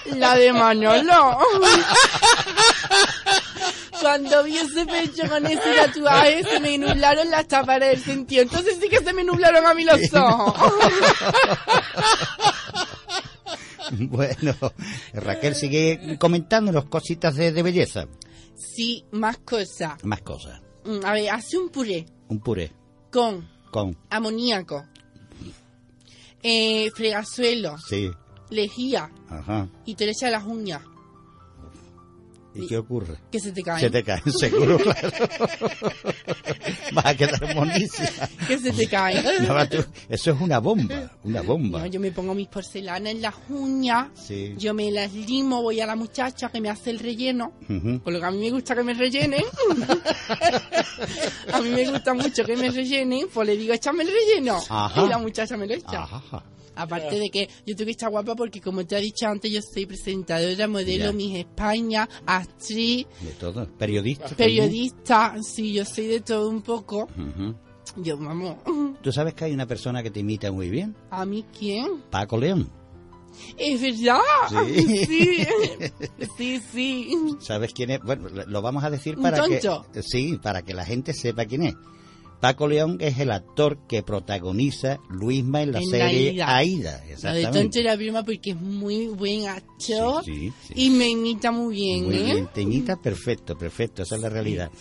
[0.16, 1.38] La de Manolo.
[4.00, 8.42] Cuando vi ese pecho con ese tatuaje se me nublaron las tapas del sentido.
[8.42, 10.72] Entonces sí que se me nublaron a mí los ojos.
[13.98, 14.54] Bueno,
[15.12, 18.06] Raquel sigue comentándonos cositas de, de belleza.
[18.56, 20.02] Sí, más cosas.
[20.04, 20.62] Más cosas.
[20.84, 22.72] Mm, A ver, hace un puré Un puré
[23.10, 23.96] con con...
[24.08, 24.84] amoníaco,
[26.42, 28.10] eh, fregasuelo, Sí,
[28.50, 29.68] lejía ajá.
[29.84, 30.82] y te le echa las uñas.
[32.54, 33.16] ¿Y qué ocurre?
[33.30, 33.80] Que se te caen.
[33.80, 35.08] Se te caen, seguro, claro.
[36.92, 38.08] Vas a quedar monísima.
[38.46, 39.24] Que se te caen.
[39.48, 41.78] No, tú- eso es una bomba, una bomba.
[41.80, 44.54] No, yo me pongo mis porcelanas en las uñas, Sí.
[44.58, 48.00] yo me las limo, voy a la muchacha que me hace el relleno, Ujú.
[48.00, 49.42] por lo que a mí me gusta que me rellenen.
[51.52, 54.58] a mí me gusta mucho que me rellenen, pues le digo, échame el relleno.
[54.68, 55.04] Ajá.
[55.04, 56.02] Y la muchacha me lo echa.
[56.02, 56.44] Ajá.
[56.74, 59.60] Aparte de que yo tengo que estar guapa porque, como te he dicho antes, yo
[59.62, 61.12] soy presentadora, modelo, Ya.
[61.12, 63.66] Miss España, actriz, De todo.
[63.78, 64.28] Periodista.
[64.28, 65.34] periodista.
[65.42, 67.04] Sí, yo soy de todo un poco.
[67.16, 67.54] Ujú.
[67.96, 68.56] Yo, vamos,
[69.02, 70.94] ¿Tú sabes que hay una persona que te imita muy bien?
[71.10, 72.02] ¿a mí quién?
[72.10, 72.70] Paco León.
[73.58, 74.20] Es verdad.
[74.48, 75.06] Sí.
[75.06, 75.46] Sí,
[76.38, 77.16] sí, sí.
[77.40, 78.00] ¿Sabes quién es?
[78.02, 79.60] Bueno, lo- vamos a decir Un para que
[80.02, 81.74] sí, para que la gente sepa quién es.
[82.42, 86.56] Paco León es el actor que protagoniza Luisma en la En serie Aída.
[86.56, 86.98] Aida.
[86.98, 87.78] De exactamente.
[87.80, 90.72] era broma porque es muy buen actor Sí, sí.
[90.74, 92.22] y me imita muy bien, Muy ¿eh?
[92.24, 94.72] bien, te imita perfecto, perfecto, esa es la realidad.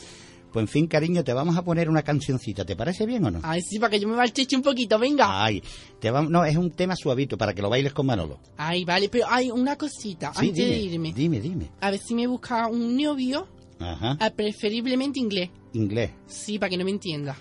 [0.52, 3.40] Pues en fin, cariño, te vamos a poner una cancioncita, ¿te parece bien o no?
[3.44, 5.44] Ay, sí, para que yo me balcheche un poquito, venga.
[5.46, 5.62] Ay,
[6.00, 8.40] te vamos, no, es un tema suavito para que lo bailes con Manolo.
[8.58, 11.14] Ay, vale, pero hay una cosita Sí, antes dime, de irme.
[11.14, 11.70] dime, dime.
[11.80, 13.48] A ver si me busca un novio,
[13.80, 15.52] Ajá, ah, preferiblemente inglés.
[15.74, 16.10] inglés.
[16.26, 17.38] Sí, para que no me entienda.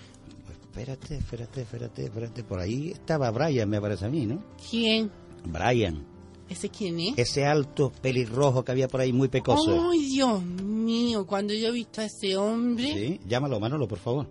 [0.71, 2.43] Espérate, espérate, espérate, espérate.
[2.43, 4.41] Por ahí estaba Brian, me parece a mí, ¿no?
[4.69, 5.11] ¿Quién?
[5.45, 6.05] Brian.
[6.47, 7.17] ¿Ese quién es?
[7.17, 9.89] Ese alto pelirrojo que había por ahí muy pecoso.
[9.91, 12.85] Ay, Dios mío, cuando yo he visto a ese hombre...
[12.93, 14.27] Sí, llámalo, Manolo, por favor.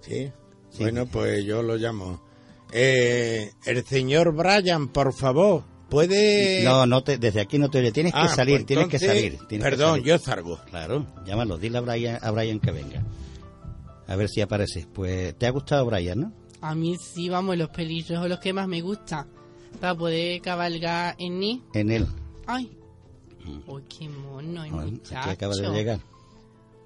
[0.00, 0.30] Sí.
[0.80, 2.20] Bueno, pues yo lo llamo.
[2.72, 6.62] Eh, el señor Brian, por favor, puede...
[6.64, 9.22] No, no te, desde aquí no te tienes Ah, que salir, pues tienes que entonces,
[9.22, 9.46] salir.
[9.48, 10.04] tienes que perdón, salir.
[10.06, 10.60] yo salgo.
[10.70, 13.04] Claro, llámalo, dile a Brian, a Brian que venga.
[14.06, 14.86] A ver si aparece.
[14.92, 16.32] Pues, ¿te ha gustado Brian, no?
[16.60, 19.26] A mí sí, vamos, los pelirrojos los que más me gustan.
[19.80, 21.62] Para poder cabalgar en mí.
[21.74, 22.06] En él.
[22.46, 22.70] Ay.
[23.46, 25.18] Ay, qué mono, el Bueno, muchacho.
[25.20, 26.00] aquí acaba de llegar.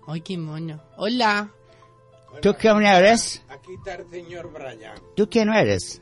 [0.06, 0.80] Ay, qué mono.
[0.96, 1.52] Hola.
[2.42, 3.42] ¿Tú quién eres?
[3.48, 4.94] Aquí está el señor Brian.
[5.16, 6.00] ¿Tú quién eres?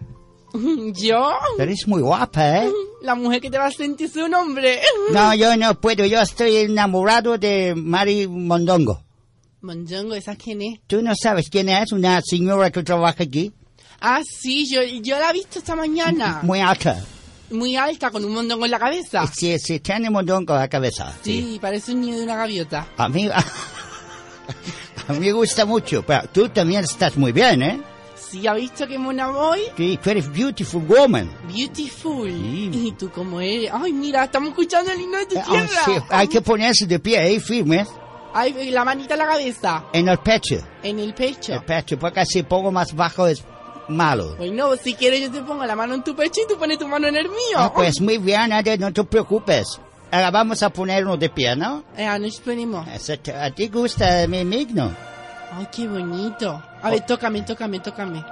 [0.94, 1.30] ¿Yo?
[1.58, 2.70] Eres muy guapa, ¿eh?
[3.02, 4.80] La mujer que te va a sentir su nombre.
[5.12, 6.04] No, yo no puedo.
[6.06, 9.02] Yo estoy enamorado de Mari Mondongo.
[9.66, 10.80] Mondongo, ¿esa quién es?
[10.86, 11.92] ¿Tú no sabes quién es?
[11.92, 13.52] Una señora que trabaja aquí.
[14.00, 16.40] Ah, sí, yo, yo la he visto esta mañana.
[16.42, 17.02] Muy alta.
[17.50, 19.26] muy alta, con un montón en la cabeza.
[19.26, 21.12] Sí, sí, tiene montón con la cabeza.
[21.22, 22.88] Sí, parece un nido de una gaviota.
[22.96, 23.28] A mí,
[25.08, 27.80] a mí me gusta mucho, pero tú también estás muy bien, ¿eh?
[28.30, 29.60] Sí, ¿ha visto qué mona voy?
[29.76, 31.30] Sí, tú eres beautiful woman.
[31.46, 32.28] Beautiful.
[32.28, 33.70] ¿Y tú cómo eres?
[33.72, 35.68] Ay, mira, estamos escuchando el himno de tu Ah, tierra.
[35.84, 37.38] sí, hay que ponerse de pie, ¿eh?
[37.40, 37.86] Firme,
[38.38, 40.58] Ay, la manita en la cabeza, en el pecho.
[40.82, 41.54] en el pecho.
[41.54, 43.42] El pecho, porque si pongo más bajo es
[43.88, 44.36] malo.
[44.36, 46.86] Bueno, si quieres yo te pongo la mano en tu pecho y tú pones tu
[46.86, 47.56] mano en el mío.
[47.56, 49.80] Ah, pues muy bien, Nadia, no te preocupes.
[50.10, 51.82] Ahora vamos a ponernos de pie, ¿no?
[51.96, 52.86] Eh, nos ponemos.
[52.86, 54.94] ¿A ti gusta mi migno?
[55.52, 56.62] Ay, qué bonito.
[56.82, 58.22] A ver, tócame, tócame, tócame.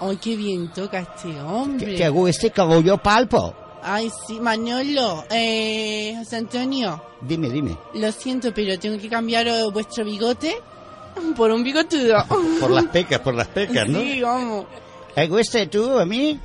[0.00, 1.94] Ay, qué bien toca este hombre.
[1.94, 3.54] ¿Te gusta como yo palpo?
[3.82, 5.24] Ay, sí, Manolo.
[5.30, 7.76] Eh, José Antonio, Dime, dime.
[7.94, 10.56] lo siento, pero tengo que cambiar vuestro bigote
[11.36, 12.24] por un bigotudo.
[12.60, 14.00] Por las pecas, por las pecas, ¿no?
[14.00, 14.66] Sí, vamos.
[15.14, 16.38] ¿Te gusta tú a mí?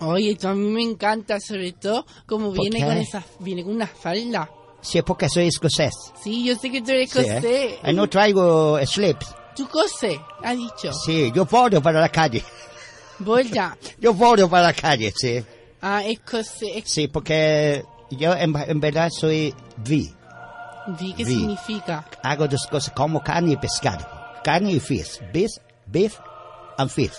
[0.00, 3.74] Oye, esto a mí me encanta, sobre todo como ¿Por viene con esa, viene con
[3.74, 4.50] una falda.
[4.80, 5.94] Sí, es porque soy escocés.
[6.22, 7.92] Sí, yo sé que tú eres Sí, ¿eh?
[7.92, 9.26] No traigo slips.
[9.54, 10.90] Tú cose, ha dicho.
[11.04, 12.42] Sí, yo voy para la calle.
[13.18, 13.76] Volta.
[14.00, 15.44] Yo voy para la calle, sí.
[15.82, 16.20] Ah, es.
[16.62, 16.84] Es...
[16.86, 20.12] Sí, porque yo en, en verdad soy vi.
[20.98, 21.34] Vi, ¿qué Vi.
[21.34, 22.06] significa?
[22.22, 24.06] Hago dos cosas como carne y pescado.
[24.42, 25.20] Carne y fish.
[25.32, 25.50] Beef,
[25.86, 26.18] beef
[26.78, 27.12] and fish.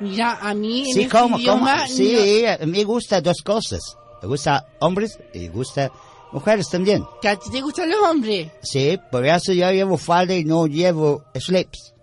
[0.00, 1.38] Mira, a mí en Sí, ese como, como.
[1.38, 3.80] idioma Sí, me gusta dos cosas.
[4.22, 5.90] Me gusta hombres y gusta
[6.32, 7.00] mujeres también.
[7.00, 8.50] no- que a ti te gustan los hombres.
[8.62, 11.94] Sí, por eso yo llevo falda y no llevo slips.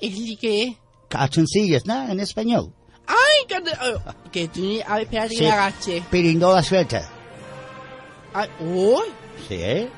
[0.00, 0.76] ¿Es que es?
[1.08, 2.08] Calzoncillos, ¿no?
[2.08, 2.72] En español.
[3.12, 3.46] ¡Ay!
[3.46, 4.80] Que, oh, que tú ni...
[4.80, 6.02] A ver, espérate que me agache.
[6.10, 7.08] pero no la suelta.
[8.34, 9.02] Ay, uy.
[9.48, 9.88] Sí, ¿eh?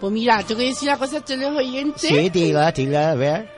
[0.00, 2.00] Pues mira, tengo que decir una cosa a todos los oyentes.
[2.02, 3.48] Sí, tira, tira, a ver.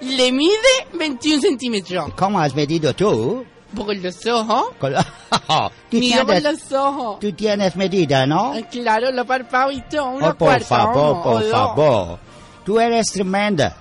[0.00, 0.56] Le mide
[0.92, 2.12] 21 centímetros.
[2.14, 3.44] ¿Cómo has medido tú?
[3.74, 4.66] Por los ojos.
[4.78, 4.92] Con
[5.90, 7.20] tú, Mira por tienes, los ojos.
[7.20, 8.52] tú tienes medida, ¿no?
[8.52, 10.10] Ay, Claro, los párpados y todo.
[10.14, 12.18] Oh, por cuarta, favor, por favor.
[12.64, 13.76] Tú eres tremenda.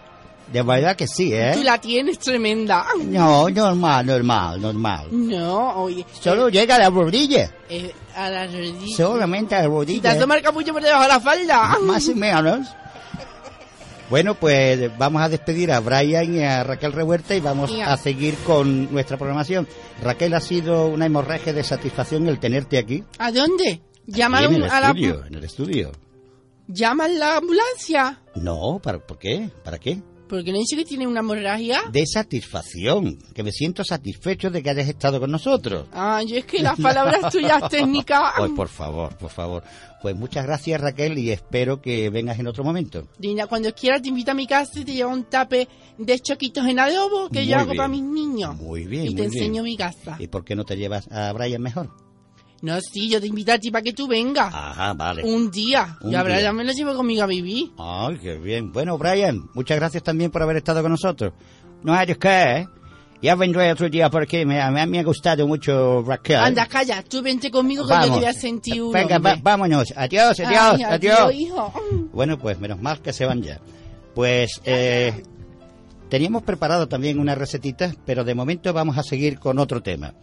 [0.52, 1.52] De verdad que sí, ¿eh?
[1.56, 2.86] Tú la tienes tremenda.
[3.06, 5.08] No, normal, normal, normal.
[5.12, 6.06] No, oye.
[6.20, 7.52] Solo llega a la rodilla.
[7.70, 8.96] eh, a la rodilla.
[8.96, 10.12] Solamente a la Si te rodilla.
[10.12, 11.78] asoma el capullo por debajo de la falda.
[11.82, 12.68] Más o menos.
[14.10, 18.36] Bueno, pues vamos a despedir a Brian y a Raquel Revuelta y vamos a seguir
[18.46, 19.68] con nuestra programación.
[20.04, 23.04] Raquel, ha sido una hemorragia de satisfacción el tenerte aquí.
[23.18, 23.82] ¿A dónde?
[24.06, 25.92] Llama Aquí a, en el a la, estudio, en el estudio.
[26.68, 28.20] llama a la ambulancia.
[28.36, 29.50] No, ¿para, ¿por qué?
[29.64, 30.00] ¿Para qué?
[30.34, 31.84] Porque no dice que tiene una hemorragia.
[31.92, 35.86] De satisfacción, que me siento satisfecho de que hayas estado con nosotros.
[35.94, 38.20] Ah, yo es que las palabras tuyas técnicas.
[38.36, 39.64] Ay, por favor, por favor.
[40.02, 43.08] Pues muchas gracias Raquel y espero que vengas en otro momento.
[43.20, 45.68] Dina, cuando quieras te invito a mi casa y te llevo un tape
[46.00, 47.78] de choquitos en adobo que Muy yo hago bien.
[47.78, 48.56] para mis niños.
[48.58, 49.34] Muy bien, y muy te bien.
[49.36, 50.16] enseño mi casa.
[50.20, 51.92] ¿Y por qué no te llevas a Brian mejor?
[52.64, 54.54] No, sí, yo te invito a ti para que tú vengas.
[54.54, 55.22] Ajá, vale.
[55.26, 55.98] Un día.
[56.00, 56.44] Un y ahora día.
[56.44, 57.72] ya me lo llevo conmigo a vivir.
[57.78, 58.72] Ay, qué bien.
[58.72, 61.34] Bueno, Brian, muchas gracias también por haber estado con nosotros.
[61.84, 62.68] No hay qué, ¿eh?
[63.22, 66.38] Ya vendré otro día porque me, a mí me ha gustado mucho Raquel.
[66.38, 69.94] Anda, calla, tú vente conmigo que yo te voy a sentir un Venga, va- vámonos.
[69.96, 71.34] Adiós, Ay, adiós, adiós.
[71.34, 71.74] hijo.
[72.14, 73.60] Bueno, pues menos mal que se van ya.
[74.16, 75.24] Pues eh,
[76.10, 80.14] teníamos preparado también una recetita, pero de momento vamos a seguir con otro tema.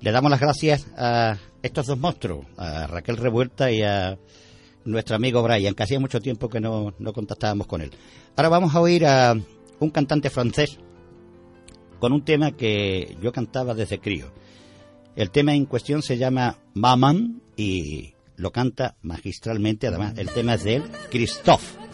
[0.00, 1.36] Le damos las gracias a
[1.66, 4.18] estos dos monstruos, a Raquel Revuelta y a
[4.84, 7.90] nuestro amigo Brian, que hacía mucho tiempo que no, no contactábamos con él.
[8.36, 9.34] Ahora vamos a oír a
[9.78, 10.78] un cantante francés
[11.98, 14.32] con un tema que yo cantaba desde crío.
[15.16, 20.64] El tema en cuestión se llama Maman y lo canta magistralmente, además el tema es
[20.64, 21.85] de él, Christophe.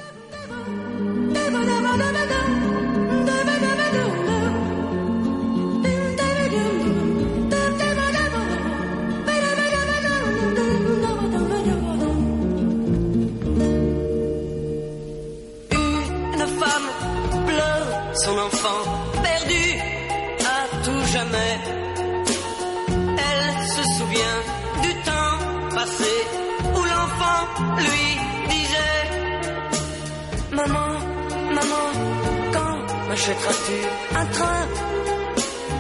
[33.23, 33.79] Quand m'achèteras-tu
[34.17, 34.69] un train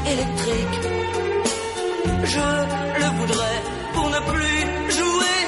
[0.07, 0.79] électrique
[2.25, 2.49] Je
[3.01, 3.59] le voudrais
[3.95, 5.39] pour ne plus jouer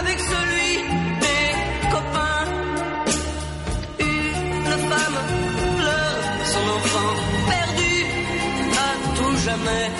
[0.00, 0.70] avec celui
[1.24, 2.46] des copains.
[4.00, 5.18] Une femme
[5.78, 7.12] pleure son enfant
[7.48, 7.94] perdu
[8.86, 9.90] à tout jamais.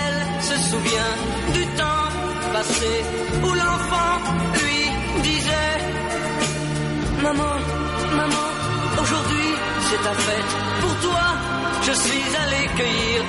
[0.00, 1.14] Elle se souvient
[1.52, 2.08] du temps
[2.52, 2.92] passé
[3.44, 4.14] où l'enfant
[4.54, 5.78] lui disait
[7.22, 7.73] Maman,
[9.88, 10.52] c'est ta fête.
[10.80, 11.24] Pour toi,
[11.86, 13.20] je suis allé cueillir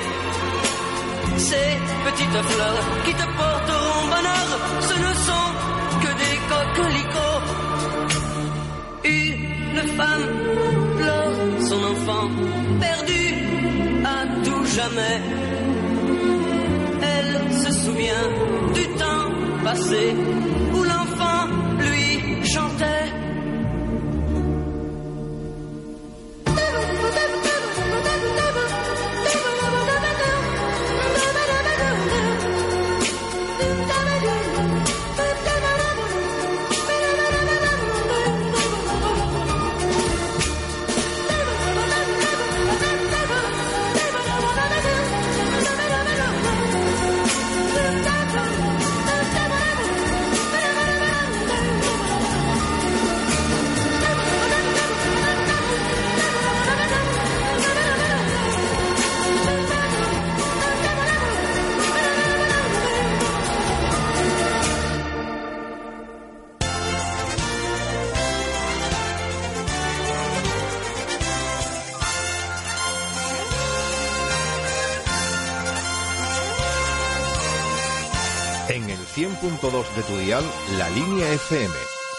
[1.48, 1.70] Ces
[2.06, 4.48] petites fleurs qui te porteront bonheur,
[4.88, 5.48] ce ne sont
[6.02, 7.40] que des coquelicots.
[9.04, 10.28] Une femme
[10.98, 11.36] pleure
[11.68, 12.26] son enfant
[12.80, 13.24] perdu
[14.04, 15.16] à tout jamais.
[17.16, 18.28] Elle se souvient
[18.74, 19.26] du temps
[19.64, 20.14] passé
[20.74, 21.40] où l'enfant
[21.78, 23.25] lui chantait.
[79.46, 80.44] 100.2 de tu dial,
[80.76, 81.72] la línea FM,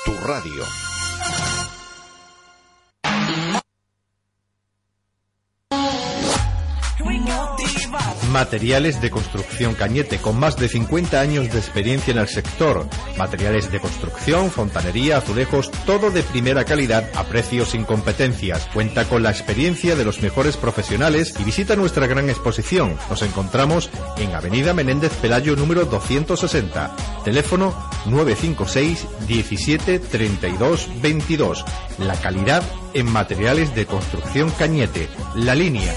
[0.06, 0.87] tu radio.
[8.48, 12.88] Materiales de construcción Cañete, con más de 50 años de experiencia en el sector.
[13.18, 18.66] Materiales de construcción, fontanería, azulejos, todo de primera calidad a precios sin competencias.
[18.74, 22.98] Cuenta con la experiencia de los mejores profesionales y visita nuestra gran exposición.
[23.10, 26.96] Nos encontramos en Avenida Menéndez Pelayo número 260.
[27.26, 27.76] Teléfono
[28.06, 31.66] 956 17 32 22.
[31.98, 32.64] La calidad
[32.94, 35.10] en materiales de construcción Cañete.
[35.36, 35.94] La línea.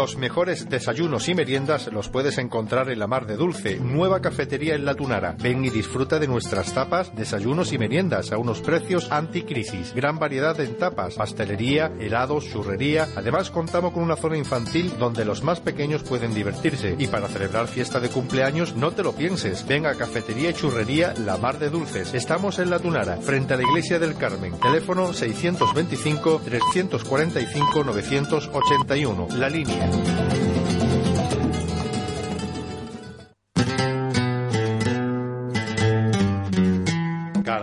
[0.00, 4.74] Los mejores desayunos y meriendas los puedes encontrar en la Mar de Dulce, nueva cafetería
[4.74, 5.36] en La Tunara.
[5.38, 9.92] Ven y disfruta de nuestras tapas, desayunos y meriendas a unos precios anticrisis.
[9.94, 13.08] Gran variedad en tapas, pastelería, helados, churrería.
[13.14, 16.96] Además contamos con una zona infantil donde los más pequeños pueden divertirse.
[16.98, 19.66] Y para celebrar fiesta de cumpleaños, no te lo pienses.
[19.68, 22.14] Ven a Cafetería y Churrería La Mar de Dulces.
[22.14, 24.58] Estamos en La Tunara, frente a la Iglesia del Carmen.
[24.60, 29.28] Teléfono 625 345 981.
[29.36, 29.89] La línea.
[29.90, 30.59] Bye.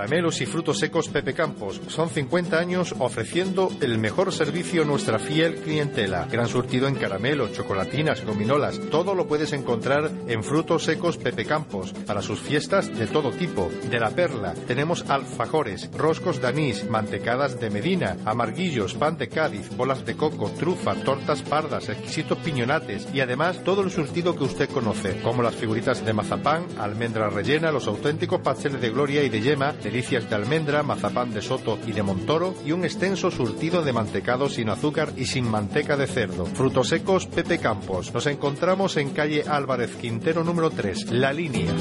[0.08, 1.82] Caramelos y frutos secos Pepe Campos.
[1.90, 6.30] Son 50 años ofreciendo el mejor servicio a nuestra fiel clientela.
[6.32, 8.80] Gran surtido en caramelos, chocolatinas, gominolas.
[8.90, 11.92] Todo lo puedes encontrar en frutos secos Pepe Campos.
[11.92, 13.70] Para sus fiestas de todo tipo.
[13.92, 14.54] De la perla.
[14.54, 20.96] Tenemos alfajores, roscos de mantecadas de Medina, amarguillos, pan de Cádiz, bolas de coco, trufa,
[20.96, 26.06] tortas pardas, exquisitos piñonates y además todo el surtido que usted conoce, como las figuritas
[26.06, 31.34] de mazapán, almendra rellena, los auténticos pasteles de gloria y de yema, de almendra, mazapán
[31.34, 35.50] de soto y de montoro y un extenso surtido de mantecado sin azúcar y sin
[35.50, 36.46] manteca de cerdo.
[36.46, 38.14] Frutos secos Pepe Campos.
[38.14, 41.74] Nos encontramos en calle Álvarez Quintero número 3, La Línea.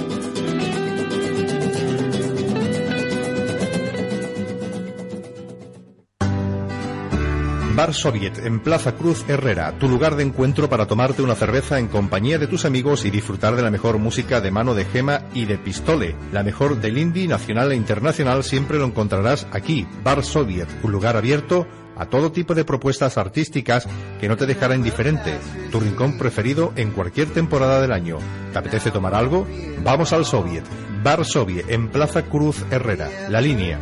[7.76, 11.88] Bar Soviet en Plaza Cruz Herrera, tu lugar de encuentro para tomarte una cerveza en
[11.88, 15.44] compañía de tus amigos y disfrutar de la mejor música de mano de Gema y
[15.44, 16.16] de Pistole.
[16.32, 21.18] La mejor del indie nacional e internacional siempre lo encontrarás aquí, Bar Soviet, un lugar
[21.18, 21.66] abierto
[21.98, 23.86] a todo tipo de propuestas artísticas
[24.18, 25.38] que no te dejará indiferente.
[25.70, 28.16] Tu rincón preferido en cualquier temporada del año.
[28.54, 29.46] ¿Te apetece tomar algo?
[29.84, 30.64] Vamos al Soviet.
[31.02, 33.78] Bar Soviet en Plaza Cruz Herrera, La Línea.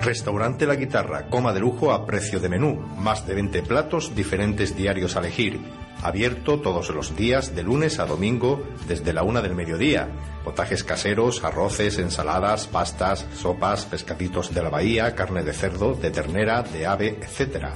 [0.00, 2.80] Restaurante La Guitarra, coma de lujo a precio de menú.
[2.96, 5.60] Más de 20 platos, diferentes diarios a elegir.
[6.02, 10.08] Abierto todos los días, de lunes a domingo, desde la una del mediodía.
[10.42, 16.62] Potajes caseros, arroces, ensaladas, pastas, sopas, pescaditos de la bahía, carne de cerdo, de ternera,
[16.62, 17.66] de ave, etc.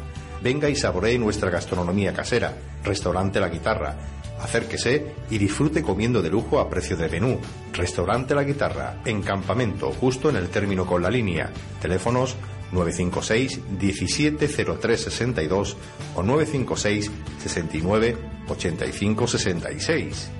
[0.43, 2.55] Venga y saboree nuestra gastronomía casera.
[2.83, 3.97] Restaurante La Guitarra.
[4.45, 7.41] Acérquese y disfrute comiendo de lujo a precio de menú.
[7.73, 11.51] Restaurante La Guitarra, en Campamento, justo en el término con la línea.
[11.81, 12.37] Teléfonos
[12.71, 15.77] 956 170362
[16.15, 17.11] o 956
[17.43, 20.31] 69 85 66.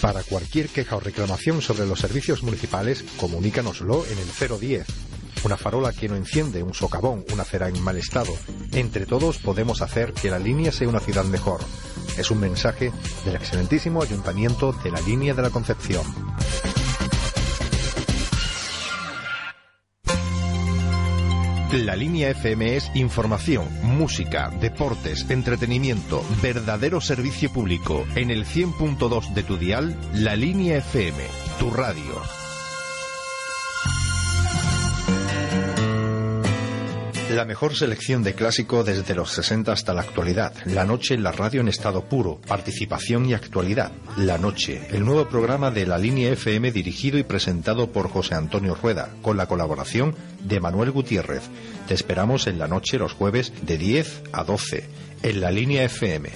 [0.00, 5.13] Para cualquier queja o reclamación sobre los servicios municipales, comunícanoslo en el 010
[5.44, 8.32] una farola que no enciende, un socavón, una acera en mal estado.
[8.72, 11.60] Entre todos podemos hacer que la línea sea una ciudad mejor.
[12.16, 12.92] Es un mensaje
[13.24, 16.04] del excelentísimo Ayuntamiento de la Línea de la Concepción.
[21.72, 28.06] La línea FM es información, música, deportes, entretenimiento, verdadero servicio público.
[28.14, 31.18] En el 100.2 de tu dial, la línea FM,
[31.58, 32.43] tu radio.
[37.30, 40.52] La mejor selección de clásico desde los 60 hasta la actualidad.
[40.66, 42.40] La noche en la radio en estado puro.
[42.46, 43.92] Participación y actualidad.
[44.16, 48.74] La noche, el nuevo programa de la línea FM dirigido y presentado por José Antonio
[48.74, 51.42] Rueda, con la colaboración de Manuel Gutiérrez.
[51.88, 54.84] Te esperamos en la noche los jueves de 10 a 12
[55.22, 56.30] en la línea FM.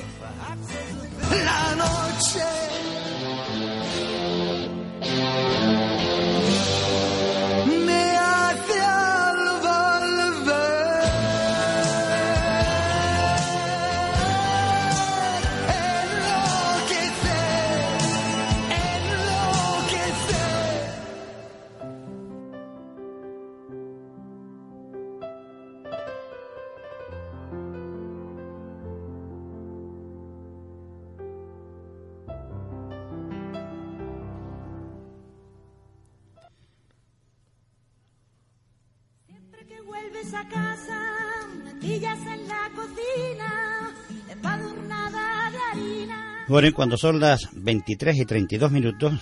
[46.48, 49.12] Bueno, y cuando son las 23 y 32 minutos,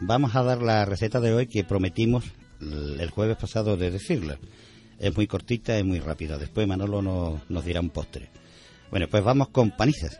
[0.00, 2.24] vamos a dar la receta de hoy que prometimos
[2.60, 4.38] el jueves pasado de decirla.
[4.98, 6.38] Es muy cortita y muy rápida.
[6.38, 8.30] Después Manolo no- nos dirá un postre.
[8.90, 10.18] Bueno, pues vamos con panizas,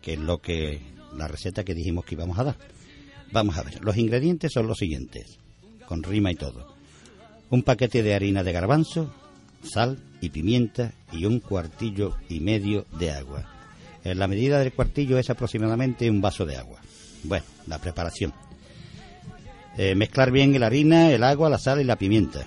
[0.00, 0.80] que es lo que
[1.16, 2.56] la receta que dijimos que íbamos a dar.
[3.32, 5.38] Vamos a ver, los ingredientes son los siguientes,
[5.86, 6.74] con rima y todo.
[7.50, 9.12] Un paquete de harina de garbanzo,
[9.62, 13.52] sal y pimienta y un cuartillo y medio de agua.
[14.14, 16.80] La medida del cuartillo es aproximadamente un vaso de agua.
[17.24, 18.32] Bueno, la preparación.
[19.76, 22.46] Eh, mezclar bien la harina, el agua, la sal y la pimienta.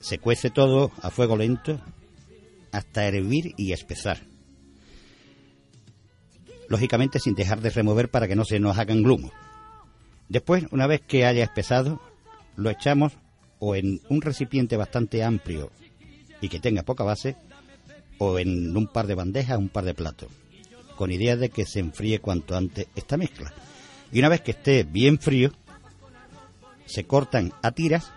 [0.00, 1.80] Se cuece todo a fuego lento
[2.70, 4.18] hasta hervir y espesar.
[6.68, 9.32] Lógicamente sin dejar de remover para que no se nos hagan grumos.
[10.28, 12.00] Después, una vez que haya espesado,
[12.56, 13.12] lo echamos
[13.58, 15.70] o en un recipiente bastante amplio
[16.40, 17.36] y que tenga poca base,
[18.18, 20.28] o en un par de bandejas, un par de platos,
[20.96, 23.52] con idea de que se enfríe cuanto antes esta mezcla.
[24.12, 25.52] Y una vez que esté bien frío,
[26.86, 28.12] se cortan a tiras,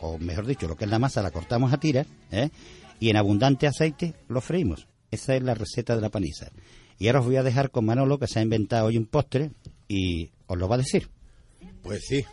[0.00, 2.50] o mejor dicho, lo que es la masa la cortamos a tiras, ¿eh?
[3.00, 4.86] y en abundante aceite lo freímos.
[5.10, 6.50] Esa es la receta de la paniza.
[6.98, 9.50] Y ahora os voy a dejar con Manolo, que se ha inventado hoy un postre,
[9.88, 11.08] y os lo va a decir.
[11.82, 12.24] Pues sí.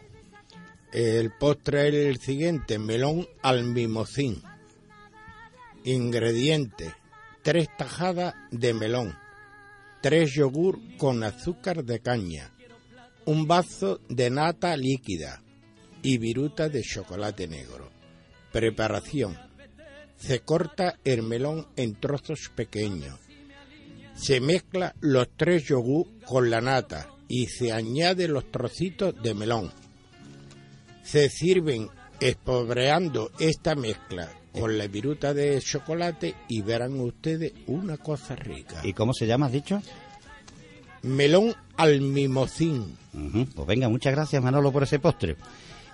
[0.94, 4.42] El postre es el siguiente, melón al mimosín.
[5.86, 6.94] Ingredientes,
[7.42, 9.18] tres tajadas de melón,
[10.02, 12.52] tres yogur con azúcar de caña,
[13.26, 15.42] un vaso de nata líquida
[16.02, 17.90] y viruta de chocolate negro.
[18.52, 19.38] Preparación.
[20.18, 23.18] Se corta el melón en trozos pequeños.
[24.16, 29.72] Se mezcla los tres yogur con la nata y se añade los trocitos de melón.
[31.04, 31.90] Se sirven
[32.20, 38.82] espobreando esta mezcla con la viruta de chocolate y verán ustedes una cosa rica.
[38.84, 39.82] ¿Y cómo se llama, has dicho?
[41.04, 42.98] Melón al mimosín.
[43.14, 45.36] Ujú, Pues venga, muchas gracias Manolo por ese postre.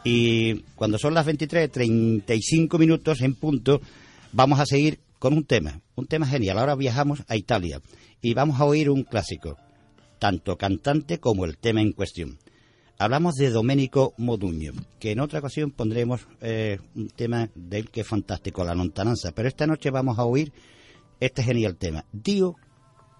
[0.03, 3.81] Y cuando son las 23.35 minutos en punto,
[4.31, 6.59] vamos a seguir con un tema, un tema genial.
[6.59, 7.81] Ahora viajamos a Italia
[8.21, 9.57] y vamos a oír un clásico,
[10.19, 12.37] tanto cantante como el tema en cuestión.
[12.97, 18.01] Hablamos de Domenico Modugno, que en otra ocasión pondremos eh, un tema de él que
[18.01, 20.53] es fantástico, la lontananza, pero esta noche vamos a oír
[21.19, 22.55] este genial tema, Dio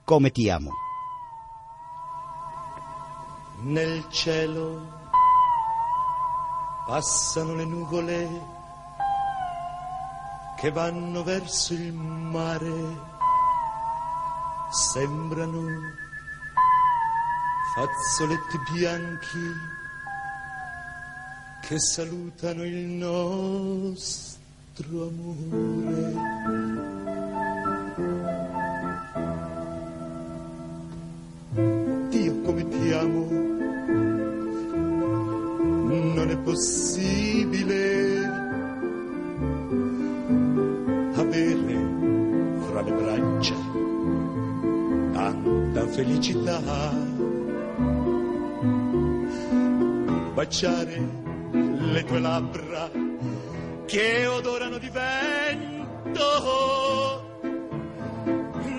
[0.05, 0.71] come ti amo.
[3.63, 4.81] Nel cielo
[6.87, 8.29] passano le nuvole
[10.57, 12.97] che vanno verso il mare,
[14.69, 16.04] sembrano
[17.75, 19.51] fazzoletti bianchi
[21.61, 24.37] che salutano il nostro
[25.07, 26.13] amore.
[32.09, 33.27] Dio come ti amo,
[35.87, 38.25] non è possibile
[41.15, 41.87] avere
[42.69, 43.55] fra le braccia
[45.11, 46.61] tanta felicità,
[50.35, 51.01] baciare
[51.51, 52.91] le tue labbra
[53.85, 56.23] che odorano di vento.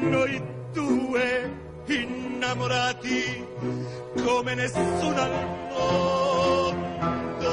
[0.00, 0.42] Noi
[0.72, 1.50] due
[1.86, 3.44] innamorati
[4.22, 5.30] come nessuno al
[5.72, 7.48] mondo.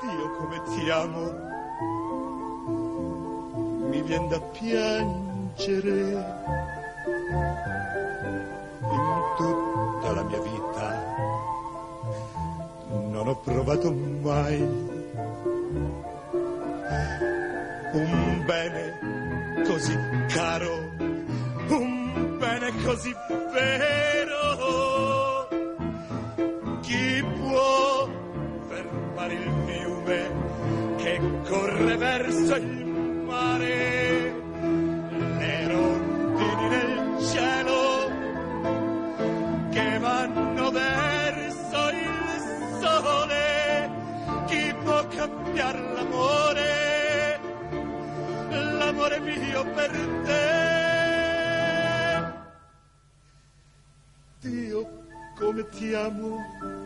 [0.00, 1.32] Dio come ti amo,
[3.88, 6.36] mi viene da piangere.
[8.90, 10.67] In tutta la mia vita
[13.18, 14.60] non ho provato mai
[17.92, 20.72] un bene così caro,
[21.68, 23.12] un bene così
[23.52, 25.48] vero.
[26.80, 28.08] Chi può
[28.68, 30.30] fermare il fiume
[30.98, 32.86] che corre verso il
[33.26, 34.07] mare?
[49.08, 49.90] L'amore mio per
[50.24, 50.44] te.
[54.40, 56.77] Dio, come ti amo.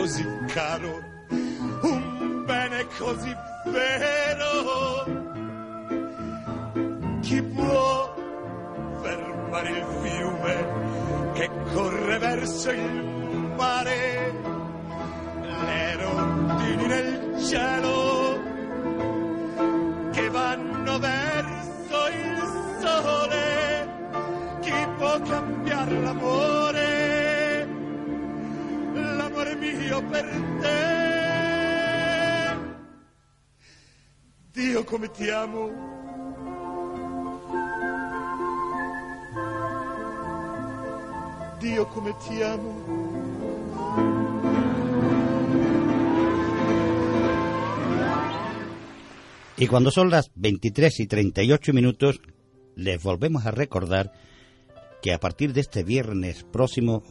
[0.00, 3.36] Così caro, un bene così
[3.66, 5.04] vero.
[7.20, 8.14] Chi può
[9.02, 14.32] fermare il fiume che corre verso il mare?
[15.66, 18.40] Le rondini nel cielo
[20.12, 22.42] che vanno verso il
[22.80, 23.88] sole.
[24.60, 25.49] Chi può cambiare
[29.90, 30.22] Te.
[34.52, 35.70] Dio come amo.
[41.58, 42.72] Dio come ti amo.
[49.56, 52.20] Y cuando son las 23 y 38 minutos,
[52.76, 54.12] les volvemos a recordar
[55.02, 57.02] que a partir de este viernes próximo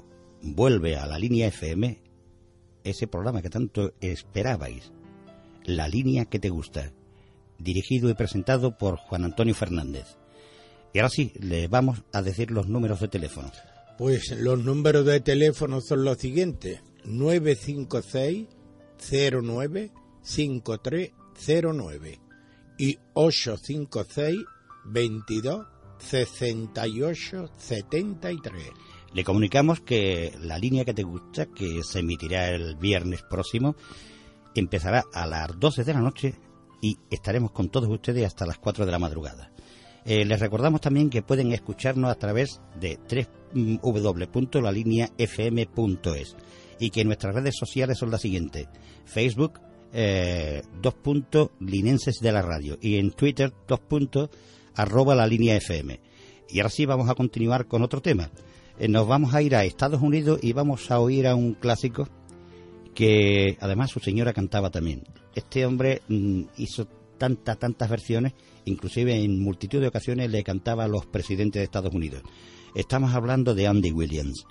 [0.42, 2.09] vuelve a la línea FM
[2.90, 4.92] ese programa que tanto esperabais,
[5.66, 6.92] La línea que te gusta,
[7.60, 10.18] dirigido y presentado por Juan Antonio Fernández.
[10.94, 13.52] Y ahora sí, les vamos a decir los números de teléfono.
[13.98, 18.48] Pues los números de teléfono son los siguientes: 956
[19.42, 19.92] 09
[20.24, 22.20] 5309
[22.78, 24.40] y 856
[24.86, 25.68] 22
[26.00, 28.64] 68 73.
[29.14, 33.76] Le comunicamos que la línea que te gusta, que se emitirá el viernes próximo,
[34.56, 36.36] empezará a las 12 de la noche
[36.82, 39.52] y estaremos con todos ustedes hasta las 4 de la madrugada.
[40.06, 42.98] Eh, les recordamos también que pueden escucharnos a través de
[43.54, 46.36] www.lalineafm.es
[46.80, 48.70] y que nuestras redes sociales son las siguientes.
[49.06, 49.60] Facebook,
[49.92, 54.30] eh, dos puntos, linenses de la radio y en Twitter, dos puntos,
[54.76, 56.00] la línea FM.
[56.50, 58.32] Y ahora sí vamos a continuar con otro tema.
[58.80, 62.08] Eh, nos vamos a ir a Estados Unidos y vamos a oír a un clásico
[62.96, 65.04] que además su señora cantaba también.
[65.36, 66.88] Este hombre mm, hizo
[67.18, 68.34] tantas, tantas versiones,
[68.66, 72.24] inclusive en multitud de ocasiones le cantaba a los presidentes de Estados Unidos.
[72.74, 74.46] Estamos hablando de Andy Williams.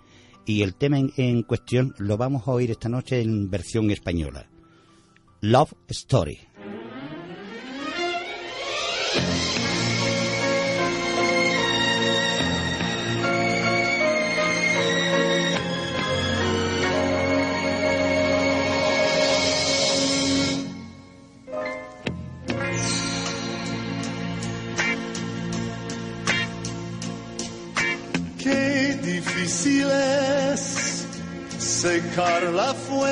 [0.44, 4.48] Y el tema en, cuestión lo vamos a oír esta noche en versión española.
[5.40, 6.38] Love Story.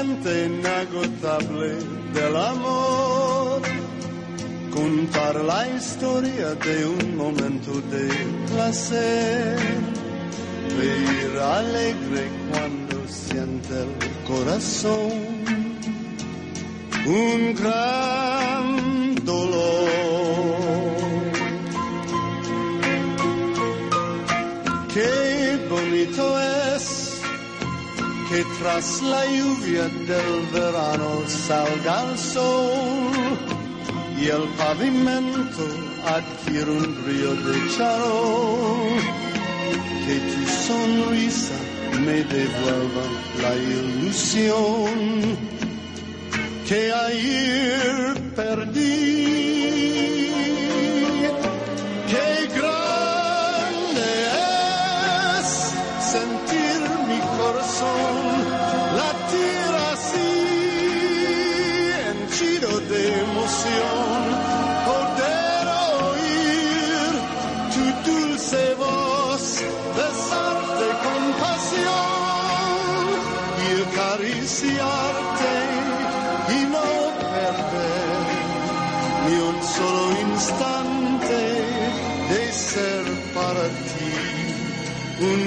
[0.04, 1.78] Inagotable
[2.12, 3.62] del amor,
[4.70, 8.08] contar la historia de un momento de
[8.52, 9.58] placer,
[10.76, 13.92] reír alegre cuando siente el
[14.26, 15.12] corazón.
[17.06, 18.25] Un gran
[28.36, 33.08] que tras la lluvia del verano salga el sol
[34.20, 35.64] y el pavimento
[36.04, 39.00] adquiere un brillo de charol.
[40.04, 41.54] que tu sonrisa
[42.04, 43.04] me devuelva
[43.42, 44.96] la ilusión
[46.68, 49.55] que ayer perdí.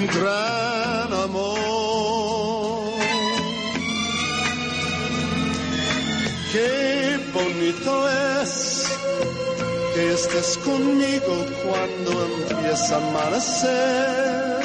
[0.00, 2.92] Un gran amor.
[6.52, 7.92] Qué bonito
[8.42, 8.52] es
[9.94, 14.60] que estés conmigo cuando empieza a amanecer.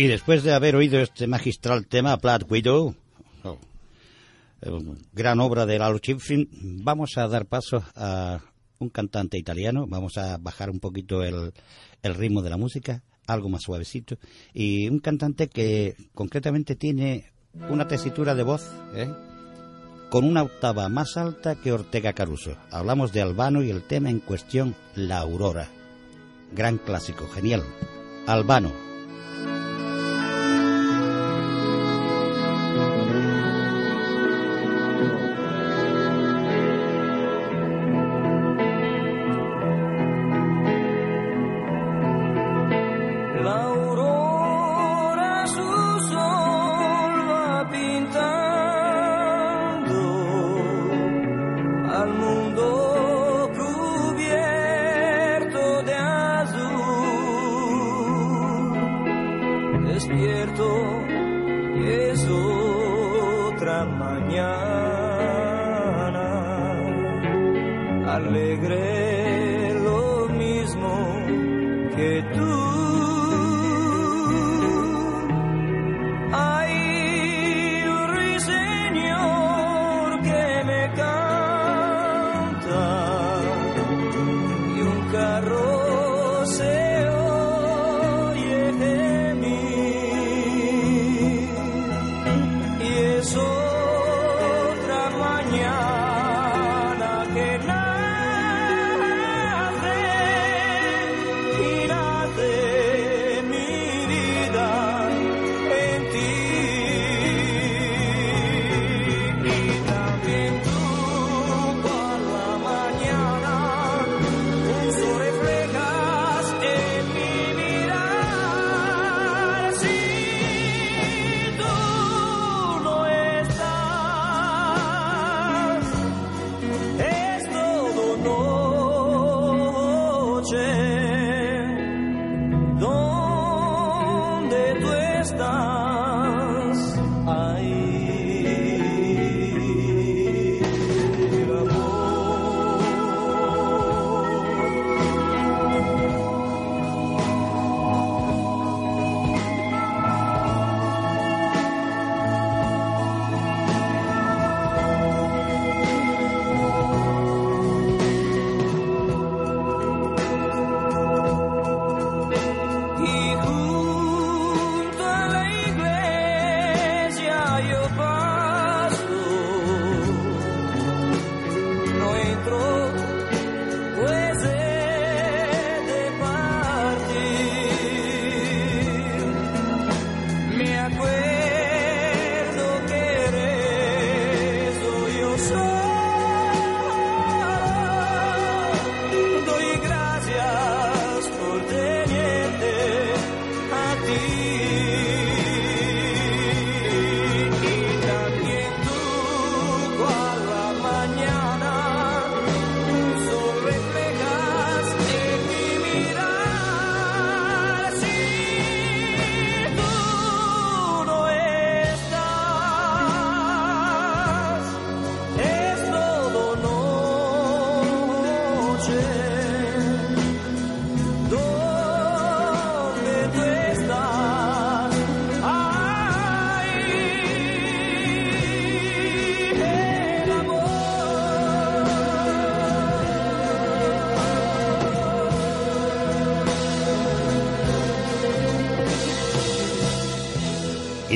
[0.05, 2.95] Y después de haber oído este magistral tema, Black Widow,
[3.43, 3.59] oh,
[4.61, 4.71] eh,
[5.15, 6.47] gran obra de Lalo Schifrin,
[6.85, 8.39] vamos a dar paso a
[8.81, 11.55] un cantante italiano, vamos a bajar un poquito el,
[12.03, 14.19] el ritmo de la música, algo más suavecito,
[14.53, 17.33] y un cantante que concretamente tiene
[17.71, 19.11] una tesitura de voz, ¿eh?
[20.11, 22.59] con una octava más alta que Ortega Caruso.
[22.71, 25.71] Hablamos de Albano y el tema en cuestión, La Aurora.
[26.53, 27.65] Gran clásico, genial.
[28.27, 28.84] Albano.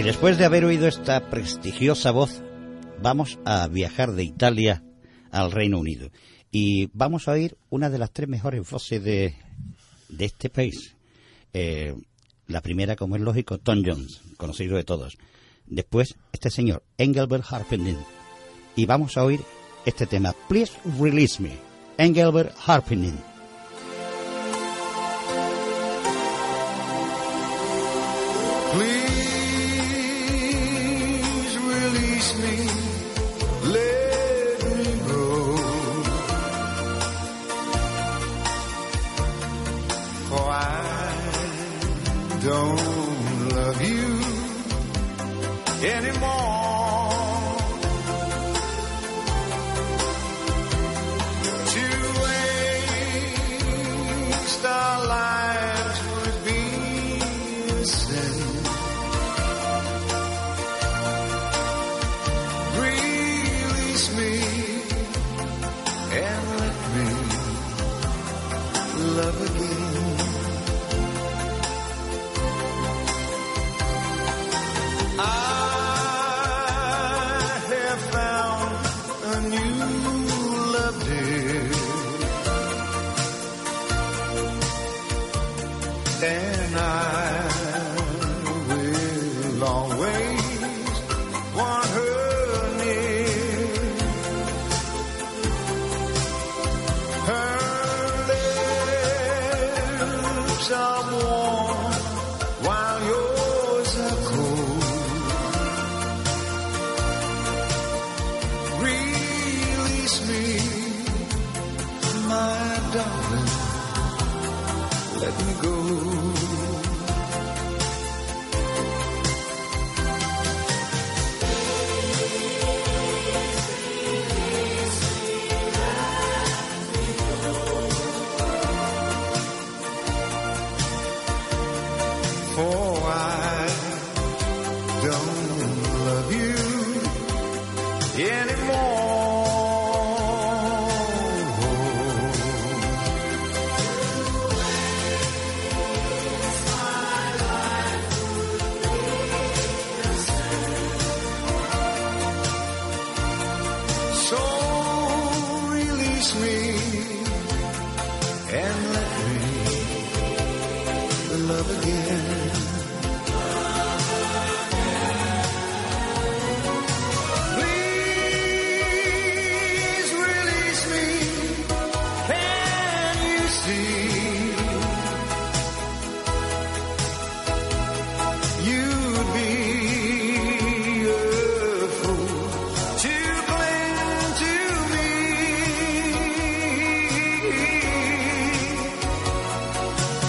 [0.08, 2.42] Después de haber oído esta prestigiosa voz,
[3.02, 4.82] vamos a viajar de Italia
[5.30, 6.08] al Reino Unido.
[6.50, 9.36] Y vamos a oír una de las tres mejores voces de,
[10.08, 10.96] de este país.
[11.52, 11.94] Eh,
[12.46, 15.18] la primera, como es lógico, Tom Jones, conocido de todos.
[15.66, 17.98] Después, este señor, Engelbert Harpenden.
[18.76, 19.40] Y vamos a oír
[19.84, 21.52] este tema, Please Release Me,
[21.98, 23.27] Engelbert Harpenden.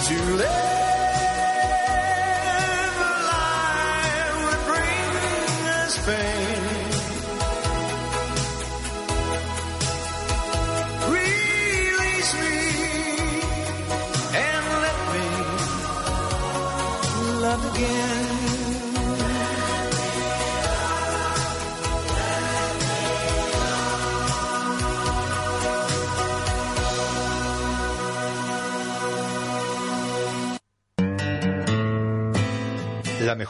[0.00, 0.69] To live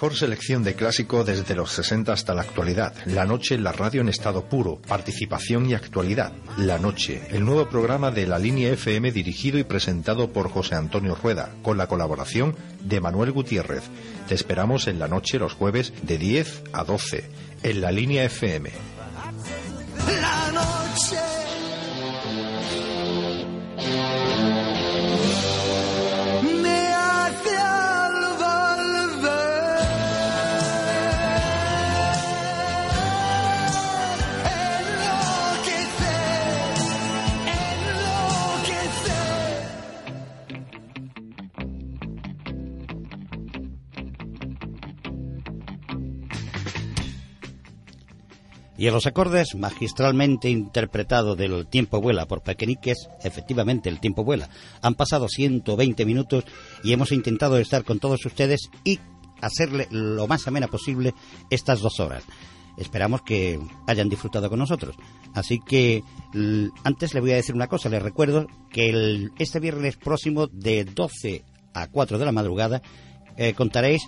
[0.00, 2.94] mejor selección de clásico desde los 60 hasta la actualidad.
[3.04, 4.80] La noche la radio en estado puro.
[4.88, 6.32] Participación y actualidad.
[6.56, 11.14] La noche, el nuevo programa de la línea FM dirigido y presentado por José Antonio
[11.22, 13.82] Rueda, con la colaboración de Manuel Gutiérrez.
[14.26, 17.24] Te esperamos en la noche los jueves de 10 a 12
[17.62, 18.99] en la línea FM.
[48.80, 54.48] Y en los acordes magistralmente interpretado del Tiempo Vuela por Pequeñiques, efectivamente el tiempo vuela.
[54.80, 56.44] Han pasado 120 minutos
[56.82, 58.98] y hemos intentado estar con todos ustedes y
[59.42, 61.12] hacerle lo más amena posible
[61.50, 62.24] estas dos horas.
[62.78, 64.96] Esperamos que hayan disfrutado con nosotros.
[65.34, 66.02] Así que
[66.32, 67.90] l- antes le voy a decir una cosa.
[67.90, 71.44] Les recuerdo que el- este viernes próximo de 12
[71.74, 72.80] a 4 de la madrugada
[73.36, 74.00] eh, contaréis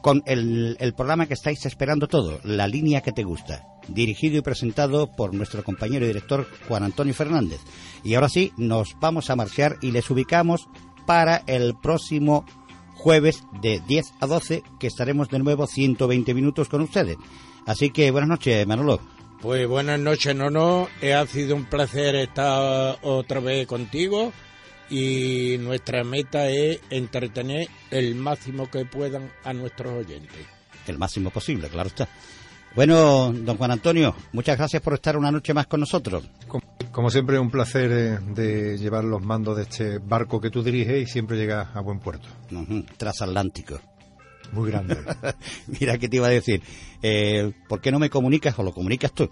[0.00, 4.42] con el, el programa que estáis esperando todo, La línea que te gusta, dirigido y
[4.42, 7.60] presentado por nuestro compañero y director Juan Antonio Fernández.
[8.04, 10.68] Y ahora sí, nos vamos a marchar y les ubicamos
[11.06, 12.44] para el próximo
[12.94, 17.16] jueves de 10 a 12, que estaremos de nuevo 120 minutos con ustedes.
[17.66, 19.00] Así que buenas noches, Manolo.
[19.40, 20.88] Pues buenas noches, Nono.
[21.02, 24.32] Ha sido un placer estar otra vez contigo
[24.90, 30.46] y nuestra meta es entretener el máximo que puedan a nuestros oyentes.
[30.86, 32.08] El máximo posible, claro está.
[32.76, 36.28] Bueno, don Juan Antonio, muchas gracias por estar una noche más con nosotros.
[36.92, 41.02] Como siempre, un placer eh, de llevar los mandos de este barco que tú diriges
[41.02, 42.28] y siempre llegas a buen puerto.
[42.52, 43.80] Ujú, Transatlántico.
[44.52, 44.96] Muy grande.
[45.80, 46.62] Mira que te iba a decir,
[47.02, 49.30] eh, ¿por qué no me comunicas o lo comunicas tú?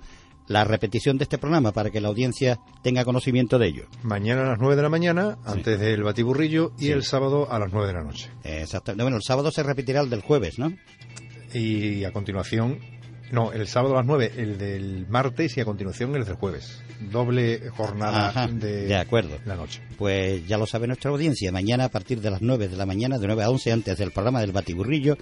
[0.48, 3.86] La repetición de este programa para que la audiencia tenga conocimiento de ello.
[4.02, 6.90] Mañana a las 9 de la mañana, antes del batiburrillo, y Sí.
[6.92, 8.30] el sábado a las 9 de la noche.
[8.44, 8.94] Exacto.
[8.96, 10.72] Bueno, el sábado se repetirá el del jueves, ¿no?
[11.52, 12.78] Y a continuación,
[13.30, 16.80] No, el sábado a las 9, el del martes y a continuación el del jueves.
[17.12, 19.38] Doble jornada Ajá, de, de acuerdo.
[19.44, 19.82] la noche.
[19.98, 21.52] Pues ya lo sabe nuestra audiencia.
[21.52, 24.12] Mañana a partir de las 9 de la mañana, de 9 a 11, antes del
[24.12, 25.16] programa del Batiburrillo,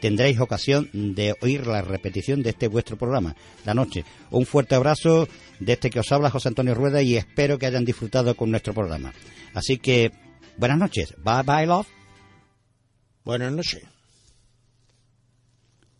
[0.00, 4.04] tendréis ocasión de oír la repetición de este vuestro programa, la noche.
[4.30, 5.28] Un fuerte abrazo
[5.60, 8.72] de este que os habla José Antonio Rueda y espero que hayan disfrutado con nuestro
[8.72, 9.12] programa.
[9.54, 10.10] Así que,
[10.56, 11.14] buenas noches.
[11.22, 11.86] Bye bye, love.
[13.24, 13.82] Buenas noches.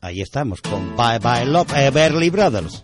[0.05, 2.83] Ahí estamos con Bye Bye Love, Everly Brothers.